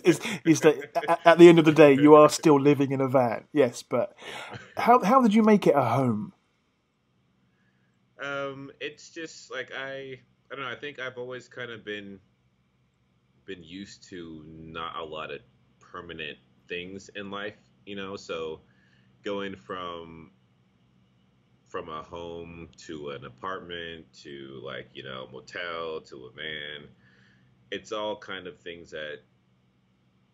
is 0.04 0.20
is 0.44 0.60
that 0.60 0.96
at, 1.08 1.20
at 1.24 1.38
the 1.38 1.48
end 1.48 1.58
of 1.58 1.64
the 1.64 1.72
day 1.72 1.92
you 1.94 2.14
are 2.14 2.28
still 2.28 2.60
living 2.60 2.92
in 2.92 3.00
a 3.00 3.08
van? 3.08 3.44
Yes, 3.52 3.82
but 3.82 4.14
how 4.76 5.02
how 5.02 5.20
did 5.20 5.34
you 5.34 5.42
make 5.42 5.66
it 5.66 5.74
a 5.74 5.82
home? 5.82 6.32
Um, 8.22 8.70
it's 8.80 9.10
just 9.10 9.50
like 9.50 9.72
I, 9.76 10.20
I 10.50 10.54
don't 10.54 10.60
know. 10.60 10.70
I 10.70 10.76
think 10.76 11.00
I've 11.00 11.18
always 11.18 11.48
kind 11.48 11.70
of 11.70 11.84
been, 11.84 12.20
been 13.44 13.62
used 13.62 14.08
to 14.10 14.44
not 14.46 14.96
a 14.96 15.04
lot 15.04 15.30
of 15.30 15.40
permanent 15.80 16.38
things 16.68 17.10
in 17.14 17.30
life, 17.30 17.56
you 17.86 17.96
know. 17.96 18.16
So, 18.16 18.60
going 19.22 19.56
from, 19.56 20.30
from 21.68 21.88
a 21.88 22.02
home 22.02 22.68
to 22.86 23.10
an 23.10 23.24
apartment 23.24 24.06
to 24.22 24.60
like 24.64 24.88
you 24.94 25.02
know 25.02 25.28
motel 25.32 26.00
to 26.02 26.26
a 26.26 26.30
van, 26.32 26.88
it's 27.70 27.92
all 27.92 28.16
kind 28.16 28.46
of 28.46 28.58
things 28.58 28.90
that 28.90 29.20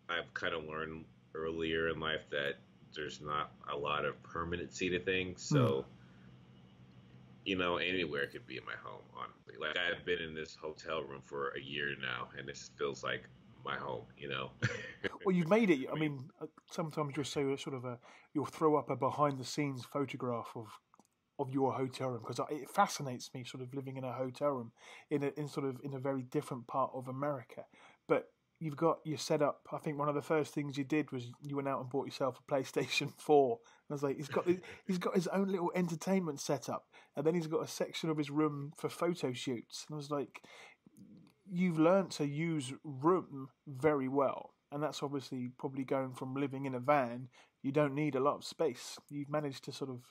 I've 0.09 0.33
kind 0.33 0.53
of 0.53 0.65
learned 0.65 1.05
earlier 1.35 1.89
in 1.89 1.99
life 1.99 2.29
that 2.31 2.55
there's 2.95 3.21
not 3.21 3.51
a 3.71 3.77
lot 3.77 4.05
of 4.05 4.21
permanency 4.23 4.89
to 4.89 4.99
things. 4.99 5.41
So 5.41 5.85
hmm. 5.85 5.98
You 7.45 7.57
know, 7.57 7.77
anywhere 7.77 8.27
could 8.27 8.45
be 8.45 8.57
in 8.57 8.65
my 8.65 8.75
home, 8.83 9.03
honestly. 9.15 9.55
Like 9.59 9.77
I've 9.77 10.05
been 10.05 10.19
in 10.19 10.33
this 10.35 10.55
hotel 10.61 11.03
room 11.03 11.21
for 11.25 11.49
a 11.49 11.61
year 11.61 11.95
now, 12.01 12.29
and 12.37 12.47
this 12.47 12.71
feels 12.77 13.03
like 13.03 13.23
my 13.63 13.75
home, 13.75 14.05
you 14.17 14.29
know. 14.29 14.51
Well, 15.25 15.35
you've 15.35 15.49
made 15.49 15.69
it. 15.69 15.87
I 15.91 15.99
mean, 15.99 16.29
uh, 16.41 16.45
sometimes 16.71 17.13
you'll 17.15 17.25
say 17.25 17.41
sort 17.57 17.75
of 17.75 17.83
a 17.85 17.99
you'll 18.33 18.45
throw 18.45 18.77
up 18.77 18.89
a 18.89 18.95
behind 18.95 19.37
the 19.37 19.43
scenes 19.45 19.83
photograph 19.85 20.51
of 20.55 20.67
of 21.39 21.51
your 21.51 21.73
hotel 21.73 22.09
room 22.09 22.21
because 22.21 22.39
it 22.49 22.69
fascinates 22.69 23.29
me, 23.33 23.43
sort 23.43 23.63
of 23.63 23.73
living 23.73 23.97
in 23.97 24.03
a 24.03 24.11
hotel 24.11 24.49
room 24.49 24.71
in 25.09 25.23
a 25.23 25.31
in 25.37 25.47
sort 25.47 25.65
of 25.65 25.77
in 25.83 25.93
a 25.93 25.99
very 25.99 26.23
different 26.23 26.67
part 26.67 26.91
of 26.93 27.07
America. 27.07 27.65
But 28.07 28.29
you've 28.59 28.75
got 28.75 28.99
your 29.05 29.17
setup. 29.17 29.61
I 29.71 29.77
think 29.77 29.97
one 29.97 30.09
of 30.09 30.15
the 30.15 30.21
first 30.21 30.53
things 30.53 30.77
you 30.77 30.83
did 30.83 31.11
was 31.11 31.31
you 31.41 31.55
went 31.55 31.67
out 31.67 31.79
and 31.81 31.89
bought 31.89 32.05
yourself 32.05 32.39
a 32.39 32.51
PlayStation 32.51 33.13
Four. 33.17 33.59
And 33.87 33.91
I 33.91 33.93
was 33.93 34.03
like, 34.03 34.17
he's 34.17 34.27
got 34.27 34.45
his- 34.45 34.61
he's 34.85 34.97
got 34.97 35.15
his 35.15 35.27
own 35.27 35.47
little 35.47 35.71
entertainment 35.75 36.39
setup, 36.39 36.85
and 37.15 37.25
then 37.25 37.35
he's 37.35 37.47
got 37.47 37.63
a 37.63 37.67
section 37.67 38.09
of 38.09 38.17
his 38.17 38.29
room 38.29 38.71
for 38.77 38.89
photo 38.89 39.31
shoots. 39.33 39.85
And 39.87 39.95
I 39.95 39.97
was 39.97 40.11
like, 40.11 40.41
you've 41.51 41.79
learned 41.79 42.11
to 42.11 42.25
use 42.27 42.73
room 42.83 43.49
very 43.67 44.07
well, 44.07 44.51
and 44.71 44.83
that's 44.83 45.01
obviously 45.01 45.49
probably 45.57 45.83
going 45.83 46.13
from 46.13 46.35
living 46.35 46.65
in 46.65 46.75
a 46.75 46.79
van. 46.79 47.29
You 47.63 47.71
don't 47.71 47.95
need 47.95 48.15
a 48.15 48.19
lot 48.21 48.35
of 48.35 48.43
space. 48.45 48.97
You've 49.09 49.29
managed 49.29 49.63
to 49.65 49.71
sort 49.71 49.89
of 49.89 50.01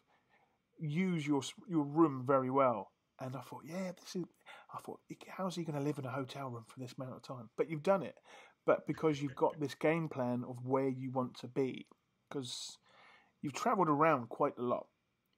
use 0.79 1.27
your 1.27 1.43
your 1.69 1.85
room 1.85 2.25
very 2.27 2.51
well. 2.51 2.93
And 3.21 3.35
I 3.35 3.41
thought, 3.41 3.63
yeah, 3.67 3.93
this 4.01 4.17
is. 4.17 4.25
I 4.75 4.79
thought, 4.81 5.01
how's 5.29 5.57
he 5.57 5.65
going 5.65 5.79
to 5.79 5.85
live 5.85 5.99
in 5.99 6.05
a 6.05 6.11
hotel 6.11 6.49
room 6.49 6.65
for 6.67 6.79
this 6.79 6.95
amount 6.99 7.17
of 7.17 7.23
time? 7.23 7.49
But 7.57 7.71
you've 7.71 7.83
done 7.83 8.03
it. 8.03 8.17
But 8.67 8.87
because 8.87 9.23
you've 9.23 9.37
got 9.37 9.59
this 9.59 9.75
game 9.75 10.09
plan 10.09 10.45
of 10.47 10.65
where 10.65 10.89
you 10.89 11.11
want 11.11 11.39
to 11.41 11.49
be, 11.49 11.87
because 12.29 12.77
you've 13.41 13.55
travelled 13.55 13.89
around 13.89 14.29
quite 14.29 14.59
a 14.59 14.63
lot, 14.63 14.87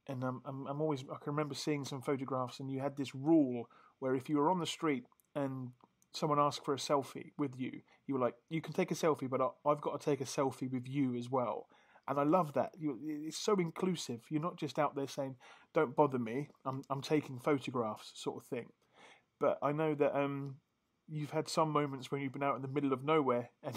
and 0.09 0.24
um, 0.24 0.43
I'm, 0.45 0.66
I'm 0.66 0.81
always 0.81 1.03
I 1.03 1.22
can 1.22 1.33
remember 1.33 1.55
seeing 1.55 1.85
some 1.85 2.03
photographs, 2.03 2.59
and 2.59 2.70
you 2.70 2.81
had 2.81 2.97
this 2.97 3.14
rule 3.14 3.66
where 4.01 4.16
if 4.16 4.28
you 4.28 4.39
were 4.39 4.51
on 4.51 4.59
the 4.59 4.66
street 4.66 5.05
and 5.37 5.68
someone 6.12 6.41
asked 6.41 6.64
for 6.64 6.74
a 6.74 6.78
selfie 6.78 7.31
with 7.39 7.53
you, 7.57 7.83
you 8.09 8.14
were 8.14 8.20
like, 8.20 8.35
you 8.49 8.61
can 8.61 8.72
take 8.72 8.91
a 8.91 8.95
selfie, 8.95 9.31
but 9.31 9.41
I, 9.41 9.49
I've 9.64 9.81
got 9.81 10.01
to 10.01 10.05
take 10.05 10.20
a 10.20 10.24
selfie 10.24 10.70
with 10.70 10.89
you 10.89 11.14
as 11.14 11.31
well. 11.31 11.68
And 12.09 12.18
I 12.18 12.24
love 12.24 12.55
that. 12.55 12.70
You, 12.76 12.99
it's 13.28 13.39
so 13.39 13.55
inclusive. 13.55 14.22
You're 14.28 14.43
not 14.43 14.57
just 14.57 14.81
out 14.81 14.97
there 14.97 15.07
saying, 15.07 15.37
"Don't 15.72 15.95
bother 15.95 16.18
me. 16.18 16.49
I'm 16.64 16.83
I'm 16.91 17.03
taking 17.03 17.39
photographs," 17.39 18.11
sort 18.16 18.43
of 18.43 18.49
thing. 18.49 18.66
But 19.41 19.59
I 19.62 19.72
know 19.72 19.95
that 19.95 20.16
um, 20.16 20.57
you've 21.09 21.30
had 21.30 21.49
some 21.49 21.70
moments 21.70 22.11
when 22.11 22.20
you've 22.20 22.32
been 22.32 22.43
out 22.43 22.57
in 22.57 22.62
the 22.62 22.68
middle 22.68 22.93
of 22.93 23.05
nowhere, 23.05 23.51
and 23.62 23.74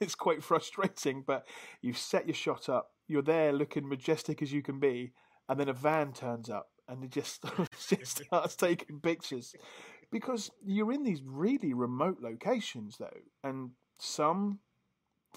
it's 0.00 0.14
quite 0.14 0.42
frustrating. 0.42 1.22
But 1.26 1.46
you've 1.80 1.98
set 1.98 2.26
your 2.26 2.34
shot 2.34 2.68
up. 2.68 2.90
You're 3.06 3.22
there, 3.22 3.52
looking 3.52 3.88
majestic 3.88 4.42
as 4.42 4.52
you 4.52 4.62
can 4.62 4.80
be, 4.80 5.12
and 5.48 5.60
then 5.60 5.68
a 5.68 5.74
van 5.74 6.12
turns 6.12 6.50
up, 6.50 6.68
and 6.88 7.04
it 7.04 7.10
just 7.10 7.44
just 7.88 8.24
starts 8.24 8.56
taking 8.56 9.00
pictures 9.00 9.54
because 10.10 10.50
you're 10.64 10.92
in 10.92 11.02
these 11.02 11.22
really 11.24 11.74
remote 11.74 12.18
locations, 12.20 12.96
though, 12.98 13.20
and 13.42 13.70
some 13.98 14.60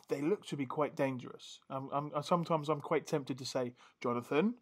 they 0.10 0.22
look 0.22 0.46
to 0.46 0.56
be 0.56 0.66
quite 0.66 0.96
dangerous. 0.96 1.60
Um, 1.70 1.90
I'm, 1.92 2.12
sometimes 2.24 2.70
I'm 2.70 2.82
quite 2.82 3.08
tempted 3.08 3.38
to 3.40 3.46
say, 3.46 3.74
Jonathan, 4.02 4.54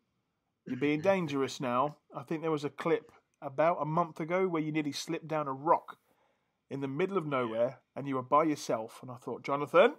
you're 0.66 0.80
being 0.80 1.02
dangerous 1.14 1.60
now. 1.60 1.98
I 2.16 2.24
think 2.24 2.42
there 2.42 2.52
was 2.52 2.64
a 2.64 2.70
clip 2.70 3.12
about 3.42 3.78
a 3.82 3.86
month 3.86 4.20
ago 4.20 4.48
where 4.48 4.62
you 4.62 4.72
nearly 4.72 4.92
slipped 4.92 5.28
down 5.28 5.48
a 5.48 5.54
rock 5.54 5.98
in 6.70 6.82
the 6.82 6.88
middle 6.88 7.18
of 7.18 7.26
nowhere 7.26 7.80
and 7.96 8.08
you 8.08 8.16
were 8.16 8.24
by 8.24 8.44
yourself. 8.44 9.00
And 9.02 9.12
I 9.12 9.16
thought, 9.16 9.44
Jonathan, 9.44 9.96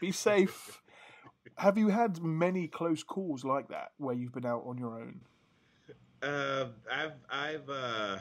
be 0.00 0.12
safe. 0.12 0.82
Have 1.56 1.78
you 1.78 1.88
had 1.88 2.22
many 2.22 2.68
close 2.68 3.02
calls 3.02 3.44
like 3.44 3.68
that 3.68 3.92
where 3.96 4.14
you've 4.14 4.32
been 4.32 4.46
out 4.46 4.64
on 4.66 4.78
your 4.78 5.00
own? 5.00 5.20
Uh, 6.22 6.66
I've 6.92 7.12
I've 7.30 7.70
uh, 7.70 8.18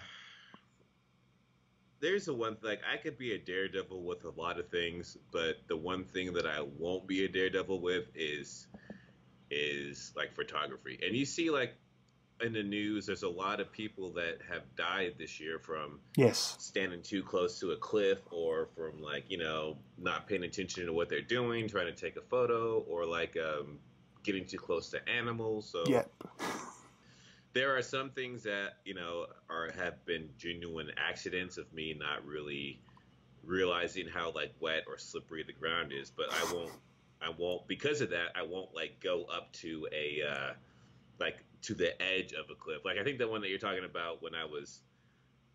there's 1.99 2.27
a 2.27 2.33
one 2.33 2.57
like 2.61 2.81
I 2.91 2.97
could 2.97 3.17
be 3.17 3.33
a 3.33 3.37
daredevil 3.37 4.03
with 4.03 4.23
a 4.23 4.29
lot 4.29 4.59
of 4.59 4.69
things, 4.69 5.17
but 5.31 5.57
the 5.67 5.77
one 5.77 6.05
thing 6.05 6.33
that 6.33 6.45
I 6.45 6.61
won't 6.61 7.07
be 7.07 7.25
a 7.25 7.27
daredevil 7.27 7.81
with 7.81 8.05
is 8.15 8.67
is 9.49 10.13
like 10.15 10.33
photography. 10.35 10.99
And 11.05 11.15
you 11.15 11.25
see 11.25 11.49
like 11.49 11.75
in 12.41 12.53
the 12.53 12.63
news, 12.63 13.05
there's 13.05 13.23
a 13.23 13.29
lot 13.29 13.59
of 13.59 13.71
people 13.71 14.11
that 14.11 14.39
have 14.47 14.63
died 14.75 15.15
this 15.17 15.39
year 15.39 15.59
from 15.59 15.99
yes 16.15 16.55
standing 16.59 17.01
too 17.01 17.23
close 17.23 17.59
to 17.59 17.71
a 17.71 17.77
cliff 17.77 18.19
or 18.31 18.67
from 18.75 19.01
like 19.01 19.25
you 19.29 19.37
know 19.37 19.77
not 19.97 20.27
paying 20.27 20.43
attention 20.43 20.85
to 20.85 20.93
what 20.93 21.09
they're 21.09 21.21
doing, 21.21 21.67
trying 21.67 21.87
to 21.87 21.99
take 21.99 22.15
a 22.15 22.21
photo, 22.21 22.79
or 22.87 23.05
like 23.05 23.35
um, 23.37 23.79
getting 24.23 24.45
too 24.45 24.57
close 24.57 24.89
to 24.89 25.09
animals. 25.09 25.69
So 25.69 25.83
yep. 25.87 26.11
there 27.53 27.75
are 27.75 27.81
some 27.81 28.11
things 28.11 28.43
that 28.43 28.73
you 28.85 28.93
know 28.93 29.27
are 29.49 29.71
have 29.77 30.05
been 30.05 30.29
genuine 30.37 30.91
accidents 30.97 31.57
of 31.57 31.71
me 31.73 31.95
not 31.97 32.25
really 32.25 32.79
realizing 33.43 34.07
how 34.07 34.31
like 34.31 34.53
wet 34.59 34.83
or 34.87 34.97
slippery 34.97 35.43
the 35.43 35.53
ground 35.53 35.91
is, 35.91 36.11
but 36.11 36.27
I 36.31 36.53
won't. 36.53 36.71
I 37.19 37.31
won't 37.35 37.67
because 37.67 38.01
of 38.01 38.11
that. 38.11 38.27
I 38.35 38.43
won't 38.43 38.75
like 38.75 38.99
go 38.99 39.23
up 39.23 39.51
to 39.53 39.87
a 39.91 40.21
uh, 40.21 40.53
like 41.19 41.43
to 41.67 41.73
the 41.73 42.01
edge 42.01 42.33
of 42.33 42.45
a 42.51 42.55
cliff. 42.55 42.79
Like 42.85 42.97
I 42.97 43.03
think 43.03 43.19
the 43.19 43.27
one 43.27 43.41
that 43.41 43.49
you're 43.49 43.59
talking 43.59 43.85
about 43.85 44.21
when 44.21 44.33
I 44.33 44.45
was 44.45 44.81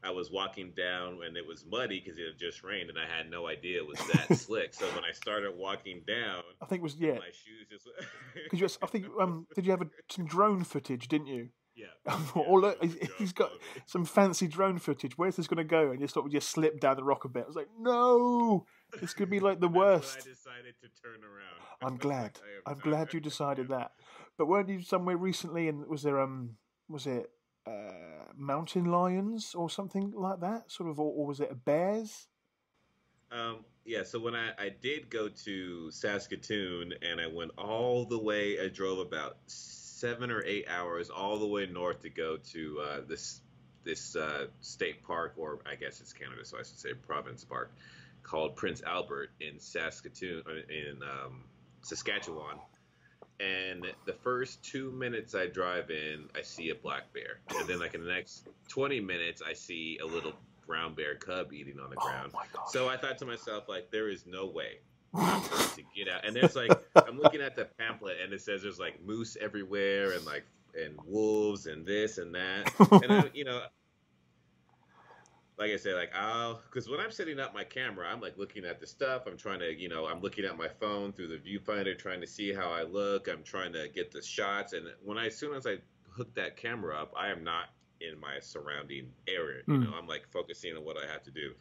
I 0.05 0.11
was 0.11 0.31
walking 0.31 0.73
down 0.77 1.21
and 1.25 1.37
it 1.37 1.47
was 1.47 1.65
muddy 1.71 2.01
because 2.01 2.19
it 2.19 2.27
had 2.27 2.39
just 2.39 2.63
rained 2.65 2.91
and 2.91 2.99
I 2.99 3.07
had 3.07 3.31
no 3.31 3.47
idea 3.47 3.79
it 3.79 3.87
was 3.87 3.99
that 4.13 4.37
slick. 4.39 4.75
So 4.75 4.85
when 4.95 5.05
I 5.05 5.13
started 5.13 5.53
walking 5.57 6.03
down, 6.07 6.43
I 6.61 6.67
think 6.67 6.81
it 6.81 6.83
was 6.83 6.97
yeah. 6.97 7.15
my 7.15 7.31
shoes 7.33 7.67
just. 7.71 7.89
Because 8.51 8.79
I 8.83 8.87
think 8.87 9.07
um, 9.21 9.47
did 9.55 9.65
you 9.65 9.71
have 9.71 9.83
a, 9.83 9.87
some 10.11 10.27
drone 10.27 10.65
footage? 10.65 11.09
Didn't 11.09 11.29
you? 11.29 11.49
yeah. 11.75 11.87
oh 12.37 12.55
look, 12.55 12.83
he's, 13.19 13.33
got 13.33 13.51
some 13.87 14.05
fancy 14.05 14.47
drone 14.47 14.79
footage. 14.79 15.17
Where's 15.17 15.37
this 15.37 15.47
going 15.47 15.59
to 15.59 15.65
go? 15.65 15.91
And 15.91 16.01
you 16.01 16.07
sort 16.07 16.27
of 16.27 16.33
just 16.33 16.51
slip 16.51 16.81
down 16.81 16.97
the 16.97 17.05
rock 17.05 17.25
a 17.25 17.29
bit. 17.29 17.45
I 17.45 17.47
was 17.47 17.57
like, 17.57 17.69
no, 17.79 18.67
this 19.01 19.15
could 19.15 19.31
be 19.31 19.41
like 19.41 19.61
the 19.61 19.69
worst. 19.69 20.19
I 20.21 20.29
decided 20.29 20.75
to 20.83 20.89
turn 21.03 21.21
around. 21.25 21.63
I'm 21.83 21.97
glad. 21.97 22.39
I 22.67 22.71
am 22.71 22.77
I'm 22.77 22.79
glad 22.79 23.13
you 23.13 23.21
decided 23.21 23.69
that. 23.69 23.93
But 24.39 24.47
weren't 24.47 24.69
you 24.69 24.83
somewhere 24.83 25.17
recently? 25.17 25.69
And 25.69 25.87
was 25.87 26.03
there 26.03 26.21
um 26.21 26.57
was 26.89 27.07
it 27.07 27.31
uh, 27.67 28.33
mountain 28.37 28.87
lions 28.87 29.55
or 29.55 29.71
something 29.71 30.13
like 30.17 30.41
that? 30.41 30.71
Sort 30.71 30.91
of, 30.91 30.99
or, 30.99 31.13
or 31.13 31.27
was 31.27 31.41
it 31.41 31.65
bears? 31.65 32.27
Um, 33.31 33.65
yeah, 33.85 34.03
so 34.03 34.19
when 34.19 34.35
I, 34.35 34.51
I 34.59 34.69
did 34.69 35.11
go 35.11 35.29
to 35.29 35.91
Saskatoon 35.91 36.93
and 37.03 37.21
I 37.21 37.27
went 37.27 37.53
all 37.57 38.05
the 38.05 38.19
way, 38.19 38.59
I 38.61 38.69
drove 38.69 38.99
about 38.99 39.39
seven 39.47 40.31
or 40.31 40.45
eight 40.45 40.67
hours 40.69 41.11
all 41.11 41.39
the 41.39 41.47
way 41.47 41.67
north 41.67 42.03
to 42.03 42.11
go 42.11 42.37
to 42.37 42.81
uh, 42.81 43.01
this 43.09 43.41
this 43.85 44.15
uh, 44.15 44.47
state 44.61 45.03
park, 45.03 45.35
or 45.37 45.59
I 45.69 45.75
guess 45.75 46.01
it's 46.01 46.13
Canada, 46.13 46.45
so 46.45 46.57
I 46.57 46.63
should 46.63 46.79
say 46.79 46.95
province 46.95 47.43
park, 47.43 47.73
called 48.23 48.55
Prince 48.55 48.81
Albert 48.83 49.31
in 49.41 49.59
Saskatoon, 49.59 50.43
uh, 50.47 50.53
in 50.73 51.03
um, 51.03 51.43
Saskatchewan. 51.83 52.59
And 53.43 53.87
the 54.07 54.13
first 54.13 54.63
two 54.63 54.93
minutes 54.93 55.35
I 55.35 55.47
drive 55.47 55.91
in, 55.91 56.29
I 56.37 56.43
see 56.43 56.71
a 56.71 56.75
black 56.75 57.13
bear, 57.13 57.41
and 57.59 57.69
then 57.69 57.81
like 57.81 57.95
in 57.95 58.05
the 58.05 58.11
next 58.11 58.49
twenty 58.69 59.01
minutes, 59.01 59.43
I 59.45 59.53
see 59.53 59.99
a 60.03 60.07
little 60.07 60.33
brown 60.67 60.95
bear 60.95 61.17
cub 61.17 61.53
eating 61.53 61.79
on 61.81 61.91
the 61.91 61.97
oh 61.99 62.05
ground. 62.05 62.33
Oh! 62.35 62.63
So 62.69 62.89
I 62.89 62.97
thought 62.97 63.19
to 63.19 63.27
myself, 63.27 63.69
like, 63.69 63.91
there 63.91 64.09
is 64.09 64.27
no 64.27 64.47
way 64.47 64.79
to 65.15 65.83
get 65.95 66.09
out. 66.09 66.25
And 66.25 66.35
there's 66.35 66.57
like, 66.57 66.71
I'm 66.97 67.19
looking 67.19 67.41
at 67.41 67.57
the 67.57 67.67
pamphlet, 67.79 68.17
and 68.23 68.33
it 68.33 68.41
says 68.41 68.63
there's 68.63 68.79
like 68.79 69.05
moose 69.05 69.37
everywhere, 69.41 70.13
and 70.13 70.25
like, 70.25 70.45
and 70.75 70.99
wolves, 71.05 71.67
and 71.67 71.85
this 71.85 72.19
and 72.19 72.35
that. 72.35 72.73
And 73.03 73.13
I, 73.13 73.31
you 73.35 73.45
know, 73.45 73.63
like 75.59 75.71
I 75.71 75.77
said, 75.77 75.95
like 75.95 76.11
I'll, 76.15 76.61
because 76.65 76.89
when 76.89 76.99
I'm 77.01 77.11
setting 77.11 77.39
up 77.39 77.55
my 77.55 77.65
camera, 77.65 78.09
I'm 78.11 78.21
like 78.21 78.39
looking 78.39 78.65
at 78.65 78.81
the 78.81 78.87
stuff. 78.87 79.23
I'm 79.27 79.37
trying 79.37 79.61
to, 79.61 79.73
you 79.73 79.89
know, 79.89 80.07
I'm 80.07 80.21
looking 80.21 80.45
at 80.45 80.57
my 80.57 80.69
phone 80.69 81.13
through 81.13 81.29
the 81.29 81.37
viewfinder, 81.39 81.97
trying 81.99 82.21
to 82.21 82.27
see 82.27 82.53
how 82.53 82.71
I 82.71 82.83
look. 82.83 83.29
I'm 83.29 83.43
trying 83.43 83.73
to 83.75 83.89
get 83.89 84.11
the 84.11 84.23
shots. 84.23 84.73
And 84.73 84.87
when 85.05 85.19
I, 85.19 85.27
as 85.27 85.37
soon 85.37 85.55
as 85.55 85.67
I 85.67 85.77
hook 86.11 86.35
that 86.35 86.57
camera 86.57 86.97
up, 87.01 87.13
I 87.17 87.29
am 87.29 87.45
not 87.45 87.67
in 88.01 88.19
my 88.19 88.41
surrounding 88.41 89.13
area. 89.29 89.63
You 89.67 89.75
Mm. 89.75 89.85
know, 89.85 89.97
I'm 89.97 90.07
like 90.07 90.27
focusing 90.33 90.77
on 90.77 90.85
what 90.85 90.97
I 90.97 91.11
have 91.11 91.23
to 91.25 91.31
do. 91.31 91.53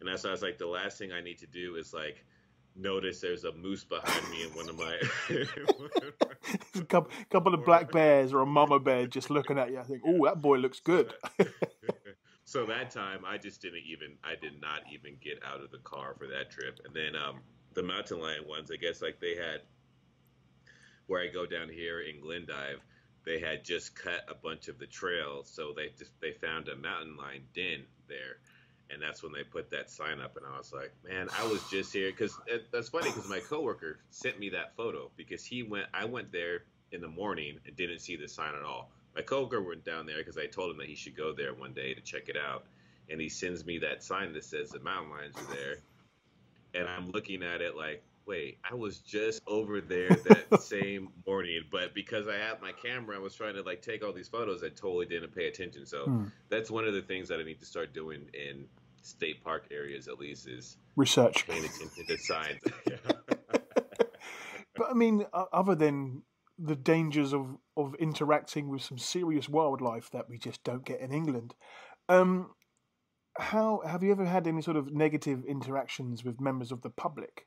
And 0.00 0.08
that's 0.08 0.24
why 0.24 0.30
I 0.30 0.32
was 0.32 0.42
like, 0.42 0.58
the 0.58 0.66
last 0.66 0.98
thing 0.98 1.12
I 1.12 1.20
need 1.20 1.38
to 1.38 1.46
do 1.46 1.76
is 1.76 1.92
like 1.94 2.24
notice 2.76 3.20
there's 3.20 3.44
a 3.44 3.52
moose 3.52 3.84
behind 3.84 4.28
me 4.30 4.42
in 4.44 4.48
one 4.54 4.68
of 4.68 4.76
my. 4.76 4.96
a 6.74 6.84
couple, 6.88 7.12
couple 7.30 7.54
of 7.54 7.64
black 7.64 7.92
bears 7.92 8.32
or 8.32 8.40
a 8.40 8.46
mama 8.46 8.78
bear 8.78 9.06
just 9.06 9.30
looking 9.30 9.58
at 9.58 9.70
you. 9.70 9.78
I 9.78 9.82
think, 9.82 10.02
oh, 10.06 10.24
that 10.26 10.40
boy 10.40 10.56
looks 10.58 10.80
good. 10.80 11.12
so 12.50 12.66
that 12.66 12.90
time 12.90 13.20
I 13.24 13.38
just 13.38 13.62
didn't 13.62 13.84
even 13.86 14.16
I 14.24 14.34
did 14.34 14.60
not 14.60 14.80
even 14.92 15.14
get 15.22 15.40
out 15.46 15.62
of 15.62 15.70
the 15.70 15.78
car 15.78 16.16
for 16.18 16.26
that 16.26 16.50
trip. 16.50 16.80
And 16.84 16.92
then 16.92 17.14
um 17.14 17.36
the 17.74 17.82
mountain 17.84 18.18
lion 18.18 18.42
ones, 18.48 18.72
I 18.72 18.76
guess 18.76 19.00
like 19.00 19.20
they 19.20 19.36
had 19.36 19.60
where 21.06 21.22
I 21.22 21.28
go 21.28 21.46
down 21.46 21.68
here 21.68 22.00
in 22.00 22.20
Glendive, 22.20 22.80
they 23.24 23.38
had 23.38 23.64
just 23.64 23.94
cut 23.94 24.24
a 24.28 24.34
bunch 24.34 24.66
of 24.66 24.80
the 24.80 24.86
trail, 24.86 25.44
so 25.44 25.72
they 25.76 25.90
just 25.96 26.10
they 26.20 26.32
found 26.32 26.66
a 26.66 26.74
mountain 26.74 27.16
lion 27.16 27.42
den 27.54 27.84
there. 28.08 28.38
And 28.92 29.00
that's 29.00 29.22
when 29.22 29.32
they 29.32 29.44
put 29.44 29.70
that 29.70 29.88
sign 29.88 30.20
up, 30.20 30.36
and 30.36 30.44
I 30.44 30.58
was 30.58 30.72
like, 30.72 30.92
"Man, 31.08 31.28
I 31.38 31.46
was 31.46 31.62
just 31.70 31.92
here." 31.92 32.10
Because 32.10 32.36
that's 32.72 32.88
funny, 32.88 33.10
because 33.10 33.28
my 33.28 33.38
coworker 33.38 34.00
sent 34.10 34.40
me 34.40 34.48
that 34.48 34.74
photo 34.74 35.08
because 35.16 35.44
he 35.44 35.62
went. 35.62 35.86
I 35.94 36.04
went 36.04 36.32
there 36.32 36.64
in 36.90 37.00
the 37.00 37.08
morning 37.08 37.60
and 37.64 37.76
didn't 37.76 38.00
see 38.00 38.16
the 38.16 38.26
sign 38.26 38.56
at 38.56 38.64
all. 38.64 38.90
My 39.14 39.22
coworker 39.22 39.60
went 39.62 39.84
down 39.84 40.06
there 40.06 40.18
because 40.18 40.38
I 40.38 40.46
told 40.46 40.70
him 40.70 40.78
that 40.78 40.86
he 40.86 40.94
should 40.94 41.16
go 41.16 41.32
there 41.32 41.54
one 41.54 41.72
day 41.72 41.94
to 41.94 42.00
check 42.00 42.28
it 42.28 42.36
out, 42.36 42.64
and 43.10 43.20
he 43.20 43.28
sends 43.28 43.64
me 43.64 43.78
that 43.78 44.02
sign 44.02 44.32
that 44.34 44.44
says 44.44 44.70
the 44.70 44.80
mountain 44.80 45.10
lions 45.10 45.36
are 45.36 45.54
there, 45.54 45.78
and 46.74 46.88
I'm 46.88 47.10
looking 47.10 47.42
at 47.42 47.60
it 47.60 47.76
like, 47.76 48.02
wait, 48.26 48.58
I 48.70 48.74
was 48.74 48.98
just 48.98 49.42
over 49.46 49.80
there 49.80 50.10
that 50.10 50.54
same 50.60 51.08
morning, 51.26 51.62
but 51.72 51.94
because 51.94 52.28
I 52.28 52.36
had 52.36 52.60
my 52.62 52.70
camera, 52.72 53.16
I 53.16 53.18
was 53.18 53.34
trying 53.34 53.54
to 53.54 53.62
like 53.62 53.82
take 53.82 54.04
all 54.04 54.12
these 54.12 54.28
photos. 54.28 54.62
I 54.62 54.68
totally 54.68 55.06
didn't 55.06 55.34
pay 55.34 55.48
attention. 55.48 55.86
So 55.86 56.04
Hmm. 56.04 56.24
that's 56.48 56.70
one 56.70 56.84
of 56.86 56.94
the 56.94 57.02
things 57.02 57.28
that 57.28 57.40
I 57.40 57.42
need 57.42 57.58
to 57.60 57.66
start 57.66 57.92
doing 57.92 58.28
in 58.34 58.66
state 59.02 59.42
park 59.42 59.64
areas, 59.72 60.06
at 60.06 60.18
least, 60.18 60.46
is 60.46 60.76
Research. 60.94 61.46
paying 61.46 61.64
attention 61.64 62.06
to 62.06 62.18
signs. 62.18 62.60
But 64.76 64.90
I 64.90 64.94
mean, 64.94 65.26
other 65.52 65.74
than 65.74 66.22
the 66.62 66.76
dangers 66.76 67.32
of, 67.32 67.56
of 67.76 67.94
interacting 67.94 68.68
with 68.68 68.82
some 68.82 68.98
serious 68.98 69.48
wildlife 69.48 70.10
that 70.10 70.28
we 70.28 70.38
just 70.38 70.62
don't 70.62 70.84
get 70.84 71.00
in 71.00 71.12
England, 71.12 71.54
um, 72.08 72.50
how 73.38 73.80
have 73.86 74.02
you 74.02 74.10
ever 74.10 74.24
had 74.24 74.46
any 74.46 74.60
sort 74.60 74.76
of 74.76 74.92
negative 74.92 75.44
interactions 75.44 76.24
with 76.24 76.40
members 76.40 76.72
of 76.72 76.82
the 76.82 76.90
public? 76.90 77.46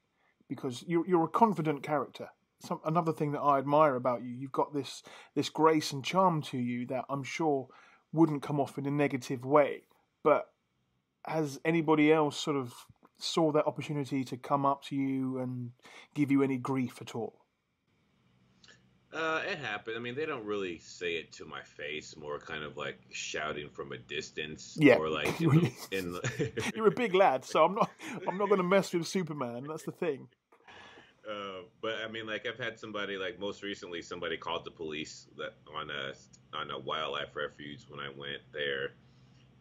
Because 0.50 0.84
you're 0.88 1.08
you're 1.08 1.26
a 1.26 1.30
confident 1.30 1.84
character. 1.84 2.30
Some, 2.60 2.80
another 2.86 3.12
thing 3.12 3.34
that 3.34 3.42
I 3.42 3.58
admire 3.58 3.96
about 3.96 4.24
you, 4.24 4.32
you've 4.32 4.52
got 4.52 4.74
this 4.74 5.04
this 5.36 5.50
grace 5.50 5.92
and 5.92 6.04
charm 6.04 6.42
to 6.44 6.58
you 6.58 6.86
that 6.88 7.06
I'm 7.10 7.24
sure 7.24 7.68
wouldn't 8.12 8.44
come 8.44 8.60
off 8.60 8.78
in 8.78 8.86
a 8.86 8.92
negative 8.92 9.46
way. 9.46 9.84
But 10.24 10.46
has 11.26 11.60
anybody 11.66 12.12
else 12.12 12.38
sort 12.38 12.58
of 12.58 12.74
saw 13.18 13.52
that 13.52 13.68
opportunity 13.68 14.24
to 14.24 14.38
come 14.38 14.66
up 14.66 14.84
to 14.86 14.96
you 14.96 15.40
and 15.40 15.72
give 16.14 16.32
you 16.32 16.42
any 16.42 16.58
grief 16.58 17.00
at 17.02 17.16
all? 17.16 17.43
Uh, 19.14 19.42
it 19.48 19.60
happened. 19.60 19.96
I 19.96 20.00
mean, 20.00 20.16
they 20.16 20.26
don't 20.26 20.44
really 20.44 20.80
say 20.80 21.14
it 21.14 21.32
to 21.34 21.46
my 21.46 21.62
face, 21.62 22.16
more 22.18 22.40
kind 22.40 22.64
of 22.64 22.78
like 22.78 23.00
shouting 23.12 23.70
from 23.70 23.92
a 23.92 23.98
distance. 23.98 24.76
Yeah. 24.80 24.96
Or 24.96 25.10
like 25.10 25.40
in 25.42 25.50
the, 25.50 25.72
in 25.92 26.12
the 26.14 26.72
You're 26.76 26.88
a 26.88 26.92
big 26.92 27.14
lad, 27.14 27.46
so 27.46 27.64
I'm 27.64 27.76
not 27.76 27.92
I'm 28.28 28.38
not 28.38 28.50
going 28.50 28.62
to 28.62 28.68
mess 28.68 28.94
with 28.94 29.08
Superman. 29.08 29.66
That's 29.68 29.84
the 29.84 29.92
thing. 29.92 30.28
Uh, 31.30 31.62
but 31.82 31.96
I 32.06 32.12
mean, 32.12 32.26
like 32.26 32.46
I've 32.48 32.58
had 32.58 32.80
somebody 32.80 33.18
like 33.18 33.40
most 33.40 33.62
recently, 33.62 34.02
somebody 34.02 34.36
called 34.36 34.66
the 34.66 34.72
police 34.72 35.28
that 35.38 35.54
on 35.74 35.90
a 35.90 36.14
on 36.58 36.72
a 36.72 36.80
wildlife 36.80 37.36
refuge 37.36 37.86
when 37.88 38.00
I 38.00 38.10
went 38.10 38.42
there, 38.52 38.94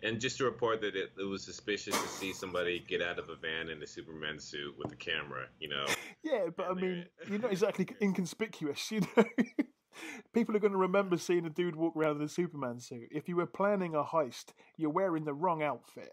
and 0.02 0.20
just 0.20 0.38
to 0.38 0.44
report 0.44 0.80
that 0.80 0.96
it, 0.96 1.12
it 1.18 1.24
was 1.24 1.44
suspicious 1.44 2.00
to 2.00 2.08
see 2.08 2.32
somebody 2.32 2.84
get 2.86 3.00
out 3.02 3.18
of 3.18 3.28
a 3.28 3.36
van 3.36 3.68
in 3.68 3.82
a 3.82 3.86
Superman 3.86 4.38
suit 4.38 4.74
with 4.78 4.92
a 4.92 4.96
camera. 4.96 5.46
You 5.60 5.68
know, 5.68 5.86
Yeah, 6.24 6.46
but 6.56 6.66
I 6.70 6.74
mean, 6.74 7.06
you're 7.28 7.38
not 7.38 7.52
exactly 7.52 7.86
inconspicuous, 8.02 8.90
you 8.90 9.00
know. 9.16 9.24
People 10.32 10.56
are 10.56 10.60
going 10.60 10.72
to 10.72 10.78
remember 10.78 11.18
seeing 11.18 11.44
a 11.44 11.50
dude 11.50 11.76
walk 11.76 11.94
around 11.96 12.16
in 12.16 12.22
a 12.22 12.28
Superman 12.28 12.80
suit. 12.80 13.08
If 13.10 13.28
you 13.28 13.36
were 13.36 13.46
planning 13.46 13.94
a 13.94 14.02
heist, 14.02 14.46
you're 14.78 14.88
wearing 14.90 15.24
the 15.24 15.34
wrong 15.34 15.62
outfit. 15.62 16.08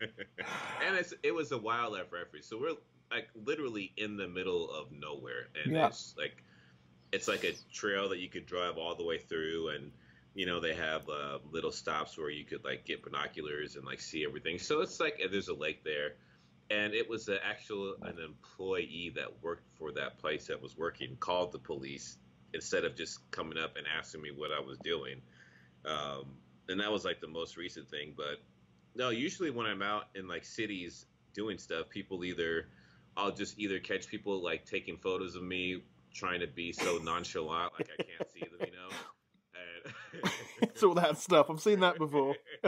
and 0.00 0.96
it's 0.96 1.14
it 1.22 1.34
was 1.34 1.52
a 1.52 1.58
wildlife 1.58 2.12
refuge, 2.12 2.44
so 2.44 2.58
we're 2.60 2.74
like 3.10 3.28
literally 3.34 3.92
in 3.96 4.16
the 4.16 4.28
middle 4.28 4.70
of 4.70 4.88
nowhere, 4.92 5.48
and 5.64 5.72
Yeah. 5.74 5.86
it's 5.86 6.14
like 6.18 6.42
it's 7.12 7.28
like 7.28 7.44
a 7.44 7.52
trail 7.72 8.08
that 8.10 8.18
you 8.18 8.28
could 8.28 8.46
drive 8.46 8.76
all 8.76 8.94
the 8.94 9.04
way 9.04 9.18
through, 9.18 9.68
and 9.70 9.90
you 10.36 10.44
know 10.44 10.60
they 10.60 10.74
have 10.74 11.08
uh, 11.08 11.38
little 11.50 11.72
stops 11.72 12.18
where 12.18 12.28
you 12.28 12.44
could 12.44 12.62
like 12.62 12.84
get 12.84 13.02
binoculars 13.02 13.74
and 13.74 13.86
like 13.86 14.00
see 14.00 14.24
everything. 14.24 14.58
So 14.58 14.82
it's 14.82 15.00
like 15.00 15.18
there's 15.30 15.48
a 15.48 15.54
lake 15.54 15.82
there, 15.82 16.12
and 16.70 16.92
it 16.92 17.08
was 17.08 17.28
an 17.28 17.38
actual 17.42 17.96
an 18.02 18.18
employee 18.22 19.12
that 19.16 19.42
worked 19.42 19.66
for 19.78 19.92
that 19.92 20.18
place 20.18 20.48
that 20.48 20.60
was 20.60 20.76
working 20.76 21.16
called 21.18 21.52
the 21.52 21.58
police 21.58 22.18
instead 22.52 22.84
of 22.84 22.94
just 22.94 23.18
coming 23.30 23.56
up 23.56 23.76
and 23.76 23.86
asking 23.98 24.20
me 24.20 24.30
what 24.30 24.50
I 24.52 24.60
was 24.60 24.78
doing. 24.78 25.22
Um, 25.86 26.26
and 26.68 26.80
that 26.80 26.92
was 26.92 27.04
like 27.04 27.20
the 27.20 27.28
most 27.28 27.56
recent 27.56 27.88
thing, 27.88 28.12
but 28.14 28.42
no, 28.94 29.08
usually 29.08 29.50
when 29.50 29.66
I'm 29.66 29.82
out 29.82 30.04
in 30.14 30.28
like 30.28 30.44
cities 30.44 31.06
doing 31.32 31.56
stuff, 31.56 31.88
people 31.88 32.24
either 32.24 32.66
I'll 33.16 33.32
just 33.32 33.58
either 33.58 33.78
catch 33.78 34.06
people 34.06 34.42
like 34.42 34.66
taking 34.66 34.98
photos 34.98 35.34
of 35.34 35.42
me 35.42 35.82
trying 36.12 36.40
to 36.40 36.46
be 36.46 36.72
so 36.72 36.98
nonchalant, 36.98 37.72
like 37.78 37.88
I 37.98 38.02
can't 38.02 38.30
see 38.30 38.40
them, 38.40 38.68
you 38.68 38.72
know. 38.72 38.94
It's 40.62 40.82
all 40.82 40.94
that 40.94 41.18
stuff. 41.18 41.50
I've 41.50 41.60
seen 41.60 41.80
that 41.80 41.98
before. 41.98 42.34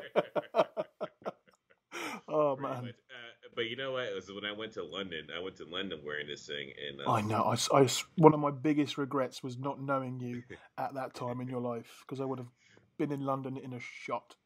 oh 2.28 2.56
Pretty 2.56 2.74
man. 2.74 2.88
Uh, 2.88 3.48
but 3.54 3.66
you 3.66 3.76
know 3.76 3.92
what? 3.92 4.04
It 4.04 4.14
was 4.14 4.30
when 4.30 4.44
I 4.44 4.52
went 4.52 4.72
to 4.74 4.84
London. 4.84 5.28
I 5.36 5.40
went 5.42 5.56
to 5.56 5.64
London 5.64 6.00
wearing 6.04 6.26
this 6.26 6.46
thing, 6.46 6.70
and 6.88 7.00
um, 7.00 7.12
I 7.12 7.20
know. 7.22 7.42
I, 7.42 7.56
I 7.76 7.88
one 8.16 8.34
of 8.34 8.40
my 8.40 8.50
biggest 8.50 8.98
regrets 8.98 9.42
was 9.42 9.58
not 9.58 9.80
knowing 9.82 10.20
you 10.20 10.42
at 10.78 10.94
that 10.94 11.14
time 11.14 11.40
in 11.40 11.48
your 11.48 11.60
life 11.60 12.04
because 12.06 12.20
I 12.20 12.24
would 12.24 12.38
have 12.38 12.48
been 12.98 13.10
in 13.10 13.24
London 13.24 13.56
in 13.56 13.72
a 13.72 13.80
shot. 13.80 14.36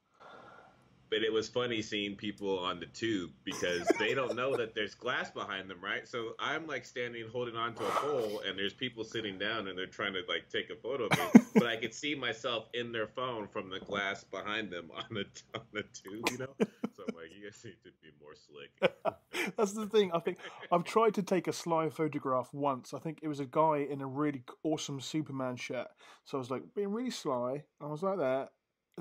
But 1.13 1.23
it 1.25 1.31
was 1.31 1.47
funny 1.47 1.83
seeing 1.83 2.17
people 2.17 2.59
on 2.59 2.81
the 2.81 2.87
tube 2.87 3.33
because 3.45 3.87
they 3.99 4.15
don't 4.15 4.35
know 4.35 4.57
that 4.57 4.75
there's 4.75 4.95
glass 4.95 5.31
behind 5.31 5.69
them, 5.69 5.77
right? 5.85 6.09
So 6.09 6.31
I'm 6.39 6.67
like 6.67 6.87
standing 6.87 7.27
holding 7.31 7.55
on 7.55 7.75
to 7.75 7.87
a 7.87 7.91
pole, 7.91 8.41
and 8.49 8.59
there's 8.59 8.73
people 8.73 9.05
sitting 9.05 9.39
down 9.39 9.69
and 9.69 9.77
they're 9.77 9.85
trying 9.85 10.15
to 10.15 10.23
like 10.27 10.49
take 10.51 10.71
a 10.71 10.75
photo 10.77 11.09
of 11.09 11.11
me, 11.11 11.43
but 11.53 11.67
I 11.67 11.77
could 11.77 11.93
see 11.93 12.15
myself 12.15 12.71
in 12.73 12.93
their 12.93 13.09
phone 13.09 13.47
from 13.47 13.69
the 13.69 13.79
glass 13.79 14.25
behind 14.25 14.71
them 14.71 14.91
on 14.97 15.05
the 15.11 15.27
on 15.55 15.67
the 15.75 15.83
tube, 15.83 16.31
you 16.31 16.39
know. 16.39 16.55
So 16.97 17.05
I'm 17.07 17.15
like, 17.15 17.27
you 17.37 17.45
guys 17.45 17.63
need 17.63 17.77
to 17.85 17.91
be 18.03 18.09
more 18.19 18.35
slick. 18.35 19.53
That's 19.59 19.75
the 19.75 19.87
thing. 19.89 20.13
I 20.15 20.19
think 20.19 20.39
I've 20.71 20.85
tried 20.85 21.13
to 21.17 21.23
take 21.23 21.47
a 21.47 21.53
sly 21.53 21.91
photograph 21.91 22.49
once. 22.55 22.95
I 22.95 22.99
think 22.99 23.19
it 23.21 23.29
was 23.29 23.39
a 23.39 23.45
guy 23.45 23.87
in 23.91 24.01
a 24.01 24.07
really 24.07 24.45
awesome 24.63 24.99
Superman 24.99 25.57
shirt. 25.57 25.89
So 26.25 26.39
I 26.39 26.41
was 26.41 26.51
like 26.51 26.63
being 26.75 26.91
really 26.91 27.11
sly. 27.11 27.65
I 27.83 27.87
was 27.87 28.03
like 28.03 28.17
that. 28.17 28.49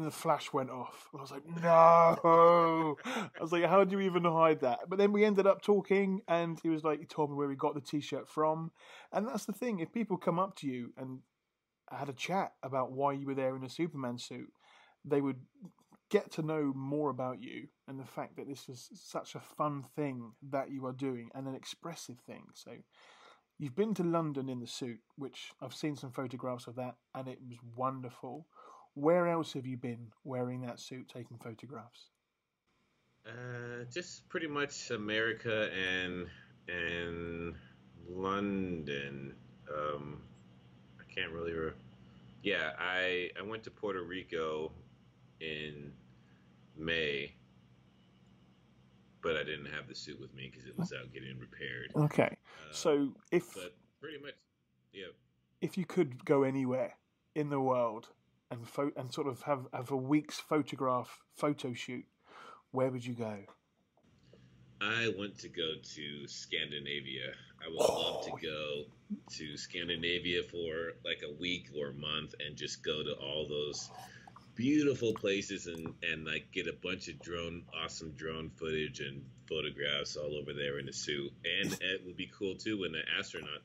And 0.02 0.08
the 0.08 0.16
flash 0.16 0.52
went 0.52 0.72
off. 0.72 1.10
I 1.16 1.22
was 1.22 1.30
like, 1.30 1.46
no. 1.62 2.98
I 3.06 3.40
was 3.40 3.52
like, 3.52 3.66
how 3.66 3.84
do 3.84 3.96
you 3.96 4.02
even 4.02 4.24
hide 4.24 4.62
that? 4.62 4.80
But 4.90 4.98
then 4.98 5.12
we 5.14 5.24
ended 5.24 5.46
up 5.46 5.62
talking, 5.62 6.22
and 6.28 6.60
he 6.60 6.70
was 6.70 6.84
like, 6.84 7.02
he 7.02 7.06
told 7.06 7.30
me 7.30 7.36
where 7.36 7.52
he 7.52 7.56
got 7.56 7.76
the 7.76 7.82
t 7.82 8.02
shirt 8.02 8.28
from. 8.28 8.72
And 9.14 9.28
that's 9.28 9.46
the 9.46 9.54
thing. 9.54 9.78
If 9.78 9.94
people 9.94 10.18
come 10.18 10.40
up 10.40 10.56
to 10.56 10.68
you 10.68 10.92
and 10.98 11.20
had 11.92 12.10
a 12.10 12.14
chat 12.14 12.54
about 12.64 12.92
why 12.92 13.14
you 13.14 13.28
were 13.28 13.36
there 13.36 13.56
in 13.56 13.64
a 13.64 13.70
Superman 13.70 14.18
suit, 14.18 14.52
they 15.06 15.22
would 15.22 15.40
get 16.10 16.32
to 16.32 16.42
know 16.42 16.74
more 16.76 17.12
about 17.12 17.40
you 17.40 17.68
and 17.88 18.00
the 18.00 18.04
fact 18.04 18.38
that 18.38 18.48
this 18.48 18.68
was 18.68 18.90
such 18.96 19.36
a 19.36 19.40
fun 19.40 19.86
thing 19.96 20.32
that 20.50 20.72
you 20.72 20.88
are 20.88 20.94
doing 20.94 21.30
and 21.36 21.48
an 21.48 21.54
expressive 21.54 22.18
thing. 22.26 22.46
So 22.56 22.72
you've 23.60 23.76
been 23.76 23.94
to 23.94 24.04
London 24.04 24.50
in 24.50 24.62
the 24.62 24.68
suit, 24.68 25.02
which 25.16 25.52
I've 25.62 25.76
seen 25.76 25.96
some 25.96 26.12
photographs 26.12 26.66
of 26.66 26.74
that 26.78 26.96
and 27.14 27.28
it 27.28 27.38
was 27.48 27.60
wonderful. 27.78 28.48
Where 28.96 29.28
else 29.28 29.54
have 29.54 29.66
you 29.66 29.78
been 29.78 30.08
wearing 30.24 30.62
that 30.62 30.80
suit 30.80 31.08
taking 31.08 31.38
photographs? 31.38 32.10
Uh, 33.26 33.86
just 33.92 34.28
pretty 34.30 34.48
much 34.48 34.92
America 34.92 35.70
and 35.74 36.28
and 36.68 37.56
London. 38.10 39.34
Um, 39.74 40.22
I 41.00 41.04
can't 41.14 41.32
really. 41.32 41.54
Re- 41.54 41.72
yeah, 42.44 42.72
I 42.80 43.30
I 43.40 43.44
went 43.44 43.64
to 43.64 43.72
Puerto 43.72 44.04
Rico 44.04 44.72
in 45.40 45.92
May, 46.76 47.34
but 49.22 49.38
I 49.38 49.44
didn't 49.44 49.68
have 49.68 49.88
the 49.88 49.96
suit 49.96 50.20
with 50.20 50.34
me 50.34 50.50
because 50.52 50.68
it 50.68 50.78
was 50.78 50.92
out 50.92 51.14
getting 51.14 51.40
repaired. 51.40 51.92
Okay. 51.96 52.36
Uh, 52.70 52.74
So 52.74 53.14
if 53.32 53.54
but 53.54 53.76
pretty 54.02 54.18
much, 54.18 54.34
yeah. 54.94 55.06
if 55.62 55.78
you 55.78 55.86
could 55.86 56.26
go 56.26 56.44
anywhere 56.44 56.96
in 57.36 57.50
the 57.50 57.62
world 57.62 58.10
and 58.52 58.68
pho- 58.68 58.92
and 58.96 59.12
sort 59.12 59.28
of 59.28 59.42
have, 59.44 59.68
have 59.74 59.92
a 59.92 59.98
week's 59.98 60.40
photograph 60.40 61.22
photo 61.36 61.74
shoot, 61.74 62.06
where 62.72 62.92
would 62.92 63.06
you 63.06 63.14
go? 63.14 63.40
I 64.82 65.14
want 65.16 65.38
to 65.40 65.48
go 65.48 65.74
to 65.96 66.28
Scandinavia. 66.28 67.34
I 67.64 67.70
would 67.70 67.78
oh. 67.80 68.02
love 68.02 68.26
to 68.26 68.48
go 68.48 68.84
to 69.30 69.58
Scandinavia 69.58 70.42
for 70.44 70.94
like 71.06 71.22
a 71.24 71.40
week 71.40 71.70
or 71.78 71.90
a 71.90 71.94
month 71.94 72.34
and 72.46 72.56
just 72.56 72.84
go 72.84 73.04
to 73.04 73.14
all 73.14 73.48
those 73.48 73.92
beautiful 74.56 75.14
places 75.14 75.68
and 75.68 75.94
and 76.04 76.26
like 76.26 76.52
get 76.52 76.68
a 76.68 76.74
bunch 76.84 77.08
of 77.08 77.20
drone 77.22 77.64
awesome 77.82 78.12
drone 78.18 78.52
footage 78.58 79.00
and 79.00 79.24
photographs 79.48 80.18
all 80.18 80.36
over 80.36 80.52
there 80.54 80.80
in 80.80 80.88
the 80.88 80.94
suit. 80.94 81.32
And 81.62 81.74
it 81.74 82.02
would 82.06 82.18
be 82.18 82.32
cool 82.38 82.56
too 82.56 82.80
when 82.80 82.92
the 82.92 83.04
astronaut 83.18 83.62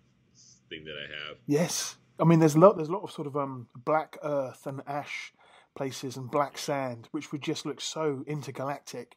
thing 0.69 0.85
that 0.85 0.97
I 0.97 1.29
have. 1.29 1.39
Yes, 1.47 1.97
I 2.19 2.25
mean 2.25 2.39
there's 2.41 2.55
a 2.55 2.59
lot 2.59 2.77
there's 2.77 2.89
a 2.89 2.93
lot 2.93 3.03
of 3.03 3.11
sort 3.11 3.27
of 3.27 3.37
um 3.37 3.69
black 3.75 4.19
earth 4.23 4.67
and 4.67 4.83
ash 4.87 5.33
places 5.77 6.17
and 6.17 6.31
black 6.31 6.57
sand, 6.57 7.09
which 7.11 7.31
would 7.33 7.43
just 7.43 7.67
look 7.67 7.81
so 7.81 8.25
intergalactic. 8.27 9.17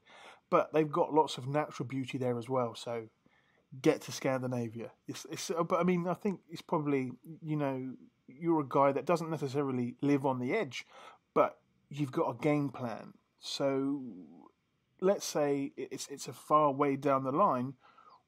But 0.49 0.73
they've 0.73 0.91
got 0.91 1.13
lots 1.13 1.37
of 1.37 1.47
natural 1.47 1.87
beauty 1.87 2.17
there 2.17 2.37
as 2.37 2.49
well. 2.49 2.75
So 2.75 3.07
get 3.81 4.01
to 4.01 4.11
Scandinavia. 4.11 4.91
It's, 5.07 5.25
it's 5.31 5.51
uh, 5.51 5.63
but 5.63 5.79
I 5.79 5.83
mean 5.83 6.07
I 6.07 6.13
think 6.13 6.41
it's 6.49 6.61
probably 6.61 7.11
you 7.41 7.55
know 7.55 7.93
you're 8.27 8.61
a 8.61 8.67
guy 8.67 8.91
that 8.91 9.05
doesn't 9.05 9.29
necessarily 9.29 9.95
live 10.01 10.25
on 10.25 10.39
the 10.39 10.53
edge, 10.53 10.85
but 11.33 11.57
you've 11.89 12.11
got 12.11 12.29
a 12.29 12.41
game 12.41 12.69
plan. 12.69 13.13
So 13.39 14.01
let's 15.01 15.25
say 15.25 15.71
it's 15.77 16.07
it's 16.09 16.27
a 16.27 16.33
far 16.33 16.71
way 16.71 16.95
down 16.95 17.23
the 17.23 17.31
line. 17.31 17.73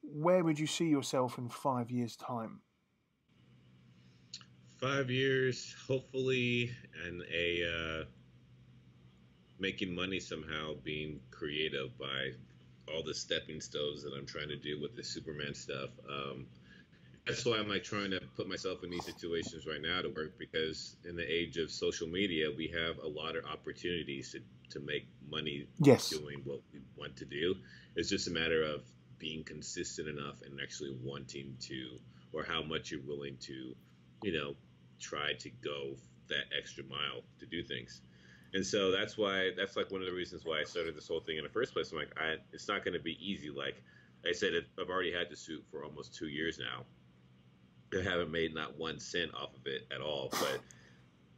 Where 0.02 0.42
would 0.42 0.58
you 0.58 0.66
see 0.66 0.88
yourself 0.88 1.38
in 1.38 1.48
five 1.48 1.90
years' 1.90 2.16
time? 2.16 2.60
Five 4.82 5.12
years, 5.12 5.76
hopefully, 5.86 6.72
and 7.06 7.22
a 7.32 8.02
uh, 8.02 8.04
making 9.60 9.94
money 9.94 10.18
somehow, 10.18 10.74
being 10.82 11.20
creative 11.30 11.96
by 11.96 12.32
all 12.92 13.04
the 13.04 13.14
stepping 13.14 13.60
stones 13.60 14.02
that 14.02 14.12
I'm 14.12 14.26
trying 14.26 14.48
to 14.48 14.56
do 14.56 14.80
with 14.82 14.96
the 14.96 15.04
Superman 15.04 15.54
stuff. 15.54 15.90
Um, 16.10 16.46
that's 17.24 17.44
why 17.44 17.58
I'm 17.58 17.68
like 17.68 17.84
trying 17.84 18.10
to 18.10 18.20
put 18.36 18.48
myself 18.48 18.82
in 18.82 18.90
these 18.90 19.04
situations 19.04 19.68
right 19.68 19.80
now 19.80 20.02
to 20.02 20.08
work 20.08 20.36
because 20.36 20.96
in 21.08 21.14
the 21.14 21.32
age 21.32 21.58
of 21.58 21.70
social 21.70 22.08
media, 22.08 22.48
we 22.50 22.66
have 22.66 22.98
a 22.98 23.06
lot 23.06 23.36
of 23.36 23.44
opportunities 23.44 24.32
to, 24.32 24.40
to 24.70 24.84
make 24.84 25.06
money 25.30 25.68
Yes. 25.78 26.10
doing 26.10 26.40
what 26.42 26.58
we 26.72 26.80
want 26.96 27.14
to 27.18 27.24
do. 27.24 27.54
It's 27.94 28.08
just 28.10 28.26
a 28.26 28.32
matter 28.32 28.64
of 28.64 28.82
being 29.20 29.44
consistent 29.44 30.08
enough 30.08 30.42
and 30.44 30.58
actually 30.60 30.96
wanting 31.04 31.56
to, 31.60 32.00
or 32.32 32.42
how 32.42 32.64
much 32.64 32.90
you're 32.90 33.06
willing 33.06 33.36
to, 33.42 33.76
you 34.24 34.32
know, 34.32 34.56
try 35.02 35.34
to 35.34 35.50
go 35.62 35.96
that 36.28 36.44
extra 36.56 36.84
mile 36.84 37.22
to 37.38 37.46
do 37.46 37.62
things. 37.62 38.00
And 38.54 38.64
so 38.64 38.90
that's 38.90 39.16
why 39.16 39.50
that's 39.56 39.76
like 39.76 39.90
one 39.90 40.02
of 40.02 40.06
the 40.06 40.14
reasons 40.14 40.44
why 40.44 40.60
I 40.60 40.64
started 40.64 40.96
this 40.96 41.08
whole 41.08 41.20
thing 41.20 41.38
in 41.38 41.44
the 41.44 41.50
first 41.50 41.72
place. 41.72 41.90
I'm 41.90 41.98
like, 41.98 42.12
I, 42.18 42.36
it's 42.52 42.68
not 42.68 42.84
going 42.84 42.94
to 42.94 43.00
be 43.02 43.16
easy. 43.20 43.50
Like 43.50 43.82
I 44.26 44.32
said, 44.32 44.52
I've 44.80 44.90
already 44.90 45.12
had 45.12 45.30
the 45.30 45.36
suit 45.36 45.64
for 45.70 45.84
almost 45.84 46.14
two 46.14 46.28
years 46.28 46.58
now. 46.58 46.84
I 47.98 48.02
haven't 48.02 48.30
made 48.30 48.54
not 48.54 48.78
one 48.78 48.98
cent 48.98 49.34
off 49.34 49.54
of 49.54 49.66
it 49.66 49.86
at 49.94 50.00
all, 50.00 50.28
but 50.30 50.60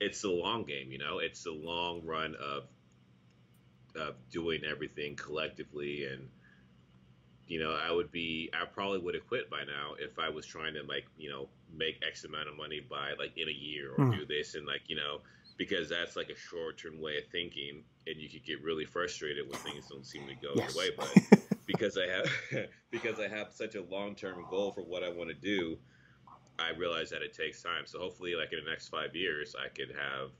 it's 0.00 0.22
the 0.22 0.30
long 0.30 0.64
game, 0.64 0.92
you 0.92 0.98
know. 0.98 1.18
It's 1.18 1.42
the 1.44 1.52
long 1.52 2.04
run 2.04 2.36
of 2.36 2.64
of 3.96 4.14
doing 4.30 4.62
everything 4.68 5.14
collectively, 5.16 6.04
and 6.04 6.28
you 7.46 7.60
know, 7.60 7.72
I 7.72 7.92
would 7.92 8.10
be, 8.10 8.50
I 8.52 8.64
probably 8.64 8.98
would 8.98 9.14
have 9.14 9.26
quit 9.26 9.50
by 9.50 9.64
now 9.64 9.94
if 9.98 10.18
I 10.18 10.30
was 10.30 10.46
trying 10.46 10.74
to 10.74 10.82
like, 10.82 11.04
you 11.18 11.30
know, 11.30 11.48
make 11.76 11.96
X 12.06 12.24
amount 12.24 12.48
of 12.48 12.56
money 12.56 12.80
by 12.80 13.12
like 13.18 13.36
in 13.36 13.48
a 13.48 13.52
year 13.52 13.92
or 13.92 14.04
Hmm. 14.04 14.10
do 14.10 14.26
this 14.26 14.54
and 14.54 14.66
like, 14.66 14.82
you 14.88 14.96
know, 14.96 15.20
because 15.56 15.88
that's 15.88 16.16
like 16.16 16.30
a 16.30 16.36
short 16.36 16.78
term 16.78 17.00
way 17.00 17.18
of 17.18 17.24
thinking, 17.30 17.84
and 18.06 18.16
you 18.20 18.28
could 18.28 18.44
get 18.44 18.62
really 18.62 18.84
frustrated 18.84 19.48
when 19.48 19.58
things 19.58 19.88
don't 19.88 20.06
seem 20.06 20.26
to 20.26 20.34
go 20.34 20.56
Yes. 20.56 20.70
your 20.70 20.76
way, 20.76 20.90
but 20.96 21.18
because 21.66 21.96
I 21.98 22.06
have 22.08 22.68
because 22.90 23.20
I 23.20 23.28
have 23.28 23.52
such 23.52 23.74
a 23.74 23.82
long 23.82 24.14
term 24.14 24.44
goal 24.50 24.72
for 24.72 24.82
what 24.82 25.02
I 25.04 25.08
want 25.08 25.30
to 25.30 25.34
do, 25.34 25.78
I 26.58 26.70
realize 26.70 27.10
that 27.10 27.22
it 27.22 27.34
takes 27.34 27.62
time. 27.62 27.86
So 27.86 27.98
hopefully, 27.98 28.34
like 28.34 28.52
in 28.52 28.64
the 28.64 28.70
next 28.70 28.88
five 28.88 29.14
years, 29.14 29.54
I 29.58 29.68
could 29.68 29.90
have, 29.96 30.30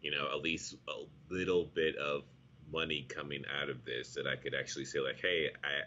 you 0.00 0.10
know, 0.10 0.28
at 0.32 0.42
least 0.42 0.74
a 0.88 1.04
little 1.32 1.66
bit 1.66 1.96
of 1.96 2.22
money 2.70 3.06
coming 3.08 3.44
out 3.60 3.68
of 3.68 3.84
this 3.84 4.14
that 4.14 4.26
I 4.26 4.36
could 4.36 4.54
actually 4.54 4.84
say 4.84 5.00
like, 5.00 5.20
hey, 5.20 5.50
I, 5.64 5.84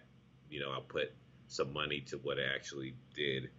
you 0.49 0.59
know, 0.59 0.71
I'll 0.71 0.81
put 0.81 1.13
some 1.47 1.73
money 1.73 2.01
to 2.01 2.17
what 2.17 2.37
I 2.39 2.53
actually 2.55 2.95
did. 3.13 3.49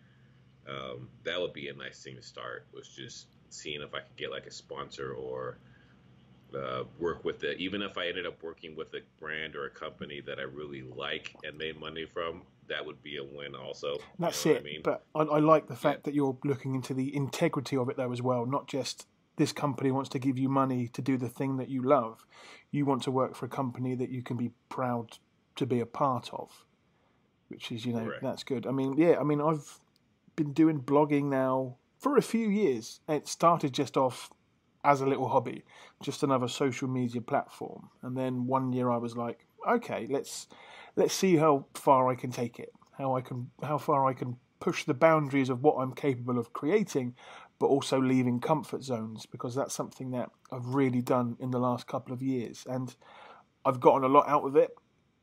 Um, 0.69 1.09
that 1.25 1.41
would 1.41 1.53
be 1.53 1.69
a 1.69 1.75
nice 1.75 2.03
thing 2.03 2.17
to 2.17 2.23
start. 2.23 2.67
Was 2.73 2.89
just 2.89 3.27
seeing 3.49 3.83
if 3.83 3.95
I 3.95 3.99
could 3.99 4.17
get 4.17 4.31
like 4.31 4.47
a 4.47 4.51
sponsor 4.51 5.13
or 5.13 5.59
uh, 6.55 6.85
work 6.99 7.25
with 7.25 7.45
it. 7.45 7.59
Even 7.59 7.83
if 7.83 7.99
I 7.99 8.09
ended 8.09 8.27
up 8.27 8.43
working 8.43 8.77
with 8.77 8.95
a 8.95 9.01
brand 9.19 9.57
or 9.57 9.67
a 9.67 9.71
company 9.71 10.21
that 10.27 10.39
I 10.39 10.43
really 10.43 10.83
like 10.83 11.35
and 11.45 11.57
made 11.57 11.79
money 11.79 12.07
from, 12.13 12.43
that 12.69 12.85
would 12.85 13.03
be 13.03 13.17
a 13.17 13.25
win 13.25 13.55
also. 13.55 13.95
You 13.95 13.99
That's 14.19 14.45
know 14.45 14.53
it. 14.53 14.59
I 14.59 14.63
mean? 14.63 14.81
But 14.83 15.05
I, 15.15 15.23
I 15.23 15.39
like 15.39 15.69
the 15.69 15.77
fact 15.77 16.05
that 16.05 16.15
you're 16.15 16.37
looking 16.45 16.75
into 16.75 16.95
the 16.95 17.15
integrity 17.15 17.77
of 17.77 17.89
it 17.89 17.97
though 17.97 18.13
as 18.13 18.23
well, 18.23 18.47
not 18.47 18.69
just 18.69 19.07
this 19.37 19.53
company 19.53 19.91
wants 19.91 20.11
to 20.11 20.19
give 20.19 20.39
you 20.39 20.49
money 20.49 20.89
to 20.89 21.03
do 21.03 21.17
the 21.17 21.29
thing 21.29 21.57
that 21.57 21.69
you 21.69 21.83
love. 21.83 22.25
You 22.71 22.85
want 22.85 23.03
to 23.05 23.11
work 23.11 23.35
for 23.35 23.47
a 23.47 23.49
company 23.49 23.95
that 23.95 24.11
you 24.11 24.23
can 24.23 24.37
be 24.37 24.53
proud 24.69 25.19
to 25.57 25.67
be 25.67 25.81
a 25.81 25.87
part 25.87 26.31
of, 26.33 26.65
which 27.49 27.73
is, 27.73 27.85
you 27.85 27.93
know, 27.93 28.05
Correct. 28.05 28.23
that's 28.23 28.45
good. 28.45 28.67
I 28.67 28.73
mean, 28.73 28.97
yeah, 28.97 29.17
I 29.19 29.25
mean, 29.25 29.41
I've 29.41 29.81
been 30.37 30.53
doing 30.53 30.81
blogging 30.81 31.25
now 31.25 31.77
for 31.99 32.17
a 32.17 32.23
few 32.23 32.49
years. 32.49 33.01
It 33.09 33.29
started 33.29 33.73
just 33.73 33.97
off 33.97 34.31
as 34.85 35.01
a 35.01 35.07
little 35.07 35.29
hobby, 35.29 35.65
just 36.03 36.23
another 36.23 36.49
social 36.49 36.89
media 36.89 37.21
platform. 37.21 37.91
And 38.03 38.17
then 38.17 38.47
one 38.47 38.73
year 38.73 38.91
I 38.91 38.97
was 38.97 39.17
like, 39.17 39.47
okay, 39.69 40.07
let's 40.11 40.49
let's 40.97 41.15
see 41.15 41.37
how 41.37 41.67
far 41.75 42.11
I 42.11 42.15
can 42.15 42.31
take 42.31 42.59
it, 42.59 42.73
how 42.99 43.17
I 43.17 43.21
can 43.21 43.51
how 43.63 43.79
far 43.79 44.07
I 44.07 44.15
can 44.15 44.37
push 44.61 44.85
the 44.85 44.95
boundaries 44.95 45.49
of 45.49 45.63
what 45.63 45.77
I'm 45.77 45.93
capable 45.93 46.39
of 46.39 46.53
creating, 46.53 47.15
but 47.59 47.67
also 47.67 48.01
leaving 48.01 48.41
comfort 48.41 48.83
zones 48.83 49.27
because 49.27 49.55
that's 49.55 49.75
something 49.75 50.11
that 50.13 50.31
I've 50.51 50.67
really 50.67 51.03
done 51.03 51.37
in 51.41 51.51
the 51.51 51.59
last 51.59 51.87
couple 51.87 52.13
of 52.13 52.23
years, 52.23 52.65
and 52.69 52.95
I've 53.65 53.81
gotten 53.81 54.05
a 54.05 54.13
lot 54.13 54.29
out 54.29 54.45
of 54.45 54.57
it. 54.57 54.71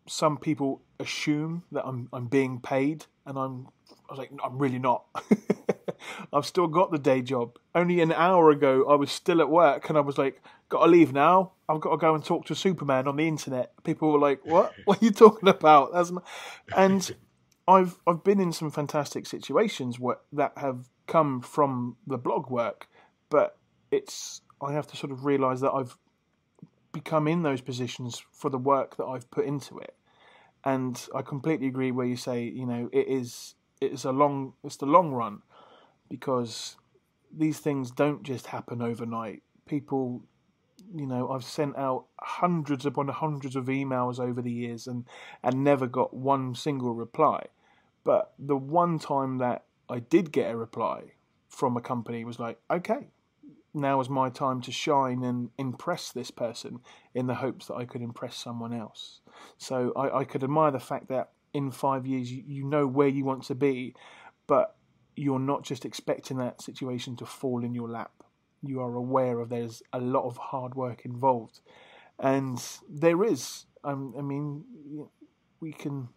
Some 0.07 0.37
people 0.37 0.81
assume 0.99 1.63
that 1.71 1.85
I'm 1.85 2.09
I'm 2.13 2.27
being 2.27 2.59
paid, 2.59 3.05
and 3.25 3.37
I'm 3.37 3.67
I 4.09 4.13
was 4.13 4.19
like 4.19 4.31
I'm 4.43 4.57
really 4.57 4.79
not. 4.79 5.05
I've 6.33 6.45
still 6.45 6.67
got 6.67 6.91
the 6.91 6.97
day 6.97 7.21
job. 7.21 7.57
Only 7.75 8.01
an 8.01 8.11
hour 8.11 8.49
ago, 8.49 8.85
I 8.89 8.95
was 8.95 9.11
still 9.11 9.41
at 9.41 9.49
work, 9.49 9.89
and 9.89 9.97
I 9.97 10.01
was 10.01 10.17
like, 10.17 10.41
"Got 10.69 10.85
to 10.85 10.89
leave 10.89 11.13
now. 11.13 11.51
I've 11.67 11.81
got 11.81 11.91
to 11.91 11.97
go 11.97 12.15
and 12.15 12.23
talk 12.23 12.45
to 12.45 12.55
Superman 12.55 13.07
on 13.07 13.17
the 13.17 13.27
internet." 13.27 13.71
People 13.83 14.11
were 14.11 14.19
like, 14.19 14.45
"What? 14.45 14.73
What 14.85 15.01
are 15.01 15.05
you 15.05 15.11
talking 15.11 15.49
about?" 15.49 15.93
That's 15.93 16.11
my... 16.11 16.21
and 16.75 17.15
I've 17.67 17.99
I've 18.07 18.23
been 18.23 18.39
in 18.39 18.51
some 18.51 18.71
fantastic 18.71 19.27
situations 19.27 19.99
where, 19.99 20.17
that 20.33 20.53
have 20.57 20.89
come 21.07 21.41
from 21.41 21.97
the 22.07 22.17
blog 22.17 22.49
work, 22.49 22.87
but 23.29 23.57
it's 23.91 24.41
I 24.61 24.73
have 24.73 24.87
to 24.87 24.97
sort 24.97 25.11
of 25.11 25.25
realise 25.25 25.59
that 25.61 25.71
I've 25.71 25.97
become 26.91 27.27
in 27.27 27.43
those 27.43 27.61
positions 27.61 28.23
for 28.31 28.49
the 28.49 28.57
work 28.57 28.97
that 28.97 29.05
I've 29.05 29.29
put 29.29 29.45
into 29.45 29.77
it. 29.77 29.95
And 30.65 31.01
I 31.15 31.21
completely 31.21 31.67
agree 31.67 31.91
where 31.91 32.05
you 32.05 32.17
say, 32.17 32.43
you 32.43 32.65
know, 32.65 32.89
it 32.91 33.07
is 33.07 33.55
it 33.81 33.91
is 33.91 34.05
a 34.05 34.11
long 34.11 34.53
it's 34.63 34.77
the 34.77 34.85
long 34.85 35.11
run 35.11 35.41
because 36.09 36.75
these 37.31 37.59
things 37.59 37.91
don't 37.91 38.23
just 38.23 38.47
happen 38.47 38.81
overnight. 38.81 39.43
People 39.65 40.23
you 40.93 41.05
know, 41.05 41.29
I've 41.31 41.43
sent 41.43 41.77
out 41.77 42.05
hundreds 42.19 42.85
upon 42.85 43.07
hundreds 43.09 43.55
of 43.55 43.65
emails 43.65 44.19
over 44.19 44.41
the 44.41 44.51
years 44.51 44.87
and, 44.87 45.05
and 45.43 45.63
never 45.63 45.87
got 45.87 46.13
one 46.13 46.55
single 46.55 46.93
reply. 46.93 47.45
But 48.03 48.33
the 48.39 48.55
one 48.55 48.97
time 48.97 49.37
that 49.39 49.65
I 49.89 49.99
did 49.99 50.31
get 50.31 50.51
a 50.51 50.57
reply 50.57 51.13
from 51.47 51.77
a 51.77 51.81
company 51.81 52.23
was 52.23 52.39
like, 52.39 52.59
okay, 52.71 53.09
now 53.73 53.99
is 53.99 54.09
my 54.09 54.29
time 54.29 54.61
to 54.61 54.71
shine 54.71 55.23
and 55.23 55.49
impress 55.57 56.11
this 56.11 56.31
person 56.31 56.79
in 57.13 57.27
the 57.27 57.35
hopes 57.35 57.67
that 57.67 57.75
I 57.75 57.85
could 57.85 58.01
impress 58.01 58.35
someone 58.35 58.73
else. 58.73 59.21
So 59.57 59.93
I, 59.95 60.19
I 60.19 60.23
could 60.23 60.43
admire 60.43 60.71
the 60.71 60.79
fact 60.79 61.07
that 61.09 61.31
in 61.53 61.71
five 61.71 62.05
years 62.05 62.31
you, 62.31 62.63
know 62.63 62.87
where 62.87 63.07
you 63.07 63.25
want 63.25 63.43
to 63.43 63.55
be, 63.55 63.95
but 64.47 64.75
you're 65.15 65.39
not 65.39 65.63
just 65.63 65.85
expecting 65.85 66.37
that 66.37 66.61
situation 66.61 67.15
to 67.17 67.25
fall 67.25 67.63
in 67.63 67.73
your 67.73 67.89
lap. 67.89 68.11
You 68.61 68.81
are 68.81 68.95
aware 68.95 69.39
of 69.39 69.49
there's 69.49 69.81
a 69.93 69.99
lot 69.99 70.25
of 70.25 70.37
hard 70.37 70.75
work 70.75 71.05
involved, 71.05 71.61
and 72.19 72.61
there 72.89 73.23
is. 73.23 73.65
Um, 73.83 74.13
I 74.17 74.21
mean, 74.21 74.63
we 75.59 75.71
can. 75.71 76.09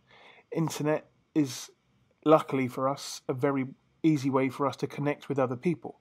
Internet 0.50 1.06
is 1.34 1.70
luckily 2.24 2.68
for 2.68 2.88
us 2.88 3.22
a 3.28 3.32
very 3.32 3.66
easy 4.02 4.28
way 4.28 4.48
for 4.48 4.66
us 4.66 4.76
to 4.76 4.86
connect 4.86 5.28
with 5.28 5.38
other 5.38 5.56
people. 5.56 6.00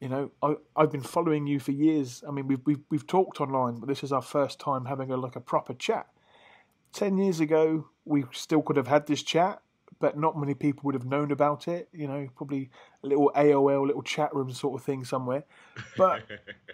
You 0.00 0.08
know, 0.08 0.30
I, 0.42 0.54
I've 0.76 0.90
been 0.90 1.02
following 1.02 1.46
you 1.46 1.60
for 1.60 1.72
years. 1.72 2.24
I 2.26 2.32
mean, 2.32 2.48
we've, 2.48 2.60
we've 2.64 2.80
we've 2.90 3.06
talked 3.06 3.40
online, 3.40 3.76
but 3.76 3.88
this 3.88 4.02
is 4.02 4.12
our 4.12 4.22
first 4.22 4.58
time 4.58 4.86
having 4.86 5.10
a 5.10 5.16
like 5.16 5.36
a 5.36 5.40
proper 5.40 5.74
chat. 5.74 6.06
Ten 6.92 7.18
years 7.18 7.40
ago, 7.40 7.88
we 8.04 8.24
still 8.32 8.62
could 8.62 8.76
have 8.76 8.88
had 8.88 9.06
this 9.06 9.22
chat, 9.22 9.62
but 9.98 10.18
not 10.18 10.38
many 10.38 10.54
people 10.54 10.82
would 10.84 10.94
have 10.94 11.06
known 11.06 11.30
about 11.30 11.68
it. 11.68 11.88
You 11.92 12.08
know, 12.08 12.28
probably 12.36 12.70
a 13.02 13.06
little 13.06 13.32
AOL, 13.34 13.86
little 13.86 14.02
chat 14.02 14.34
room 14.34 14.52
sort 14.52 14.78
of 14.80 14.84
thing 14.84 15.04
somewhere. 15.04 15.44
But 15.96 16.22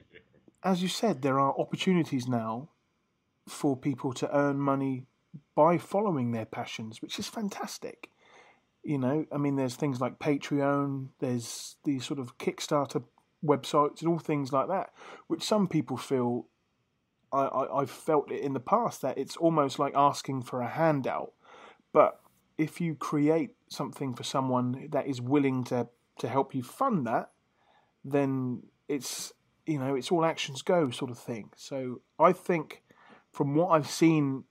as 0.62 0.82
you 0.82 0.88
said, 0.88 1.22
there 1.22 1.38
are 1.38 1.58
opportunities 1.58 2.26
now 2.26 2.68
for 3.48 3.76
people 3.76 4.12
to 4.12 4.36
earn 4.36 4.58
money 4.58 5.04
by 5.54 5.78
following 5.78 6.32
their 6.32 6.44
passions, 6.44 7.00
which 7.02 7.18
is 7.18 7.26
fantastic. 7.26 8.10
You 8.82 8.98
know, 8.98 9.26
I 9.32 9.38
mean, 9.38 9.56
there's 9.56 9.76
things 9.76 10.00
like 10.00 10.18
Patreon, 10.18 11.08
there's 11.18 11.76
these 11.84 12.04
sort 12.04 12.20
of 12.20 12.38
Kickstarter 12.38 13.04
websites, 13.44 14.00
and 14.00 14.08
all 14.08 14.18
things 14.18 14.52
like 14.52 14.68
that, 14.68 14.90
which 15.26 15.42
some 15.42 15.68
people 15.68 15.96
feel. 15.96 16.46
I, 17.32 17.42
I, 17.42 17.80
I've 17.80 17.90
felt 17.90 18.30
it 18.30 18.42
in 18.42 18.52
the 18.52 18.60
past 18.60 19.02
that 19.02 19.18
it's 19.18 19.36
almost 19.36 19.78
like 19.78 19.92
asking 19.94 20.42
for 20.42 20.60
a 20.60 20.68
handout. 20.68 21.32
But 21.92 22.20
if 22.56 22.80
you 22.80 22.94
create 22.94 23.50
something 23.68 24.14
for 24.14 24.24
someone 24.24 24.88
that 24.90 25.06
is 25.06 25.20
willing 25.20 25.64
to, 25.64 25.88
to 26.18 26.28
help 26.28 26.54
you 26.54 26.62
fund 26.62 27.06
that, 27.06 27.30
then 28.04 28.62
it's 28.88 29.32
you 29.66 29.78
know 29.78 29.94
it's 29.94 30.10
all 30.10 30.24
actions 30.24 30.62
go 30.62 30.90
sort 30.90 31.10
of 31.10 31.18
thing. 31.18 31.50
So 31.56 32.00
I 32.18 32.32
think 32.32 32.82
from 33.32 33.54
what 33.54 33.68
I've 33.68 33.90
seen 33.90 34.44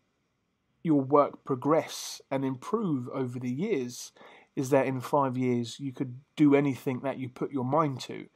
your 0.83 1.01
work 1.01 1.43
progress 1.43 2.21
and 2.31 2.45
improve 2.45 3.09
over 3.09 3.39
the 3.39 3.51
years 3.51 4.11
is 4.55 4.69
that 4.69 4.87
in 4.87 5.01
five 5.01 5.37
years 5.37 5.79
you 5.79 5.91
could 5.91 6.19
do 6.35 6.55
anything 6.55 7.01
that 7.01 7.17
you 7.17 7.29
put 7.29 7.51
your 7.51 7.65
mind 7.65 7.99
to 8.01 8.27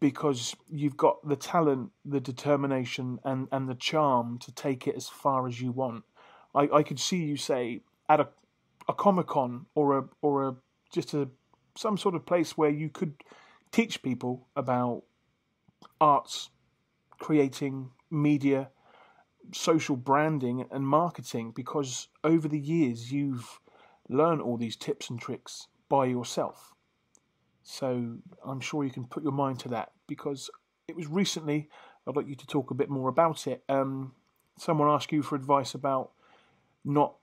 because 0.00 0.56
you've 0.68 0.96
got 0.96 1.26
the 1.28 1.36
talent, 1.36 1.90
the 2.04 2.20
determination, 2.20 3.20
and, 3.24 3.48
and 3.52 3.68
the 3.68 3.74
charm 3.74 4.38
to 4.38 4.52
take 4.52 4.86
it 4.86 4.96
as 4.96 5.08
far 5.08 5.46
as 5.46 5.60
you 5.60 5.70
want. 5.70 6.04
I, 6.54 6.68
I 6.72 6.82
could 6.82 6.98
see 6.98 7.18
you 7.18 7.36
say 7.36 7.82
at 8.08 8.20
a 8.20 8.28
a 8.90 8.92
comic 8.94 9.28
con 9.28 9.66
or 9.74 9.98
a 9.98 10.04
or 10.20 10.48
a 10.48 10.56
just 10.92 11.14
a 11.14 11.28
some 11.76 11.96
sort 11.96 12.14
of 12.14 12.26
place 12.26 12.58
where 12.58 12.70
you 12.70 12.88
could 12.88 13.14
teach 13.70 14.02
people 14.02 14.48
about 14.56 15.04
arts, 16.00 16.50
creating 17.18 17.90
media, 18.10 18.68
social 19.52 19.96
branding 19.96 20.66
and 20.72 20.84
marketing 20.84 21.52
because 21.54 22.08
over 22.24 22.48
the 22.48 22.58
years 22.58 23.12
you've 23.12 23.60
learned 24.08 24.42
all 24.42 24.56
these 24.56 24.76
tips 24.76 25.08
and 25.08 25.20
tricks 25.20 25.68
by 25.88 26.04
yourself. 26.06 26.69
So 27.62 28.16
I'm 28.44 28.60
sure 28.60 28.84
you 28.84 28.90
can 28.90 29.04
put 29.04 29.22
your 29.22 29.32
mind 29.32 29.60
to 29.60 29.68
that 29.68 29.92
because 30.06 30.50
it 30.88 30.96
was 30.96 31.06
recently. 31.06 31.68
I'd 32.06 32.16
like 32.16 32.28
you 32.28 32.34
to 32.34 32.46
talk 32.46 32.70
a 32.70 32.74
bit 32.74 32.90
more 32.90 33.08
about 33.08 33.46
it. 33.46 33.62
Um, 33.68 34.12
someone 34.58 34.88
asked 34.88 35.12
you 35.12 35.22
for 35.22 35.36
advice 35.36 35.74
about 35.74 36.10
not 36.84 37.14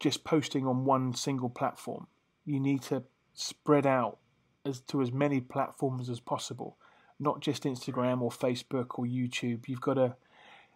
just 0.00 0.24
posting 0.24 0.66
on 0.66 0.84
one 0.84 1.14
single 1.14 1.50
platform. 1.50 2.06
You 2.44 2.60
need 2.60 2.82
to 2.82 3.04
spread 3.34 3.86
out 3.86 4.18
as 4.64 4.80
to 4.80 5.02
as 5.02 5.12
many 5.12 5.40
platforms 5.40 6.08
as 6.08 6.20
possible, 6.20 6.76
not 7.18 7.40
just 7.40 7.64
Instagram 7.64 8.20
or 8.20 8.30
Facebook 8.30 8.98
or 8.98 9.04
YouTube. 9.04 9.68
You've 9.68 9.80
got 9.80 9.94
to 9.94 10.16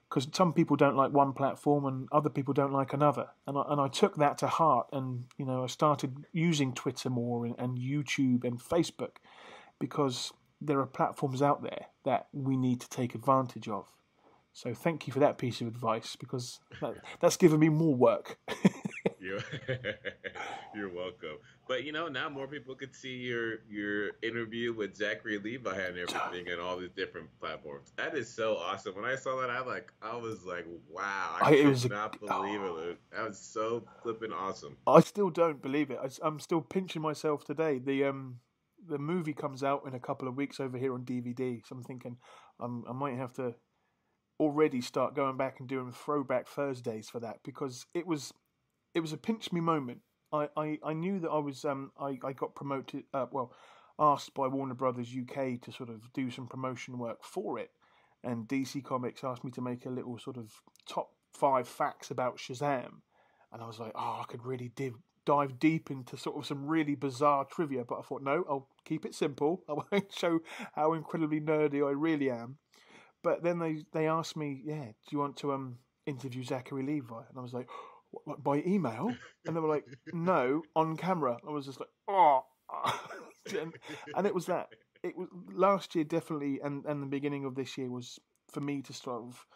because 0.08 0.28
some 0.32 0.52
people 0.52 0.76
don't 0.76 0.96
like 0.96 1.12
one 1.12 1.32
platform 1.32 1.84
and 1.84 2.08
other 2.12 2.30
people 2.30 2.54
don't 2.54 2.72
like 2.72 2.92
another. 2.92 3.28
And 3.46 3.58
I, 3.58 3.62
and 3.68 3.80
I 3.80 3.88
took 3.88 4.16
that 4.16 4.38
to 4.38 4.46
heart, 4.46 4.86
and 4.92 5.24
you 5.36 5.44
know 5.44 5.64
I 5.64 5.66
started 5.66 6.24
using 6.32 6.72
Twitter 6.72 7.10
more 7.10 7.44
and, 7.44 7.54
and 7.58 7.78
YouTube 7.78 8.44
and 8.44 8.60
Facebook 8.60 9.16
because 9.78 10.32
there 10.60 10.80
are 10.80 10.86
platforms 10.86 11.42
out 11.42 11.62
there 11.62 11.86
that 12.04 12.28
we 12.32 12.56
need 12.56 12.80
to 12.80 12.88
take 12.88 13.14
advantage 13.14 13.68
of. 13.68 13.86
So 14.52 14.72
thank 14.72 15.06
you 15.06 15.12
for 15.12 15.18
that 15.20 15.36
piece 15.36 15.60
of 15.60 15.66
advice 15.66 16.16
because 16.16 16.60
that, 16.80 16.94
that's 17.20 17.36
given 17.36 17.60
me 17.60 17.68
more 17.68 17.94
work. 17.94 18.38
you're, 19.26 19.40
you're 20.74 20.88
welcome. 20.88 21.38
But 21.68 21.84
you 21.84 21.92
know, 21.92 22.08
now 22.08 22.28
more 22.28 22.46
people 22.46 22.74
could 22.74 22.94
see 22.94 23.16
your 23.16 23.58
your 23.68 24.10
interview 24.22 24.72
with 24.72 24.96
Zachary 24.96 25.38
Levi 25.38 25.70
and 25.70 25.98
everything, 25.98 26.48
and 26.48 26.60
all 26.60 26.76
these 26.78 26.90
different 26.96 27.28
platforms. 27.40 27.92
That 27.96 28.16
is 28.16 28.32
so 28.32 28.56
awesome. 28.56 28.94
When 28.94 29.04
I 29.04 29.16
saw 29.16 29.40
that, 29.40 29.50
I 29.50 29.60
like, 29.60 29.92
I 30.00 30.16
was 30.16 30.44
like, 30.44 30.66
wow, 30.88 31.36
I, 31.40 31.48
I 31.48 31.56
could 31.56 31.90
not 31.90 32.16
a, 32.16 32.18
believe 32.18 32.60
oh. 32.62 32.90
it. 32.90 32.98
That 33.12 33.28
was 33.28 33.38
so 33.38 33.82
flipping 34.02 34.32
awesome. 34.32 34.76
I 34.86 35.00
still 35.00 35.30
don't 35.30 35.60
believe 35.60 35.90
it. 35.90 35.98
I, 36.02 36.08
I'm 36.26 36.38
still 36.38 36.60
pinching 36.60 37.02
myself 37.02 37.44
today. 37.44 37.78
The 37.78 38.04
um 38.04 38.40
the 38.88 38.98
movie 38.98 39.32
comes 39.32 39.64
out 39.64 39.82
in 39.86 39.94
a 39.94 40.00
couple 40.00 40.28
of 40.28 40.36
weeks 40.36 40.60
over 40.60 40.78
here 40.78 40.94
on 40.94 41.04
DVD, 41.04 41.60
so 41.66 41.74
I'm 41.74 41.82
thinking 41.82 42.18
um, 42.60 42.84
I 42.88 42.92
might 42.92 43.16
have 43.16 43.32
to 43.34 43.54
already 44.38 44.80
start 44.80 45.16
going 45.16 45.36
back 45.36 45.60
and 45.60 45.68
doing 45.68 45.92
throwback 45.92 46.46
Thursdays 46.46 47.08
for 47.08 47.20
that 47.20 47.38
because 47.44 47.86
it 47.94 48.06
was 48.06 48.32
it 48.96 49.00
was 49.00 49.12
a 49.12 49.18
pinch 49.18 49.52
me 49.52 49.60
moment. 49.60 50.00
I, 50.32 50.48
I, 50.56 50.78
I 50.82 50.92
knew 50.94 51.20
that 51.20 51.28
I 51.28 51.38
was 51.38 51.64
um 51.66 51.92
I, 52.00 52.18
I 52.24 52.32
got 52.32 52.54
promoted 52.54 53.04
uh, 53.12 53.26
well 53.30 53.52
asked 53.98 54.34
by 54.34 54.48
Warner 54.48 54.74
Brothers 54.74 55.14
UK 55.14 55.60
to 55.60 55.70
sort 55.70 55.90
of 55.90 56.12
do 56.14 56.30
some 56.30 56.46
promotion 56.46 56.98
work 56.98 57.22
for 57.22 57.58
it, 57.58 57.70
and 58.24 58.48
DC 58.48 58.82
Comics 58.82 59.22
asked 59.22 59.44
me 59.44 59.50
to 59.52 59.60
make 59.60 59.84
a 59.84 59.90
little 59.90 60.18
sort 60.18 60.38
of 60.38 60.50
top 60.88 61.10
five 61.32 61.68
facts 61.68 62.10
about 62.10 62.38
Shazam, 62.38 63.02
and 63.52 63.62
I 63.62 63.66
was 63.66 63.78
like, 63.78 63.92
oh, 63.94 64.20
I 64.22 64.24
could 64.26 64.44
really 64.46 64.72
div- 64.74 64.98
dive 65.26 65.58
deep 65.58 65.90
into 65.90 66.16
sort 66.16 66.38
of 66.38 66.46
some 66.46 66.66
really 66.66 66.94
bizarre 66.94 67.44
trivia, 67.44 67.84
but 67.84 67.98
I 67.98 68.02
thought 68.02 68.22
no, 68.22 68.44
I'll 68.48 68.68
keep 68.86 69.04
it 69.04 69.14
simple. 69.14 69.62
I 69.68 69.74
won't 69.74 70.10
show 70.10 70.40
how 70.74 70.94
incredibly 70.94 71.40
nerdy 71.40 71.86
I 71.86 71.92
really 71.92 72.30
am. 72.30 72.56
But 73.22 73.42
then 73.42 73.58
they 73.58 73.84
they 73.92 74.08
asked 74.08 74.38
me, 74.38 74.62
yeah, 74.64 74.84
do 74.86 75.10
you 75.10 75.18
want 75.18 75.36
to 75.38 75.52
um 75.52 75.80
interview 76.06 76.42
Zachary 76.44 76.82
Levi? 76.82 77.24
And 77.28 77.38
I 77.38 77.42
was 77.42 77.52
like, 77.52 77.68
what, 78.24 78.42
by 78.42 78.62
email? 78.66 79.14
And 79.44 79.56
they 79.56 79.60
were 79.60 79.68
like, 79.68 79.84
no, 80.12 80.62
on 80.74 80.96
camera. 80.96 81.38
I 81.46 81.50
was 81.50 81.66
just 81.66 81.80
like, 81.80 81.88
oh. 82.08 82.44
and, 83.60 83.74
and 84.16 84.26
it 84.26 84.34
was 84.34 84.46
that. 84.46 84.68
It 85.02 85.16
was 85.16 85.28
last 85.52 85.94
year 85.94 86.04
definitely, 86.04 86.58
and 86.64 86.84
and 86.84 87.02
the 87.02 87.06
beginning 87.06 87.44
of 87.44 87.54
this 87.54 87.78
year 87.78 87.90
was 87.90 88.18
for 88.50 88.60
me 88.60 88.82
to 88.82 88.92
sort 88.92 89.22
of 89.22 89.46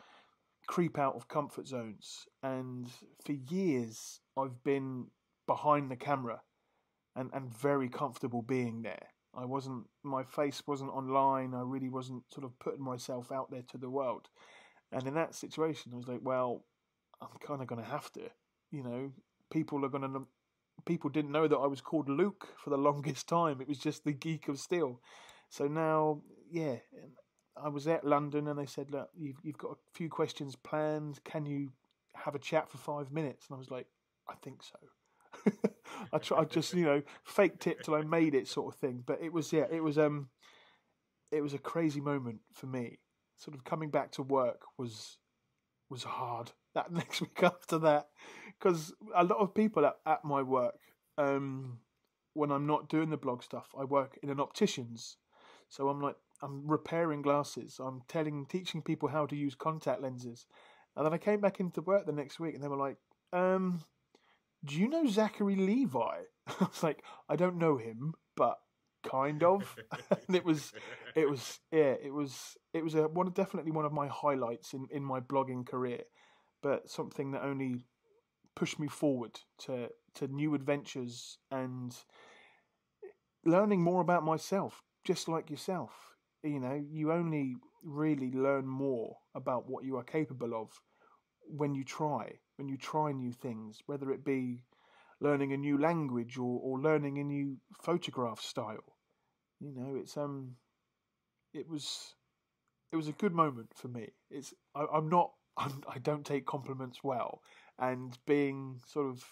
creep 0.68 0.98
out 0.98 1.16
of 1.16 1.26
comfort 1.26 1.66
zones. 1.66 2.26
And 2.42 2.88
for 3.24 3.32
years, 3.32 4.20
I've 4.36 4.62
been 4.62 5.06
behind 5.46 5.90
the 5.90 5.96
camera, 5.96 6.42
and 7.16 7.30
and 7.32 7.52
very 7.52 7.88
comfortable 7.88 8.42
being 8.42 8.82
there. 8.82 9.08
I 9.34 9.44
wasn't 9.44 9.86
my 10.02 10.24
face 10.24 10.62
wasn't 10.66 10.90
online. 10.90 11.54
I 11.54 11.62
really 11.62 11.88
wasn't 11.88 12.22
sort 12.32 12.44
of 12.44 12.58
putting 12.58 12.84
myself 12.84 13.32
out 13.32 13.50
there 13.50 13.64
to 13.70 13.78
the 13.78 13.90
world. 13.90 14.28
And 14.92 15.06
in 15.06 15.14
that 15.14 15.34
situation, 15.34 15.92
I 15.92 15.96
was 15.96 16.08
like, 16.08 16.20
well, 16.22 16.64
I'm 17.20 17.28
kind 17.40 17.62
of 17.62 17.68
going 17.68 17.82
to 17.82 17.88
have 17.88 18.11
to. 18.12 18.22
You 18.70 18.82
know, 18.82 19.12
people 19.50 19.84
are 19.84 19.88
going 19.88 20.02
to. 20.02 20.26
People 20.86 21.10
didn't 21.10 21.32
know 21.32 21.46
that 21.46 21.58
I 21.58 21.66
was 21.66 21.82
called 21.82 22.08
Luke 22.08 22.48
for 22.56 22.70
the 22.70 22.78
longest 22.88 23.28
time. 23.28 23.60
It 23.60 23.68
was 23.68 23.78
just 23.78 24.04
the 24.04 24.12
Geek 24.12 24.48
of 24.48 24.58
Steel. 24.58 25.00
So 25.50 25.66
now, 25.66 26.22
yeah, 26.50 26.76
I 27.62 27.68
was 27.68 27.86
at 27.86 28.04
London 28.04 28.48
and 28.48 28.58
they 28.58 28.66
said, 28.66 28.90
look, 28.90 29.10
you've, 29.14 29.36
you've 29.42 29.58
got 29.58 29.72
a 29.72 29.76
few 29.92 30.08
questions 30.08 30.56
planned. 30.56 31.22
Can 31.24 31.44
you 31.44 31.72
have 32.14 32.34
a 32.34 32.38
chat 32.38 32.70
for 32.70 32.78
five 32.78 33.12
minutes? 33.12 33.46
And 33.48 33.56
I 33.56 33.58
was 33.58 33.70
like, 33.70 33.86
I 34.28 34.34
think 34.42 34.62
so. 34.62 34.78
I 36.12 36.18
try, 36.18 36.38
I 36.38 36.44
just 36.44 36.74
you 36.74 36.84
know 36.84 37.02
faked 37.24 37.66
it 37.66 37.84
till 37.84 37.94
I 37.94 38.02
made 38.02 38.34
it 38.34 38.48
sort 38.48 38.74
of 38.74 38.80
thing. 38.80 39.02
But 39.04 39.20
it 39.22 39.32
was 39.32 39.52
yeah, 39.52 39.66
it 39.70 39.82
was 39.82 39.98
um, 39.98 40.28
it 41.30 41.40
was 41.40 41.54
a 41.54 41.58
crazy 41.58 42.00
moment 42.00 42.40
for 42.52 42.66
me. 42.66 42.98
Sort 43.36 43.56
of 43.56 43.64
coming 43.64 43.90
back 43.90 44.12
to 44.12 44.22
work 44.22 44.62
was 44.78 45.18
was 45.88 46.04
hard. 46.04 46.52
That 46.74 46.92
next 46.92 47.20
week 47.20 47.42
after 47.42 47.78
that, 47.78 48.08
because 48.61 48.92
a 49.14 49.24
lot 49.24 49.38
of 49.38 49.54
people 49.54 49.86
at, 49.86 49.96
at 50.06 50.24
my 50.24 50.42
work, 50.42 50.78
um, 51.18 51.78
when 52.34 52.50
I'm 52.50 52.66
not 52.66 52.88
doing 52.88 53.11
the 53.11 53.16
blog 53.16 53.42
stuff, 53.42 53.68
I 53.78 53.84
work 53.84 54.18
in 54.22 54.30
an 54.30 54.40
optician's. 54.40 55.16
So 55.68 55.88
I'm 55.88 56.00
like 56.00 56.16
I'm 56.42 56.66
repairing 56.66 57.22
glasses. 57.22 57.80
I'm 57.82 58.02
telling 58.08 58.46
teaching 58.46 58.82
people 58.82 59.08
how 59.08 59.26
to 59.26 59.36
use 59.36 59.54
contact 59.54 60.02
lenses. 60.02 60.46
And 60.96 61.06
then 61.06 61.12
I 61.12 61.18
came 61.18 61.40
back 61.40 61.61
into 61.61 61.82
work 61.82 62.06
the 62.06 62.12
next 62.12 62.40
week 62.40 62.54
and 62.54 62.62
they 62.62 62.68
were 62.68 62.76
like, 62.76 62.96
um, 63.32 63.82
do 64.64 64.76
you 64.76 64.88
know 64.88 65.06
Zachary 65.06 65.56
Levi? 65.56 66.00
I 66.46 66.54
was 66.61 66.82
like, 66.82 67.04
I 67.28 67.36
don't 67.36 67.58
know 67.58 67.76
him, 67.76 68.14
but 68.36 68.58
kind 69.06 69.42
of. 69.42 69.76
and 70.26 70.36
it 70.36 70.44
was, 70.44 70.72
it 71.14 71.28
was, 71.28 71.61
yeah, 71.70 71.94
it 72.02 72.12
was, 72.12 72.56
it 72.72 72.82
was 72.82 72.94
a 72.94 73.08
one, 73.08 73.30
definitely 73.30 73.70
one 73.70 73.84
of 73.84 73.92
my 73.92 74.08
highlights 74.08 74.72
in 74.74 74.86
in 74.90 75.04
my 75.04 75.20
blogging 75.20 75.66
career, 75.66 76.02
but 76.62 76.90
something 76.90 77.32
that 77.32 77.42
only 77.42 77.86
pushed 78.55 78.78
me 78.78 78.88
forward 78.88 79.40
to 79.59 79.90
to 80.14 80.26
new 80.28 80.55
adventures 80.55 81.38
and 81.51 81.96
learning 83.44 83.82
more 83.82 84.01
about 84.01 84.24
myself, 84.24 84.82
just 85.05 85.28
like 85.28 85.51
yourself. 85.51 86.14
You 86.42 86.61
know, 86.61 86.82
you 86.90 87.12
only 87.12 87.57
really 87.82 88.30
learn 88.32 88.66
more 88.66 89.16
about 89.34 89.68
what 89.68 89.84
you 89.84 89.96
are 89.96 90.05
capable 90.05 90.55
of 90.55 90.80
when 91.46 91.74
you 91.74 91.84
try 91.84 92.38
when 92.57 92.68
you 92.68 92.76
try 92.76 93.12
new 93.12 93.32
things, 93.32 93.78
whether 93.86 94.11
it 94.11 94.24
be 94.24 94.62
learning 95.20 95.53
a 95.53 95.57
new 95.57 95.78
language 95.78 96.36
or, 96.38 96.61
or 96.62 96.78
learning 96.80 97.18
a 97.18 97.24
new 97.24 97.57
photograph 97.82 98.40
style. 98.40 98.96
You 99.61 99.72
know, 99.74 99.96
it's 99.96 100.16
um, 100.16 100.57
it 101.55 101.68
was, 101.68 102.14
it 102.92 102.96
was 102.96 103.09
a 103.09 103.12
good 103.12 103.34
moment 103.34 103.70
for 103.74 103.88
me. 103.88 104.09
It's 104.30 104.55
I, 104.74 104.86
I'm 104.92 105.09
not 105.09 105.32
I'm, 105.57 105.82
I 105.88 105.98
don't 105.98 106.24
take 106.26 106.46
compliments 106.46 107.01
well, 107.03 107.42
and 107.80 108.16
being 108.26 108.80
sort 108.86 109.08
of, 109.08 109.24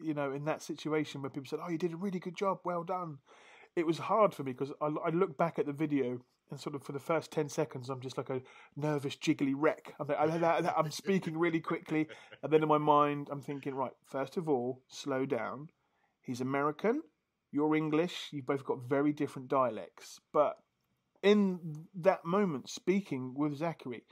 you 0.00 0.12
know, 0.12 0.32
in 0.32 0.44
that 0.44 0.62
situation 0.62 1.22
where 1.22 1.30
people 1.30 1.48
said, 1.48 1.60
"Oh, 1.62 1.70
you 1.70 1.78
did 1.78 1.92
a 1.92 1.96
really 1.96 2.18
good 2.18 2.36
job, 2.36 2.58
well 2.64 2.84
done," 2.84 3.18
it 3.76 3.86
was 3.86 3.98
hard 3.98 4.34
for 4.34 4.42
me 4.42 4.52
because 4.52 4.72
I, 4.80 4.86
I 4.86 5.10
look 5.10 5.36
back 5.36 5.58
at 5.58 5.66
the 5.66 5.72
video 5.72 6.20
and 6.50 6.60
sort 6.60 6.74
of 6.74 6.82
for 6.82 6.92
the 6.92 6.98
first 6.98 7.30
10 7.32 7.48
seconds 7.48 7.88
i'm 7.88 8.00
just 8.00 8.18
like 8.18 8.30
a 8.30 8.42
nervous 8.76 9.16
jiggly 9.16 9.54
wreck. 9.56 9.94
I'm, 9.98 10.10
I'm 10.76 10.90
speaking 10.90 11.38
really 11.38 11.60
quickly. 11.60 12.08
And 12.42 12.52
then 12.52 12.62
in 12.62 12.68
my 12.68 12.78
mind 12.78 13.28
i'm 13.30 13.40
thinking 13.40 13.74
right 13.74 13.92
first 14.04 14.36
of 14.36 14.48
all 14.48 14.82
slow 14.88 15.24
down. 15.26 15.70
He's 16.20 16.40
american. 16.40 17.02
You're 17.50 17.74
english. 17.74 18.28
You've 18.30 18.46
both 18.46 18.64
got 18.64 18.82
very 18.88 19.12
different 19.12 19.48
dialects. 19.48 20.20
But 20.32 20.58
in 21.22 21.86
that 21.94 22.24
moment 22.24 22.68
speaking 22.68 23.34
with 23.34 23.56
zachary 23.56 24.04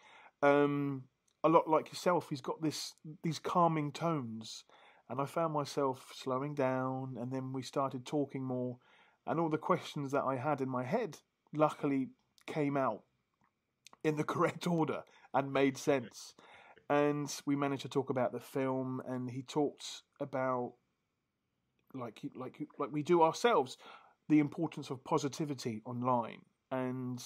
um, 0.42 1.04
a 1.44 1.48
lot 1.48 1.68
like 1.68 1.88
yourself 1.88 2.28
he's 2.28 2.40
got 2.40 2.60
this 2.62 2.94
these 3.22 3.38
calming 3.38 3.92
tones 3.92 4.64
and 5.08 5.20
i 5.20 5.24
found 5.24 5.52
myself 5.52 6.12
slowing 6.14 6.54
down 6.54 7.16
and 7.20 7.32
then 7.32 7.52
we 7.52 7.62
started 7.62 8.04
talking 8.04 8.44
more 8.44 8.78
and 9.26 9.40
all 9.40 9.48
the 9.48 9.58
questions 9.58 10.12
that 10.12 10.24
i 10.24 10.36
had 10.36 10.60
in 10.60 10.68
my 10.68 10.84
head 10.84 11.16
luckily 11.52 12.08
came 12.46 12.76
out 12.76 13.02
in 14.04 14.16
the 14.16 14.24
correct 14.32 14.66
order 14.66 15.02
and 15.34 15.52
made 15.52 15.76
sense. 15.76 16.34
And 16.88 17.32
we 17.46 17.54
managed 17.54 17.82
to 17.82 17.88
talk 17.88 18.10
about 18.10 18.32
the 18.32 18.40
film, 18.40 19.00
and 19.06 19.30
he 19.30 19.42
talked 19.42 20.02
about 20.20 20.72
like 21.94 22.20
like 22.34 22.58
like 22.78 22.90
we 22.90 23.02
do 23.02 23.22
ourselves, 23.22 23.76
the 24.28 24.40
importance 24.40 24.90
of 24.90 25.04
positivity 25.04 25.82
online 25.84 26.42
and 26.72 27.22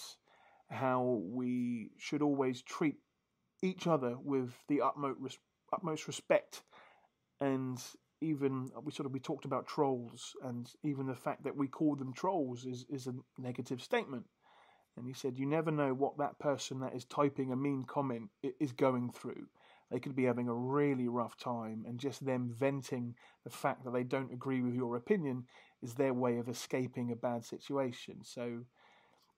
how 0.68 1.22
we 1.24 1.90
should 1.98 2.22
always 2.22 2.62
treat 2.62 2.96
each 3.64 3.86
other 3.86 4.16
with 4.22 4.52
the 4.68 4.80
utmost 4.80 5.38
utmost 5.72 6.06
respect 6.06 6.62
and 7.40 7.82
even 8.20 8.70
we 8.84 8.92
sort 8.92 9.06
of 9.06 9.12
we 9.12 9.18
talked 9.18 9.44
about 9.44 9.66
trolls 9.66 10.36
and 10.44 10.70
even 10.84 11.06
the 11.06 11.14
fact 11.14 11.42
that 11.42 11.56
we 11.56 11.66
call 11.66 11.96
them 11.96 12.12
trolls 12.12 12.64
is 12.64 12.86
is 12.88 13.06
a 13.06 13.14
negative 13.38 13.82
statement 13.82 14.24
and 14.96 15.06
he 15.06 15.12
said, 15.12 15.38
You 15.38 15.46
never 15.46 15.70
know 15.70 15.92
what 15.92 16.18
that 16.18 16.38
person 16.38 16.80
that 16.80 16.94
is 16.94 17.04
typing 17.04 17.52
a 17.52 17.56
mean 17.56 17.84
comment 17.84 18.30
is 18.60 18.72
going 18.72 19.10
through. 19.10 19.46
They 19.90 19.98
could 19.98 20.14
be 20.16 20.24
having 20.24 20.48
a 20.48 20.54
really 20.54 21.08
rough 21.08 21.36
time, 21.36 21.84
and 21.86 21.98
just 21.98 22.24
them 22.24 22.50
venting 22.52 23.14
the 23.44 23.50
fact 23.50 23.84
that 23.84 23.92
they 23.92 24.02
don't 24.02 24.32
agree 24.32 24.60
with 24.62 24.74
your 24.74 24.96
opinion 24.96 25.44
is 25.82 25.94
their 25.94 26.14
way 26.14 26.38
of 26.38 26.48
escaping 26.48 27.10
a 27.10 27.16
bad 27.16 27.44
situation. 27.44 28.24
So 28.24 28.60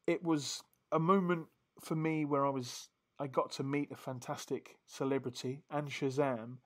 it 0.07 0.22
was 0.22 0.62
a 0.93 0.99
moment 0.99 1.47
for 1.81 1.97
me 1.97 2.24
where 2.24 2.47
I 2.47 2.51
was 2.51 2.89
I 3.19 3.27
got 3.27 3.51
to 3.53 3.62
meet 3.62 3.91
a 3.91 3.97
fantastic 3.97 4.77
celebrity 4.87 5.62
and 5.71 5.89
Shazam, 5.89 6.59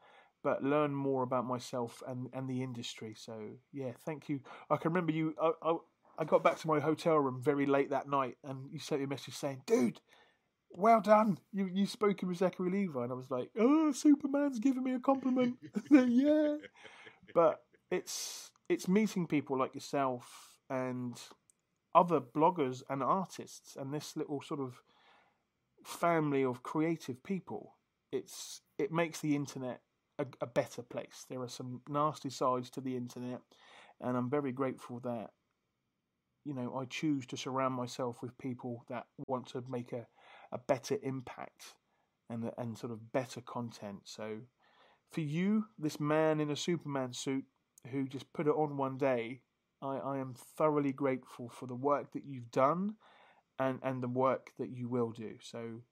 but 0.42 0.62
learn 0.64 0.94
more 0.94 1.22
about 1.22 1.46
myself 1.46 2.02
and, 2.06 2.28
and 2.32 2.48
the 2.48 2.62
industry. 2.62 3.14
So 3.16 3.38
yeah, 3.72 3.92
thank 4.04 4.28
you. 4.28 4.40
I 4.68 4.76
can 4.76 4.90
remember 4.92 5.12
you. 5.12 5.34
I, 5.40 5.52
I, 5.62 5.76
I 6.18 6.24
got 6.24 6.42
back 6.42 6.58
to 6.58 6.66
my 6.66 6.80
hotel 6.80 7.16
room 7.16 7.40
very 7.40 7.66
late 7.66 7.90
that 7.90 8.08
night, 8.08 8.36
and 8.44 8.70
you 8.72 8.78
sent 8.78 9.00
me 9.00 9.04
a 9.04 9.08
message 9.08 9.34
saying, 9.34 9.62
"Dude, 9.66 10.00
well 10.70 11.00
done. 11.00 11.38
You 11.52 11.68
you 11.72 11.86
spoken 11.86 12.28
with 12.28 12.38
Zachary 12.38 12.70
Levi," 12.70 13.02
and 13.02 13.12
I 13.12 13.16
was 13.16 13.30
like, 13.30 13.50
"Oh, 13.58 13.92
Superman's 13.92 14.58
giving 14.58 14.82
me 14.84 14.94
a 14.94 15.00
compliment." 15.00 15.56
yeah, 15.90 16.56
but 17.34 17.62
it's 17.90 18.50
it's 18.68 18.88
meeting 18.88 19.26
people 19.26 19.58
like 19.58 19.74
yourself 19.74 20.56
and 20.68 21.20
other 21.94 22.20
bloggers 22.20 22.82
and 22.88 23.02
artists, 23.02 23.76
and 23.76 23.92
this 23.92 24.16
little 24.16 24.40
sort 24.42 24.60
of 24.60 24.80
family 25.84 26.44
of 26.44 26.62
creative 26.62 27.22
people. 27.22 27.76
It's 28.12 28.60
it 28.78 28.92
makes 28.92 29.20
the 29.20 29.36
internet 29.36 29.80
a, 30.18 30.26
a 30.40 30.46
better 30.46 30.82
place. 30.82 31.26
There 31.28 31.42
are 31.42 31.48
some 31.48 31.82
nasty 31.88 32.30
sides 32.30 32.70
to 32.70 32.80
the 32.80 32.96
internet, 32.96 33.40
and 34.00 34.16
I'm 34.16 34.30
very 34.30 34.52
grateful 34.52 35.00
that 35.00 35.30
you 36.44 36.54
know, 36.54 36.76
I 36.76 36.86
choose 36.86 37.26
to 37.26 37.36
surround 37.36 37.74
myself 37.74 38.22
with 38.22 38.36
people 38.38 38.84
that 38.88 39.06
want 39.26 39.46
to 39.48 39.62
make 39.68 39.92
a, 39.92 40.06
a 40.52 40.58
better 40.58 40.96
impact 41.02 41.74
and 42.28 42.50
and 42.56 42.78
sort 42.78 42.92
of 42.92 43.12
better 43.12 43.40
content. 43.40 44.00
So 44.04 44.38
for 45.10 45.20
you, 45.20 45.66
this 45.78 46.00
man 46.00 46.40
in 46.40 46.50
a 46.50 46.56
Superman 46.56 47.12
suit 47.12 47.44
who 47.90 48.06
just 48.06 48.32
put 48.32 48.46
it 48.46 48.54
on 48.54 48.76
one 48.76 48.96
day, 48.96 49.42
I, 49.82 49.96
I 49.96 50.18
am 50.18 50.34
thoroughly 50.56 50.92
grateful 50.92 51.48
for 51.48 51.66
the 51.66 51.74
work 51.74 52.12
that 52.12 52.24
you've 52.24 52.50
done 52.50 52.94
and, 53.60 53.78
and 53.82 54.02
the 54.02 54.08
work 54.08 54.50
that 54.58 54.70
you 54.70 54.88
will 54.88 55.10
do. 55.10 55.34
So 55.40 55.82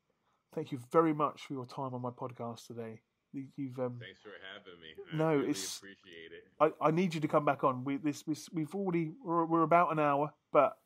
thank 0.54 0.72
you 0.72 0.80
very 0.90 1.12
much 1.12 1.42
for 1.42 1.52
your 1.52 1.66
time 1.66 1.94
on 1.94 2.02
my 2.02 2.10
podcast 2.10 2.66
today. 2.66 3.00
You've 3.32 3.78
um, 3.78 3.98
thanks 4.00 4.22
for 4.22 4.30
having 4.54 4.80
me. 4.80 4.88
I 5.12 5.16
no, 5.16 5.36
really 5.36 5.50
it's 5.50 5.76
appreciate 5.76 6.32
it. 6.32 6.72
I, 6.80 6.88
I 6.88 6.90
need 6.90 7.14
you 7.14 7.20
to 7.20 7.28
come 7.28 7.44
back 7.44 7.62
on. 7.62 7.84
We 7.84 7.98
this, 7.98 8.22
this 8.22 8.48
we've 8.50 8.74
already 8.74 9.12
we're, 9.22 9.44
we're 9.44 9.62
about 9.62 9.92
an 9.92 9.98
hour, 9.98 10.32
but 10.50 10.78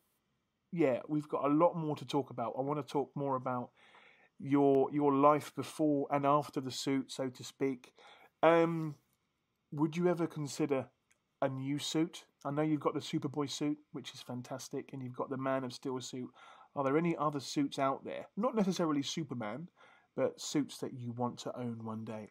yeah, 0.72 0.98
we've 1.06 1.28
got 1.28 1.44
a 1.44 1.48
lot 1.48 1.76
more 1.76 1.94
to 1.94 2.04
talk 2.04 2.30
about. 2.30 2.54
I 2.58 2.62
want 2.62 2.84
to 2.84 2.92
talk 2.92 3.12
more 3.14 3.36
about 3.36 3.70
your 4.40 4.90
your 4.92 5.14
life 5.14 5.54
before 5.54 6.08
and 6.10 6.26
after 6.26 6.60
the 6.60 6.72
suit, 6.72 7.12
so 7.12 7.28
to 7.28 7.44
speak. 7.44 7.92
Um, 8.42 8.96
would 9.70 9.96
you 9.96 10.08
ever 10.08 10.26
consider 10.26 10.86
a 11.40 11.48
new 11.48 11.78
suit? 11.78 12.24
I 12.44 12.50
know 12.50 12.62
you've 12.62 12.80
got 12.80 12.94
the 12.94 13.00
Superboy 13.00 13.50
suit, 13.50 13.78
which 13.92 14.14
is 14.14 14.20
fantastic, 14.20 14.90
and 14.92 15.00
you've 15.00 15.16
got 15.16 15.30
the 15.30 15.36
Man 15.36 15.62
of 15.62 15.72
Steel 15.72 16.00
suit. 16.00 16.28
Are 16.74 16.84
there 16.84 16.96
any 16.96 17.16
other 17.16 17.40
suits 17.40 17.78
out 17.78 18.04
there? 18.04 18.26
Not 18.36 18.54
necessarily 18.54 19.02
Superman, 19.02 19.68
but 20.16 20.40
suits 20.40 20.78
that 20.78 20.94
you 20.94 21.12
want 21.12 21.38
to 21.40 21.56
own 21.56 21.84
one 21.84 22.04
day? 22.04 22.30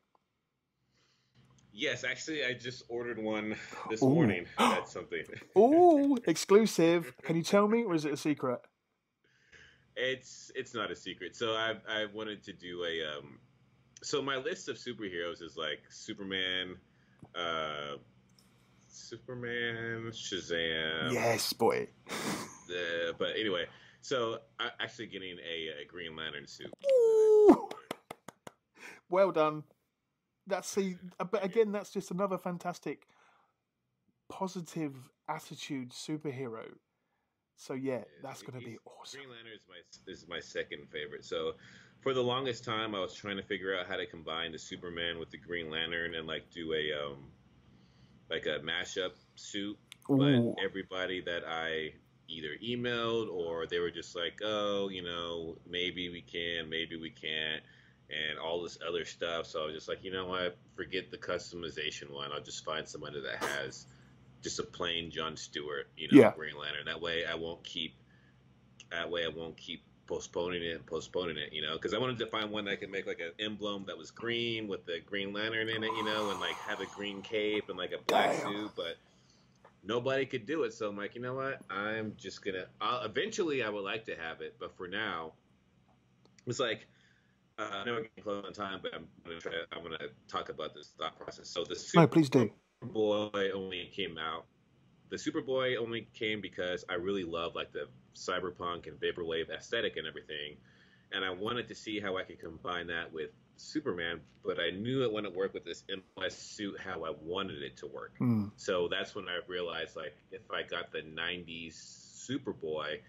Yes, 1.73 2.03
actually, 2.03 2.43
I 2.43 2.53
just 2.53 2.83
ordered 2.89 3.17
one 3.17 3.55
this 3.89 4.01
Ooh. 4.03 4.09
morning. 4.09 4.45
That's 4.57 4.91
something. 4.91 5.23
oh, 5.55 6.17
exclusive! 6.27 7.13
Can 7.23 7.35
you 7.35 7.43
tell 7.43 7.67
me, 7.67 7.83
or 7.83 7.93
is 7.93 8.05
it 8.05 8.13
a 8.13 8.17
secret? 8.17 8.59
It's 9.95 10.51
it's 10.55 10.73
not 10.73 10.91
a 10.91 10.95
secret. 10.95 11.35
So 11.35 11.53
I 11.53 11.75
I 11.87 12.05
wanted 12.13 12.43
to 12.43 12.53
do 12.53 12.83
a 12.83 13.17
um. 13.17 13.39
So 14.03 14.21
my 14.21 14.37
list 14.37 14.67
of 14.67 14.77
superheroes 14.77 15.41
is 15.41 15.55
like 15.55 15.79
Superman, 15.89 16.75
uh, 17.35 17.97
Superman, 18.87 20.11
Shazam. 20.11 21.13
Yes, 21.13 21.53
boy. 21.53 21.87
Uh, 22.71 23.11
but 23.19 23.31
anyway, 23.37 23.65
so 24.01 24.39
I'm 24.59 24.71
actually 24.79 25.07
getting 25.07 25.37
a, 25.39 25.83
a 25.83 25.85
Green 25.87 26.15
Lantern 26.15 26.47
suit. 26.47 26.71
Ooh. 26.85 27.69
Well 29.09 29.31
done. 29.31 29.63
That's 30.47 30.67
see, 30.67 30.97
uh, 31.19 31.25
but 31.25 31.43
again, 31.43 31.71
that's 31.71 31.91
just 31.91 32.11
another 32.11 32.37
fantastic, 32.37 33.07
positive 34.29 34.95
attitude 35.29 35.91
superhero. 35.91 36.65
So 37.55 37.73
yeah, 37.73 37.93
Yeah, 37.93 38.03
that's 38.23 38.41
going 38.41 38.59
to 38.59 38.65
be 38.65 38.77
awesome. 38.85 39.19
Green 39.19 39.29
Lantern 39.29 39.53
is 39.53 39.61
my 39.69 39.75
this 40.07 40.17
is 40.17 40.27
my 40.27 40.39
second 40.39 40.89
favorite. 40.89 41.23
So 41.23 41.53
for 42.01 42.13
the 42.13 42.23
longest 42.23 42.63
time, 42.65 42.95
I 42.95 42.99
was 42.99 43.13
trying 43.13 43.37
to 43.37 43.43
figure 43.43 43.77
out 43.77 43.85
how 43.85 43.97
to 43.97 44.07
combine 44.07 44.51
the 44.51 44.57
Superman 44.57 45.19
with 45.19 45.29
the 45.29 45.37
Green 45.37 45.69
Lantern 45.69 46.15
and 46.15 46.25
like 46.25 46.49
do 46.49 46.73
a 46.73 46.91
um 47.05 47.17
like 48.31 48.47
a 48.47 48.59
mashup 48.65 49.11
suit. 49.35 49.77
Ooh. 50.09 50.55
But 50.55 50.63
everybody 50.63 51.21
that 51.21 51.43
I 51.47 51.93
either 52.31 52.55
emailed 52.63 53.29
or 53.29 53.67
they 53.67 53.79
were 53.79 53.91
just 53.91 54.15
like, 54.15 54.39
oh, 54.43 54.89
you 54.89 55.03
know, 55.03 55.57
maybe 55.69 56.09
we 56.09 56.21
can, 56.21 56.69
maybe 56.69 56.95
we 56.95 57.09
can't, 57.09 57.61
and 58.09 58.39
all 58.39 58.61
this 58.63 58.77
other 58.87 59.05
stuff. 59.05 59.45
So 59.45 59.63
I 59.63 59.65
was 59.65 59.75
just 59.75 59.87
like, 59.87 60.03
you 60.03 60.11
know 60.11 60.25
what, 60.25 60.57
forget 60.75 61.11
the 61.11 61.17
customization 61.17 62.11
one. 62.11 62.31
I'll 62.31 62.41
just 62.41 62.63
find 62.65 62.87
somebody 62.87 63.21
that 63.21 63.43
has 63.43 63.85
just 64.41 64.59
a 64.59 64.63
plain 64.63 65.11
John 65.11 65.35
Stewart, 65.37 65.87
you 65.97 66.07
know, 66.11 66.19
Yeah. 66.19 66.33
Green 66.35 66.57
Lantern. 66.57 66.85
That 66.85 67.01
way, 67.01 67.25
I 67.25 67.35
won't 67.35 67.63
keep. 67.63 67.93
That 68.91 69.09
way, 69.09 69.23
I 69.23 69.29
won't 69.29 69.55
keep 69.55 69.83
postponing 70.07 70.61
it 70.61 70.75
and 70.75 70.85
postponing 70.85 71.37
it, 71.37 71.53
you 71.53 71.61
know, 71.61 71.73
because 71.73 71.93
I 71.93 71.97
wanted 71.97 72.19
to 72.19 72.25
find 72.25 72.51
one 72.51 72.65
that 72.65 72.81
could 72.81 72.89
make 72.91 73.07
like 73.07 73.21
an 73.21 73.31
emblem 73.39 73.85
that 73.87 73.97
was 73.97 74.11
green 74.11 74.67
with 74.67 74.85
the 74.85 74.99
Green 75.05 75.31
Lantern 75.31 75.69
in 75.69 75.83
it, 75.83 75.91
you 75.95 76.03
know, 76.03 76.31
and 76.31 76.39
like 76.41 76.55
have 76.67 76.81
a 76.81 76.85
green 76.87 77.21
cape 77.21 77.69
and 77.69 77.77
like 77.77 77.93
a 77.93 77.99
black 78.07 78.31
Damn. 78.31 78.53
suit, 78.53 78.71
but 78.75 78.97
nobody 79.83 80.25
could 80.25 80.45
do 80.45 80.63
it. 80.63 80.73
So 80.73 80.89
I'm 80.89 80.97
like, 80.97 81.15
you 81.15 81.21
know 81.21 81.35
what? 81.35 81.61
I'm 81.69 82.13
just 82.17 82.43
gonna. 82.43 82.65
I'll, 82.79 83.03
eventually, 83.03 83.63
I 83.63 83.69
would 83.69 83.83
like 83.83 84.05
to 84.05 84.15
have 84.15 84.41
it, 84.41 84.55
but 84.59 84.75
for 84.75 84.87
now, 84.87 85.33
it's 86.47 86.59
like. 86.59 86.87
Uh, 87.59 87.69
I 87.73 87.85
know 87.85 87.93
we're 87.93 88.01
getting 88.03 88.23
close 88.23 88.45
on 88.45 88.53
time, 88.53 88.79
but 88.81 88.93
I'm 88.95 89.05
gonna 89.25 89.39
try. 89.39 89.51
I'm 89.71 89.83
gonna 89.83 89.97
talk 90.27 90.49
about 90.49 90.73
this 90.73 90.93
thought 90.97 91.19
process. 91.19 91.49
So 91.49 91.63
the 91.63 91.77
no, 91.95 92.07
please 92.07 92.29
do. 92.29 92.49
Superboy 92.83 93.53
only 93.53 93.91
came 93.93 94.17
out. 94.17 94.45
The 95.09 95.17
Superboy 95.17 95.77
only 95.77 96.07
came 96.13 96.41
because 96.41 96.85
I 96.89 96.93
really 96.93 97.23
love 97.23 97.53
like 97.53 97.71
the 97.71 97.87
cyberpunk 98.15 98.87
and 98.87 98.99
vaporwave 98.99 99.49
aesthetic 99.49 99.97
and 99.97 100.07
everything, 100.07 100.55
and 101.11 101.25
I 101.25 101.29
wanted 101.29 101.67
to 101.67 101.75
see 101.75 101.99
how 101.99 102.17
I 102.17 102.23
could 102.23 102.39
combine 102.39 102.87
that 102.87 103.11
with 103.11 103.31
Superman, 103.61 104.19
but 104.43 104.59
I 104.59 104.71
knew 104.71 105.03
it 105.03 105.11
wouldn't 105.11 105.35
work 105.35 105.53
with 105.53 105.63
this 105.63 105.83
MLS 105.89 106.31
suit 106.31 106.79
how 106.79 107.03
I 107.05 107.11
wanted 107.21 107.61
it 107.61 107.77
to 107.77 107.87
work. 107.87 108.13
Hmm. 108.17 108.47
So 108.57 108.87
that's 108.89 109.15
when 109.15 109.27
I 109.27 109.39
realized 109.47 109.95
like 109.95 110.15
if 110.31 110.41
I 110.51 110.63
got 110.63 110.91
the 110.91 111.01
'90s 111.01 111.75
Superboy, 111.75 112.99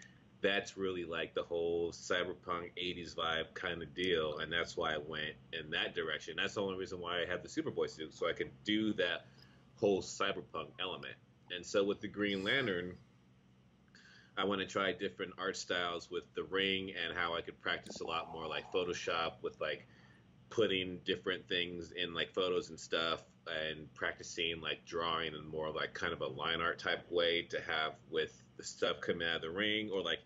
that's 0.40 0.76
really 0.76 1.04
like 1.04 1.34
the 1.34 1.42
whole 1.42 1.92
cyberpunk 1.92 2.70
'80s 2.76 3.14
vibe 3.14 3.54
kind 3.54 3.82
of 3.82 3.94
deal, 3.94 4.38
and 4.38 4.52
that's 4.52 4.76
why 4.76 4.94
I 4.94 4.98
went 4.98 5.34
in 5.52 5.70
that 5.70 5.94
direction. 5.94 6.34
That's 6.36 6.54
the 6.54 6.62
only 6.62 6.76
reason 6.76 7.00
why 7.00 7.22
I 7.22 7.26
have 7.26 7.42
the 7.42 7.48
Superboy 7.48 7.90
suit, 7.90 8.14
so 8.14 8.28
I 8.28 8.32
could 8.32 8.50
do 8.64 8.92
that 8.94 9.26
whole 9.76 10.02
cyberpunk 10.02 10.68
element. 10.80 11.14
And 11.54 11.64
so 11.64 11.84
with 11.84 12.00
the 12.00 12.08
Green 12.08 12.44
Lantern, 12.44 12.94
I 14.36 14.44
want 14.44 14.60
to 14.60 14.66
try 14.66 14.92
different 14.92 15.34
art 15.38 15.56
styles 15.56 16.10
with 16.10 16.24
the 16.34 16.44
ring 16.44 16.90
and 16.90 17.16
how 17.16 17.34
I 17.34 17.42
could 17.42 17.60
practice 17.60 18.00
a 18.00 18.06
lot 18.06 18.32
more 18.32 18.46
like 18.46 18.72
Photoshop 18.72 19.34
with 19.42 19.60
like 19.60 19.86
putting 20.56 20.98
different 21.06 21.48
things 21.48 21.92
in 21.92 22.12
like 22.12 22.30
photos 22.34 22.68
and 22.68 22.78
stuff 22.78 23.22
and 23.46 23.92
practicing 23.94 24.60
like 24.60 24.84
drawing 24.84 25.32
in 25.34 25.46
more 25.50 25.70
like 25.70 25.94
kind 25.94 26.12
of 26.12 26.20
a 26.20 26.26
line 26.26 26.60
art 26.60 26.78
type 26.78 27.10
way 27.10 27.40
to 27.42 27.58
have 27.62 27.94
with 28.10 28.42
the 28.58 28.62
stuff 28.62 29.00
coming 29.00 29.26
out 29.26 29.36
of 29.36 29.42
the 29.42 29.50
ring 29.50 29.90
or 29.90 30.02
like 30.02 30.18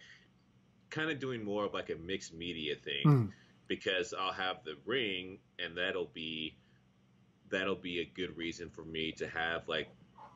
kind 0.91 1.11
of 1.11 1.21
doing 1.21 1.45
more 1.45 1.65
of 1.65 1.73
like 1.75 1.91
a 1.91 1.95
mixed 1.97 2.35
media 2.35 2.75
thing 2.75 3.03
Hmm. 3.05 3.27
because 3.69 4.13
I'll 4.19 4.33
have 4.33 4.65
the 4.65 4.75
ring 4.85 5.39
and 5.61 5.77
that'll 5.79 6.11
be 6.13 6.57
that'll 7.49 7.77
be 7.77 8.01
a 8.01 8.05
good 8.05 8.37
reason 8.37 8.69
for 8.69 8.83
me 8.85 9.13
to 9.13 9.29
have 9.29 9.69
like 9.69 9.89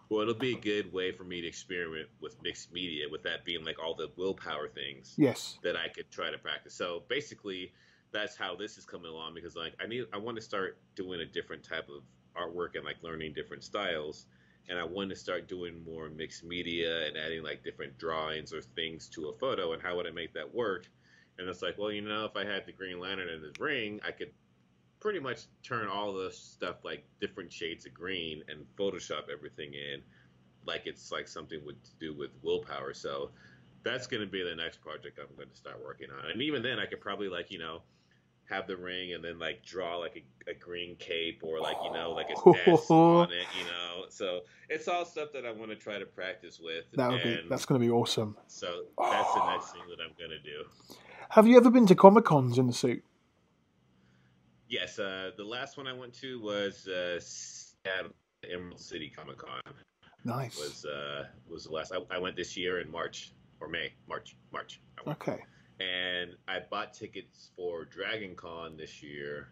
well 0.08 0.20
it'll 0.22 0.34
be 0.34 0.54
a 0.54 0.60
good 0.60 0.92
way 0.92 1.10
for 1.10 1.24
me 1.24 1.40
to 1.40 1.48
experiment 1.48 2.08
with 2.20 2.40
mixed 2.44 2.72
media 2.72 3.06
with 3.10 3.24
that 3.24 3.44
being 3.44 3.64
like 3.64 3.82
all 3.82 3.94
the 3.94 4.08
willpower 4.16 4.68
things 4.68 5.14
Yes. 5.18 5.58
that 5.64 5.74
I 5.76 5.88
could 5.88 6.08
try 6.12 6.30
to 6.30 6.38
practice. 6.38 6.74
So 6.74 7.02
basically, 7.08 7.72
that's 8.12 8.36
how 8.36 8.56
this 8.56 8.76
is 8.78 8.84
coming 8.84 9.10
along 9.10 9.34
because 9.34 9.56
like 9.56 9.74
I 9.82 9.86
need 9.86 10.04
I 10.12 10.18
want 10.18 10.36
to 10.36 10.42
start 10.42 10.78
doing 10.96 11.20
a 11.20 11.26
different 11.26 11.62
type 11.62 11.88
of 11.88 12.02
artwork 12.36 12.76
and 12.76 12.84
like 12.84 12.96
learning 13.02 13.32
different 13.34 13.64
styles. 13.64 14.26
And 14.68 14.78
I 14.78 14.84
want 14.84 15.10
to 15.10 15.16
start 15.16 15.48
doing 15.48 15.82
more 15.84 16.08
mixed 16.08 16.44
media 16.44 17.06
and 17.06 17.16
adding 17.16 17.42
like 17.42 17.64
different 17.64 17.98
drawings 17.98 18.52
or 18.52 18.60
things 18.60 19.08
to 19.10 19.28
a 19.28 19.32
photo. 19.32 19.72
And 19.72 19.82
how 19.82 19.96
would 19.96 20.06
I 20.06 20.10
make 20.10 20.32
that 20.34 20.54
work? 20.54 20.86
And 21.38 21.48
it's 21.48 21.62
like, 21.62 21.78
well, 21.78 21.90
you 21.90 22.02
know, 22.02 22.24
if 22.24 22.36
I 22.36 22.44
had 22.44 22.66
the 22.66 22.72
Green 22.72 23.00
Lantern 23.00 23.28
and 23.30 23.42
the 23.42 23.52
ring, 23.58 24.00
I 24.06 24.12
could 24.12 24.30
pretty 25.00 25.18
much 25.18 25.46
turn 25.62 25.88
all 25.88 26.12
the 26.12 26.30
stuff 26.30 26.84
like 26.84 27.04
different 27.20 27.52
shades 27.52 27.86
of 27.86 27.94
green 27.94 28.44
and 28.48 28.66
Photoshop 28.76 29.30
everything 29.32 29.72
in 29.72 30.02
like 30.66 30.82
it's 30.84 31.10
like 31.10 31.26
something 31.26 31.60
to 31.60 31.74
do 31.98 32.14
with 32.14 32.30
willpower. 32.42 32.92
So 32.94 33.30
that's 33.82 34.06
going 34.06 34.20
to 34.22 34.28
be 34.28 34.42
the 34.42 34.54
next 34.54 34.80
project 34.80 35.18
I'm 35.18 35.34
going 35.36 35.48
to 35.48 35.56
start 35.56 35.82
working 35.82 36.08
on. 36.10 36.30
And 36.30 36.42
even 36.42 36.62
then, 36.62 36.78
I 36.78 36.86
could 36.86 37.00
probably 37.00 37.28
like 37.28 37.50
you 37.50 37.58
know 37.58 37.82
have 38.50 38.66
the 38.66 38.76
ring 38.76 39.14
and 39.14 39.24
then 39.24 39.38
like 39.38 39.64
draw 39.64 39.96
like 39.96 40.24
a, 40.46 40.50
a 40.50 40.54
green 40.54 40.96
cape 40.96 41.40
or 41.42 41.60
like 41.60 41.76
you 41.84 41.92
know 41.92 42.10
like 42.10 42.28
a 42.28 42.48
S 42.70 42.90
on 42.90 43.30
it, 43.32 43.46
you 43.58 43.64
know. 43.64 44.06
So 44.08 44.40
it's 44.68 44.88
all 44.88 45.04
stuff 45.04 45.28
that 45.32 45.46
I 45.46 45.52
want 45.52 45.70
to 45.70 45.76
try 45.76 45.98
to 45.98 46.06
practice 46.06 46.60
with. 46.60 46.84
That 46.94 47.10
would 47.10 47.22
be. 47.22 47.40
That's 47.48 47.64
going 47.64 47.80
to 47.80 47.86
be 47.86 47.90
awesome. 47.90 48.36
so 48.48 48.84
that's 48.98 49.34
the 49.34 49.50
next 49.52 49.72
thing 49.72 49.82
that 49.88 50.02
I'm 50.02 50.14
going 50.18 50.30
to 50.30 50.42
do. 50.42 50.64
Have 51.30 51.46
you 51.46 51.56
ever 51.56 51.70
been 51.70 51.86
to 51.86 51.94
Comic 51.94 52.24
Cons 52.24 52.58
in 52.58 52.66
the 52.66 52.72
suit? 52.72 53.04
Yes, 54.68 54.98
uh, 54.98 55.30
the 55.36 55.44
last 55.44 55.76
one 55.76 55.86
I 55.86 55.92
went 55.92 56.12
to 56.14 56.40
was 56.40 56.86
uh, 56.88 57.18
Seattle 57.20 58.12
Emerald 58.48 58.80
City 58.80 59.08
Comic 59.08 59.38
Con. 59.38 59.60
Nice. 60.24 60.58
Was 60.58 60.84
uh, 60.84 61.26
was 61.48 61.64
the 61.64 61.72
last 61.72 61.92
I, 61.92 62.14
I 62.14 62.18
went 62.18 62.36
this 62.36 62.56
year 62.56 62.80
in 62.80 62.90
March 62.90 63.32
or 63.60 63.68
May, 63.68 63.92
March, 64.08 64.36
March. 64.52 64.80
I 64.98 65.02
went. 65.06 65.20
Okay. 65.20 65.42
And 65.80 66.36
I 66.46 66.58
bought 66.70 66.92
tickets 66.92 67.50
for 67.56 67.86
Dragon 67.86 68.34
Con 68.36 68.76
this 68.76 69.02
year. 69.02 69.48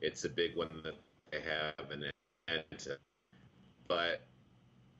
It's 0.00 0.24
a 0.24 0.28
big 0.28 0.56
one 0.56 0.70
that 0.84 0.94
I 1.32 1.36
have 1.36 1.90
in 1.90 2.04
Atlanta. 2.48 2.98
But 3.88 4.26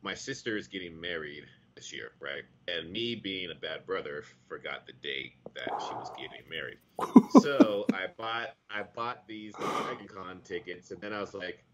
my 0.02 0.14
sister 0.14 0.56
is 0.56 0.66
getting 0.66 1.00
married 1.00 1.44
this 1.76 1.92
year, 1.92 2.12
right? 2.20 2.42
And 2.66 2.90
me 2.90 3.14
being 3.14 3.50
a 3.50 3.54
bad 3.54 3.86
brother 3.86 4.24
forgot 4.48 4.86
the 4.86 4.94
date 5.02 5.34
that 5.54 5.68
she 5.80 5.94
was 5.94 6.10
getting 6.16 6.48
married. 6.50 6.78
So 7.40 7.84
I 7.92 8.06
bought 8.16 8.54
I 8.70 8.82
bought 8.82 9.26
these 9.28 9.52
Dragon 9.54 10.08
Con 10.08 10.40
tickets 10.42 10.90
and 10.90 11.00
then 11.00 11.12
I 11.12 11.20
was 11.20 11.34
like, 11.34 11.64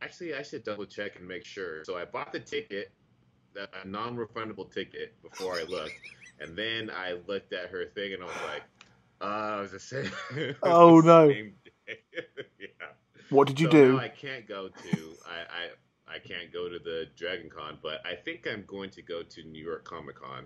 actually 0.00 0.34
I 0.34 0.42
should 0.42 0.62
double 0.62 0.86
check 0.86 1.16
and 1.16 1.26
make 1.26 1.44
sure. 1.44 1.84
So 1.84 1.96
I 1.96 2.04
bought 2.04 2.32
the 2.32 2.38
ticket, 2.38 2.92
a 3.56 3.86
non 3.86 4.16
refundable 4.16 4.72
ticket 4.72 5.20
before 5.22 5.54
I 5.54 5.64
looked. 5.64 5.94
And 6.40 6.56
then 6.56 6.90
I 6.90 7.16
looked 7.26 7.52
at 7.52 7.68
her 7.70 7.86
thing 7.86 8.12
and 8.14 8.22
I 8.22 8.26
was 8.26 8.34
like, 8.52 8.62
uh, 9.20 9.24
I 9.24 9.60
was 9.60 9.70
the 9.72 9.78
same. 9.80 10.10
Oh, 10.62 11.00
the 11.00 11.06
no. 11.06 11.28
same 11.28 11.54
yeah. 12.58 12.66
what 13.30 13.46
did 13.46 13.60
you 13.60 13.66
so 13.66 13.70
do? 13.72 13.98
I 13.98 14.08
can't 14.08 14.46
go 14.46 14.68
to 14.68 14.98
I, 15.26 16.12
I 16.12 16.16
I 16.16 16.18
can't 16.18 16.52
go 16.52 16.68
to 16.68 16.78
the 16.78 17.06
Dragon 17.16 17.48
Con, 17.50 17.78
but 17.82 18.00
I 18.06 18.14
think 18.14 18.46
I'm 18.46 18.64
going 18.66 18.90
to 18.90 19.02
go 19.02 19.22
to 19.22 19.42
New 19.44 19.62
York 19.64 19.84
Comic 19.84 20.16
Con. 20.16 20.44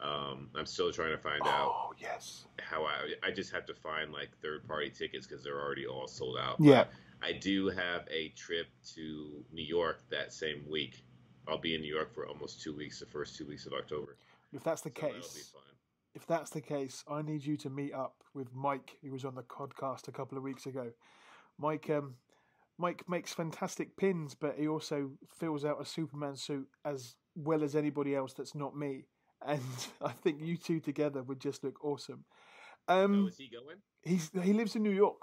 Um, 0.00 0.48
I'm 0.54 0.66
still 0.66 0.90
trying 0.92 1.10
to 1.12 1.18
find 1.18 1.42
out 1.42 1.68
Oh 1.74 1.92
yes. 1.98 2.46
how 2.60 2.84
I 2.84 3.14
I 3.22 3.30
just 3.30 3.52
have 3.52 3.66
to 3.66 3.74
find 3.74 4.12
like 4.12 4.30
third 4.42 4.66
party 4.66 4.90
tickets 4.90 5.26
because 5.26 5.44
they're 5.44 5.60
already 5.60 5.86
all 5.86 6.08
sold 6.08 6.38
out. 6.38 6.56
Yeah. 6.60 6.84
I 7.22 7.32
do 7.32 7.68
have 7.68 8.06
a 8.10 8.28
trip 8.30 8.68
to 8.94 9.44
New 9.52 9.64
York 9.64 10.02
that 10.10 10.32
same 10.32 10.64
week. 10.70 11.02
I'll 11.46 11.58
be 11.58 11.74
in 11.74 11.82
New 11.82 11.92
York 11.92 12.14
for 12.14 12.26
almost 12.26 12.62
two 12.62 12.74
weeks, 12.74 13.00
the 13.00 13.06
first 13.06 13.36
two 13.36 13.46
weeks 13.46 13.66
of 13.66 13.72
October. 13.74 14.16
If 14.52 14.64
that's 14.64 14.82
the 14.82 14.90
So 14.94 15.06
case, 15.08 15.52
if 16.14 16.26
that's 16.26 16.50
the 16.50 16.60
case, 16.60 17.04
I 17.08 17.22
need 17.22 17.44
you 17.44 17.56
to 17.58 17.70
meet 17.70 17.92
up 17.94 18.14
with 18.34 18.52
Mike, 18.54 18.96
who 19.02 19.12
was 19.12 19.24
on 19.24 19.34
the 19.34 19.42
podcast 19.42 20.08
a 20.08 20.12
couple 20.12 20.36
of 20.36 20.44
weeks 20.44 20.66
ago. 20.66 20.90
Mike, 21.58 21.88
um, 21.90 22.14
Mike 22.78 23.08
makes 23.08 23.32
fantastic 23.32 23.96
pins, 23.96 24.34
but 24.34 24.56
he 24.58 24.66
also 24.66 25.10
fills 25.38 25.64
out 25.64 25.80
a 25.80 25.84
Superman 25.84 26.34
suit 26.36 26.66
as 26.84 27.16
well 27.36 27.62
as 27.62 27.76
anybody 27.76 28.14
else 28.16 28.32
that's 28.32 28.54
not 28.54 28.76
me. 28.76 29.04
And 29.46 29.62
I 30.02 30.10
think 30.12 30.40
you 30.42 30.56
two 30.56 30.80
together 30.80 31.22
would 31.22 31.40
just 31.40 31.62
look 31.62 31.84
awesome. 31.84 32.24
Oh, 32.88 33.04
Um, 33.04 33.28
is 33.28 33.36
he 33.36 33.48
going? 33.48 33.76
he's 34.02 34.30
he 34.42 34.52
lives 34.52 34.74
in 34.74 34.82
New 34.82 34.90
York, 34.90 35.18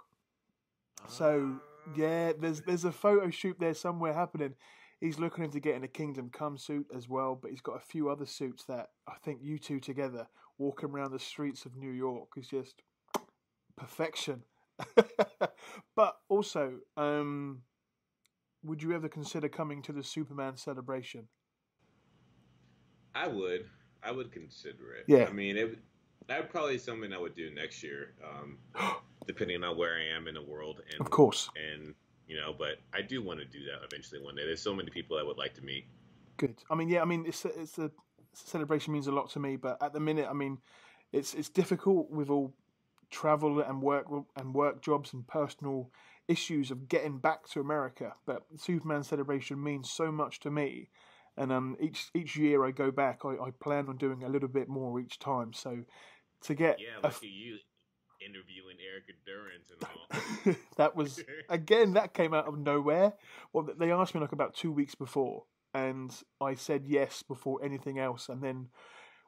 so 1.07 1.59
Ah. 1.59 1.91
yeah, 1.95 2.31
there's 2.39 2.61
there's 2.61 2.85
a 2.85 2.91
photo 2.91 3.29
shoot 3.29 3.57
there 3.59 3.73
somewhere 3.73 4.13
happening. 4.13 4.53
He's 4.99 5.19
looking 5.19 5.43
into 5.43 5.59
getting 5.59 5.83
a 5.83 5.87
Kingdom 5.87 6.29
Come 6.31 6.57
suit 6.57 6.87
as 6.95 7.07
well, 7.07 7.37
but 7.39 7.51
he's 7.51 7.61
got 7.61 7.77
a 7.77 7.85
few 7.85 8.09
other 8.09 8.25
suits 8.25 8.65
that 8.65 8.87
I 9.07 9.13
think 9.23 9.39
you 9.41 9.59
two 9.59 9.79
together 9.79 10.27
walking 10.57 10.89
around 10.89 11.11
the 11.11 11.19
streets 11.19 11.65
of 11.65 11.75
New 11.75 11.91
York 11.91 12.29
is 12.35 12.47
just 12.47 12.81
perfection. 13.75 14.43
but 15.95 16.17
also, 16.29 16.79
um, 16.97 17.61
would 18.63 18.81
you 18.81 18.93
ever 18.93 19.07
consider 19.07 19.49
coming 19.49 19.81
to 19.83 19.93
the 19.93 20.03
Superman 20.03 20.57
celebration? 20.57 21.27
I 23.13 23.27
would. 23.27 23.65
I 24.03 24.11
would 24.11 24.31
consider 24.31 24.93
it. 24.93 25.05
Yeah. 25.07 25.27
I 25.29 25.33
mean, 25.33 25.57
it. 25.57 25.79
That 26.27 26.41
would 26.41 26.49
probably 26.49 26.73
be 26.73 26.79
something 26.79 27.13
I 27.13 27.17
would 27.17 27.35
do 27.35 27.51
next 27.53 27.83
year, 27.83 28.13
um, 28.23 28.57
depending 29.27 29.63
on 29.63 29.77
where 29.77 29.95
I 29.95 30.15
am 30.15 30.27
in 30.27 30.33
the 30.33 30.41
world. 30.41 30.81
And, 30.91 30.99
Of 30.99 31.09
course. 31.09 31.49
And 31.55 31.95
you 32.27 32.37
know, 32.37 32.53
but 32.57 32.79
I 32.93 33.01
do 33.01 33.23
want 33.23 33.39
to 33.39 33.45
do 33.45 33.63
that 33.65 33.85
eventually 33.85 34.21
one 34.21 34.35
day. 34.35 34.45
There's 34.45 34.61
so 34.61 34.75
many 34.75 34.89
people 34.89 35.17
I 35.17 35.23
would 35.23 35.37
like 35.37 35.53
to 35.55 35.61
meet. 35.63 35.85
Good. 36.37 36.63
I 36.69 36.75
mean, 36.75 36.89
yeah. 36.89 37.01
I 37.01 37.05
mean, 37.05 37.25
it's 37.27 37.45
a, 37.45 37.59
it's 37.59 37.77
a 37.79 37.91
celebration 38.33 38.93
means 38.93 39.07
a 39.07 39.11
lot 39.11 39.29
to 39.31 39.39
me, 39.39 39.55
but 39.55 39.81
at 39.81 39.93
the 39.93 39.99
minute, 39.99 40.27
I 40.29 40.33
mean, 40.33 40.59
it's 41.11 41.33
it's 41.33 41.49
difficult 41.49 42.11
with 42.11 42.29
all 42.29 42.53
travel 43.09 43.61
and 43.61 43.81
work 43.81 44.05
and 44.35 44.53
work 44.53 44.81
jobs 44.81 45.13
and 45.13 45.27
personal 45.27 45.91
issues 46.27 46.71
of 46.71 46.87
getting 46.89 47.17
back 47.17 47.47
to 47.49 47.59
America. 47.59 48.13
But 48.25 48.43
Superman 48.57 49.03
celebration 49.03 49.63
means 49.63 49.89
so 49.89 50.11
much 50.11 50.39
to 50.41 50.51
me, 50.51 50.89
and 51.35 51.51
um, 51.51 51.75
each 51.79 52.09
each 52.13 52.35
year 52.35 52.63
I 52.65 52.71
go 52.71 52.91
back, 52.91 53.21
I, 53.25 53.29
I 53.29 53.51
plan 53.59 53.87
on 53.87 53.97
doing 53.97 54.23
a 54.23 54.29
little 54.29 54.49
bit 54.49 54.67
more 54.69 54.99
each 54.99 55.17
time. 55.17 55.53
So 55.53 55.85
to 56.41 56.53
get 56.53 56.77
Yeah, 56.79 56.99
a 57.03 57.11
you 57.21 57.57
interviewing 58.27 58.77
Erica 58.83 59.13
Durance 59.25 59.71
and 59.71 59.83
all. 59.83 60.55
that 60.77 60.95
was 60.95 61.23
again 61.49 61.93
that 61.93 62.13
came 62.13 62.33
out 62.33 62.47
of 62.47 62.57
nowhere. 62.57 63.13
Well, 63.53 63.67
they 63.77 63.91
asked 63.91 64.15
me 64.15 64.21
like 64.21 64.31
about 64.31 64.55
two 64.55 64.71
weeks 64.71 64.95
before, 64.95 65.43
and 65.73 66.13
I 66.41 66.55
said 66.55 66.83
yes 66.85 67.23
before 67.23 67.63
anything 67.63 67.99
else, 67.99 68.29
and 68.29 68.43
then 68.43 68.67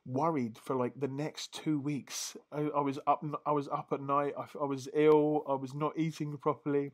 worried 0.05 0.57
for 0.57 0.75
like 0.75 0.93
the 0.99 1.07
next 1.07 1.53
two 1.53 1.79
weeks. 1.79 2.35
I, 2.51 2.69
I 2.75 2.81
was 2.81 2.99
up, 3.07 3.23
I 3.45 3.51
was 3.51 3.67
up 3.67 3.89
at 3.91 4.01
night. 4.01 4.33
I, 4.37 4.45
I 4.59 4.65
was 4.65 4.89
ill. 4.93 5.43
I 5.47 5.53
was 5.53 5.73
not 5.73 5.93
eating 5.97 6.37
properly, 6.37 6.91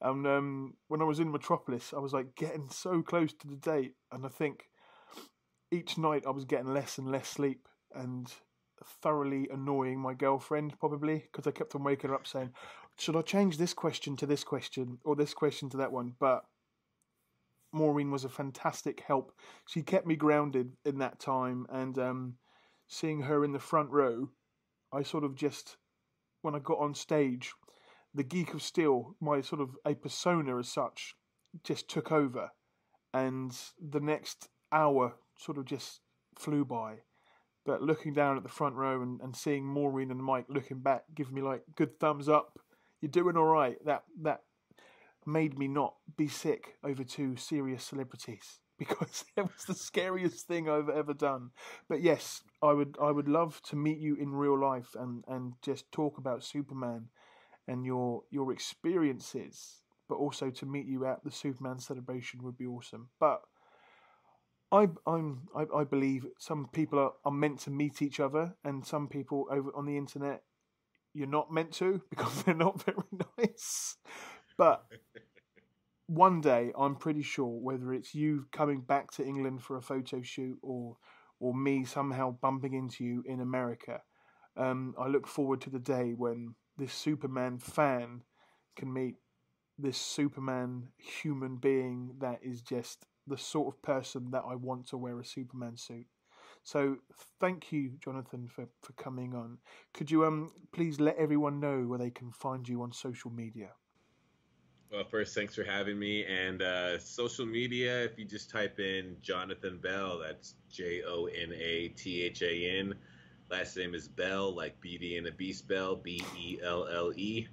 and 0.00 0.26
um, 0.26 0.74
when 0.88 1.00
I 1.00 1.04
was 1.04 1.20
in 1.20 1.30
Metropolis, 1.30 1.94
I 1.96 2.00
was 2.00 2.12
like 2.12 2.34
getting 2.34 2.68
so 2.70 3.02
close 3.02 3.32
to 3.34 3.48
the 3.48 3.56
date, 3.56 3.94
and 4.12 4.24
I 4.26 4.28
think 4.28 4.64
each 5.70 5.98
night 5.98 6.24
I 6.26 6.30
was 6.30 6.44
getting 6.44 6.72
less 6.72 6.98
and 6.98 7.10
less 7.10 7.28
sleep, 7.28 7.68
and 7.94 8.32
thoroughly 8.84 9.48
annoying 9.52 9.98
my 9.98 10.14
girlfriend 10.14 10.78
probably 10.78 11.18
because 11.30 11.46
I 11.46 11.50
kept 11.50 11.74
on 11.74 11.84
waking 11.84 12.10
her 12.10 12.16
up 12.16 12.26
saying, 12.26 12.52
"Should 12.98 13.16
I 13.16 13.22
change 13.22 13.58
this 13.58 13.74
question 13.74 14.16
to 14.16 14.26
this 14.26 14.44
question 14.44 14.98
or 15.04 15.16
this 15.16 15.34
question 15.34 15.68
to 15.70 15.76
that 15.78 15.92
one?" 15.92 16.14
But 16.18 16.44
Maureen 17.72 18.10
was 18.10 18.24
a 18.24 18.28
fantastic 18.28 19.00
help. 19.00 19.32
She 19.66 19.82
kept 19.82 20.06
me 20.06 20.16
grounded 20.16 20.76
in 20.84 20.98
that 20.98 21.20
time, 21.20 21.66
and 21.68 21.98
um, 21.98 22.38
seeing 22.86 23.22
her 23.22 23.44
in 23.44 23.52
the 23.52 23.58
front 23.58 23.90
row, 23.90 24.30
I 24.92 25.02
sort 25.02 25.24
of 25.24 25.34
just 25.34 25.76
when 26.42 26.54
I 26.54 26.58
got 26.58 26.78
on 26.78 26.94
stage, 26.94 27.52
the 28.14 28.22
geek 28.22 28.54
of 28.54 28.62
steel, 28.62 29.16
my 29.20 29.40
sort 29.40 29.60
of 29.60 29.76
a 29.84 29.94
persona 29.94 30.58
as 30.58 30.68
such, 30.68 31.16
just 31.64 31.88
took 31.88 32.12
over, 32.12 32.50
and 33.12 33.56
the 33.80 34.00
next 34.00 34.48
hour 34.72 35.16
sort 35.36 35.58
of 35.58 35.64
just 35.64 36.00
flew 36.34 36.64
by. 36.64 37.00
But 37.66 37.82
looking 37.82 38.12
down 38.14 38.36
at 38.36 38.44
the 38.44 38.48
front 38.48 38.76
row 38.76 39.02
and, 39.02 39.20
and 39.20 39.34
seeing 39.34 39.66
Maureen 39.66 40.10
and 40.10 40.22
Mike 40.22 40.46
looking 40.48 40.78
back, 40.78 41.04
giving 41.14 41.34
me 41.34 41.42
like 41.42 41.62
good 41.74 41.98
thumbs 41.98 42.28
up, 42.28 42.58
you're 43.00 43.10
doing 43.10 43.36
all 43.36 43.44
right. 43.44 43.76
That 43.84 44.04
that 44.22 44.42
made 45.26 45.58
me 45.58 45.66
not 45.66 45.94
be 46.16 46.28
sick 46.28 46.76
over 46.84 47.02
two 47.02 47.34
serious 47.36 47.82
celebrities 47.84 48.60
because 48.78 49.24
it 49.36 49.42
was 49.42 49.64
the 49.66 49.74
scariest 49.74 50.46
thing 50.46 50.68
I've 50.68 50.88
ever 50.88 51.12
done. 51.14 51.50
But 51.88 52.02
yes, 52.02 52.42
I 52.62 52.72
would 52.72 52.96
I 53.02 53.10
would 53.10 53.28
love 53.28 53.60
to 53.70 53.76
meet 53.76 53.98
you 53.98 54.14
in 54.16 54.30
real 54.30 54.58
life 54.58 54.94
and, 54.98 55.24
and 55.28 55.54
just 55.62 55.90
talk 55.92 56.18
about 56.18 56.44
Superman 56.44 57.08
and 57.66 57.84
your 57.84 58.22
your 58.30 58.52
experiences, 58.52 59.82
but 60.08 60.16
also 60.16 60.50
to 60.50 60.66
meet 60.66 60.86
you 60.86 61.04
at 61.04 61.24
the 61.24 61.30
Superman 61.30 61.80
celebration 61.80 62.42
would 62.42 62.56
be 62.56 62.66
awesome. 62.66 63.08
But 63.18 63.40
I 64.72 64.88
I'm 65.06 65.48
I, 65.54 65.64
I 65.74 65.84
believe 65.84 66.26
some 66.38 66.68
people 66.72 66.98
are, 66.98 67.12
are 67.24 67.32
meant 67.32 67.60
to 67.60 67.70
meet 67.70 68.02
each 68.02 68.20
other 68.20 68.56
and 68.64 68.84
some 68.84 69.08
people 69.08 69.46
over 69.50 69.70
on 69.74 69.86
the 69.86 69.96
internet 69.96 70.42
you're 71.16 71.26
not 71.26 71.50
meant 71.50 71.72
to 71.72 72.02
because 72.10 72.42
they're 72.42 72.54
not 72.54 72.82
very 72.82 72.98
nice. 73.38 73.96
But 74.58 74.84
one 76.06 76.40
day 76.40 76.72
I'm 76.78 76.94
pretty 76.96 77.22
sure 77.22 77.46
whether 77.48 77.92
it's 77.92 78.14
you 78.14 78.46
coming 78.52 78.82
back 78.82 79.10
to 79.12 79.24
England 79.24 79.62
for 79.62 79.76
a 79.76 79.82
photo 79.82 80.22
shoot 80.22 80.58
or 80.62 80.96
or 81.38 81.54
me 81.54 81.84
somehow 81.84 82.30
bumping 82.40 82.72
into 82.72 83.04
you 83.04 83.22
in 83.26 83.40
America, 83.40 84.00
um, 84.56 84.94
I 84.98 85.08
look 85.08 85.26
forward 85.26 85.60
to 85.62 85.70
the 85.70 85.78
day 85.78 86.14
when 86.16 86.54
this 86.78 86.94
Superman 86.94 87.58
fan 87.58 88.22
can 88.74 88.90
meet 88.90 89.16
this 89.78 89.98
Superman 89.98 90.88
human 90.96 91.56
being 91.56 92.14
that 92.20 92.38
is 92.42 92.62
just 92.62 93.04
the 93.26 93.38
sort 93.38 93.74
of 93.74 93.82
person 93.82 94.30
that 94.30 94.44
I 94.48 94.54
want 94.54 94.88
to 94.88 94.96
wear 94.96 95.18
a 95.18 95.24
Superman 95.24 95.76
suit. 95.76 96.06
So 96.62 96.96
thank 97.40 97.70
you, 97.70 97.92
Jonathan, 98.02 98.48
for, 98.48 98.66
for 98.82 98.92
coming 98.94 99.34
on. 99.34 99.58
Could 99.94 100.10
you 100.10 100.24
um 100.24 100.52
please 100.72 100.98
let 100.98 101.16
everyone 101.16 101.60
know 101.60 101.82
where 101.82 101.98
they 101.98 102.10
can 102.10 102.32
find 102.32 102.68
you 102.68 102.82
on 102.82 102.92
social 102.92 103.30
media? 103.30 103.70
Well, 104.92 105.04
first, 105.04 105.34
thanks 105.34 105.54
for 105.54 105.64
having 105.64 105.98
me. 105.98 106.24
And 106.24 106.62
uh, 106.62 106.98
social 106.98 107.44
media, 107.44 108.04
if 108.04 108.18
you 108.18 108.24
just 108.24 108.50
type 108.50 108.78
in 108.78 109.16
Jonathan 109.20 109.78
Belle, 109.82 110.18
that's 110.18 110.54
J 110.70 111.02
O 111.06 111.26
N 111.26 111.52
A 111.52 111.88
T 111.88 112.22
H 112.22 112.42
A 112.42 112.78
N. 112.78 112.94
Last 113.50 113.76
name 113.76 113.94
is 113.94 114.08
Belle, 114.08 114.54
like 114.54 114.80
Beauty 114.80 115.16
and 115.16 115.26
the 115.26 115.32
Beast 115.32 115.66
Belle, 115.68 115.96
B 115.96 116.22
E 116.38 116.58
L 116.62 116.86
L 116.86 117.12
E. 117.16 117.48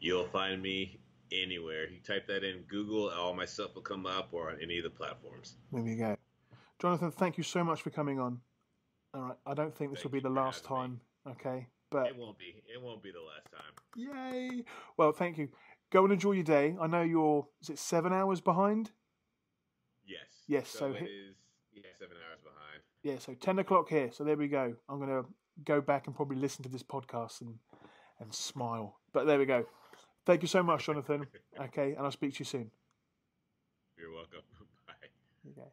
You'll 0.00 0.28
find 0.28 0.60
me 0.60 0.98
anywhere. 1.42 1.88
You 1.88 2.00
type 2.00 2.26
that 2.28 2.44
in 2.44 2.62
Google, 2.68 3.10
all 3.10 3.34
my 3.34 3.44
stuff 3.46 3.74
will 3.74 3.82
come 3.82 4.06
up, 4.06 4.28
or 4.32 4.50
on 4.50 4.58
any 4.62 4.78
of 4.78 4.84
the 4.84 4.90
platforms. 4.90 5.56
There 5.72 5.82
we 5.82 5.94
go. 5.96 6.16
Jonathan, 6.80 7.10
thank 7.12 7.38
you 7.38 7.44
so 7.44 7.62
much 7.64 7.82
for 7.82 7.90
coming 7.90 8.18
on. 8.18 8.40
All 9.14 9.22
right, 9.22 9.36
I 9.46 9.54
don't 9.54 9.74
think 9.76 9.90
this 9.92 9.98
Thank 10.02 10.12
will 10.12 10.20
be 10.20 10.20
the 10.20 10.30
last 10.30 10.66
having 10.66 10.92
me. 10.92 10.98
time, 11.26 11.36
okay? 11.38 11.66
But 11.90 12.06
It 12.08 12.16
won't 12.16 12.38
be. 12.38 12.62
It 12.74 12.80
won't 12.82 13.02
be 13.02 13.12
the 13.12 13.20
last 13.20 13.48
time. 13.52 13.74
yay! 14.54 14.64
Well, 14.96 15.12
thank 15.12 15.36
you. 15.38 15.48
Go 15.90 16.04
and 16.04 16.12
enjoy 16.12 16.32
your 16.32 16.44
day. 16.44 16.74
I 16.80 16.86
know 16.86 17.02
you're 17.02 17.46
is 17.60 17.68
it 17.68 17.78
seven 17.78 18.12
hours 18.14 18.40
behind? 18.40 18.90
Yes. 20.06 20.20
Yes, 20.48 20.68
So, 20.70 20.78
so 20.78 20.86
it 20.96 21.02
is. 21.02 21.36
Yeah, 21.74 21.82
seven 21.98 22.16
hours 22.16 22.40
behind. 22.42 22.82
Yeah, 23.02 23.18
so 23.18 23.34
ten 23.34 23.58
o'clock 23.58 23.88
here. 23.90 24.10
So 24.12 24.24
there 24.24 24.36
we 24.36 24.48
go. 24.48 24.74
I'm 24.88 24.98
gonna 24.98 25.22
go 25.64 25.80
back 25.82 26.06
and 26.06 26.16
probably 26.16 26.36
listen 26.36 26.62
to 26.62 26.68
this 26.70 26.82
podcast 26.82 27.42
and 27.42 27.58
and 28.20 28.32
smile. 28.34 28.98
But 29.12 29.26
there 29.26 29.38
we 29.38 29.44
go. 29.46 29.66
Thank 30.24 30.42
you 30.42 30.48
so 30.48 30.62
much, 30.62 30.86
Jonathan. 30.86 31.26
Okay, 31.58 31.94
and 31.94 32.00
I'll 32.00 32.12
speak 32.12 32.34
to 32.34 32.38
you 32.40 32.44
soon. 32.44 32.70
You're 33.98 34.12
welcome. 34.12 34.42
Bye. 34.86 34.94
Okay. 35.50 35.68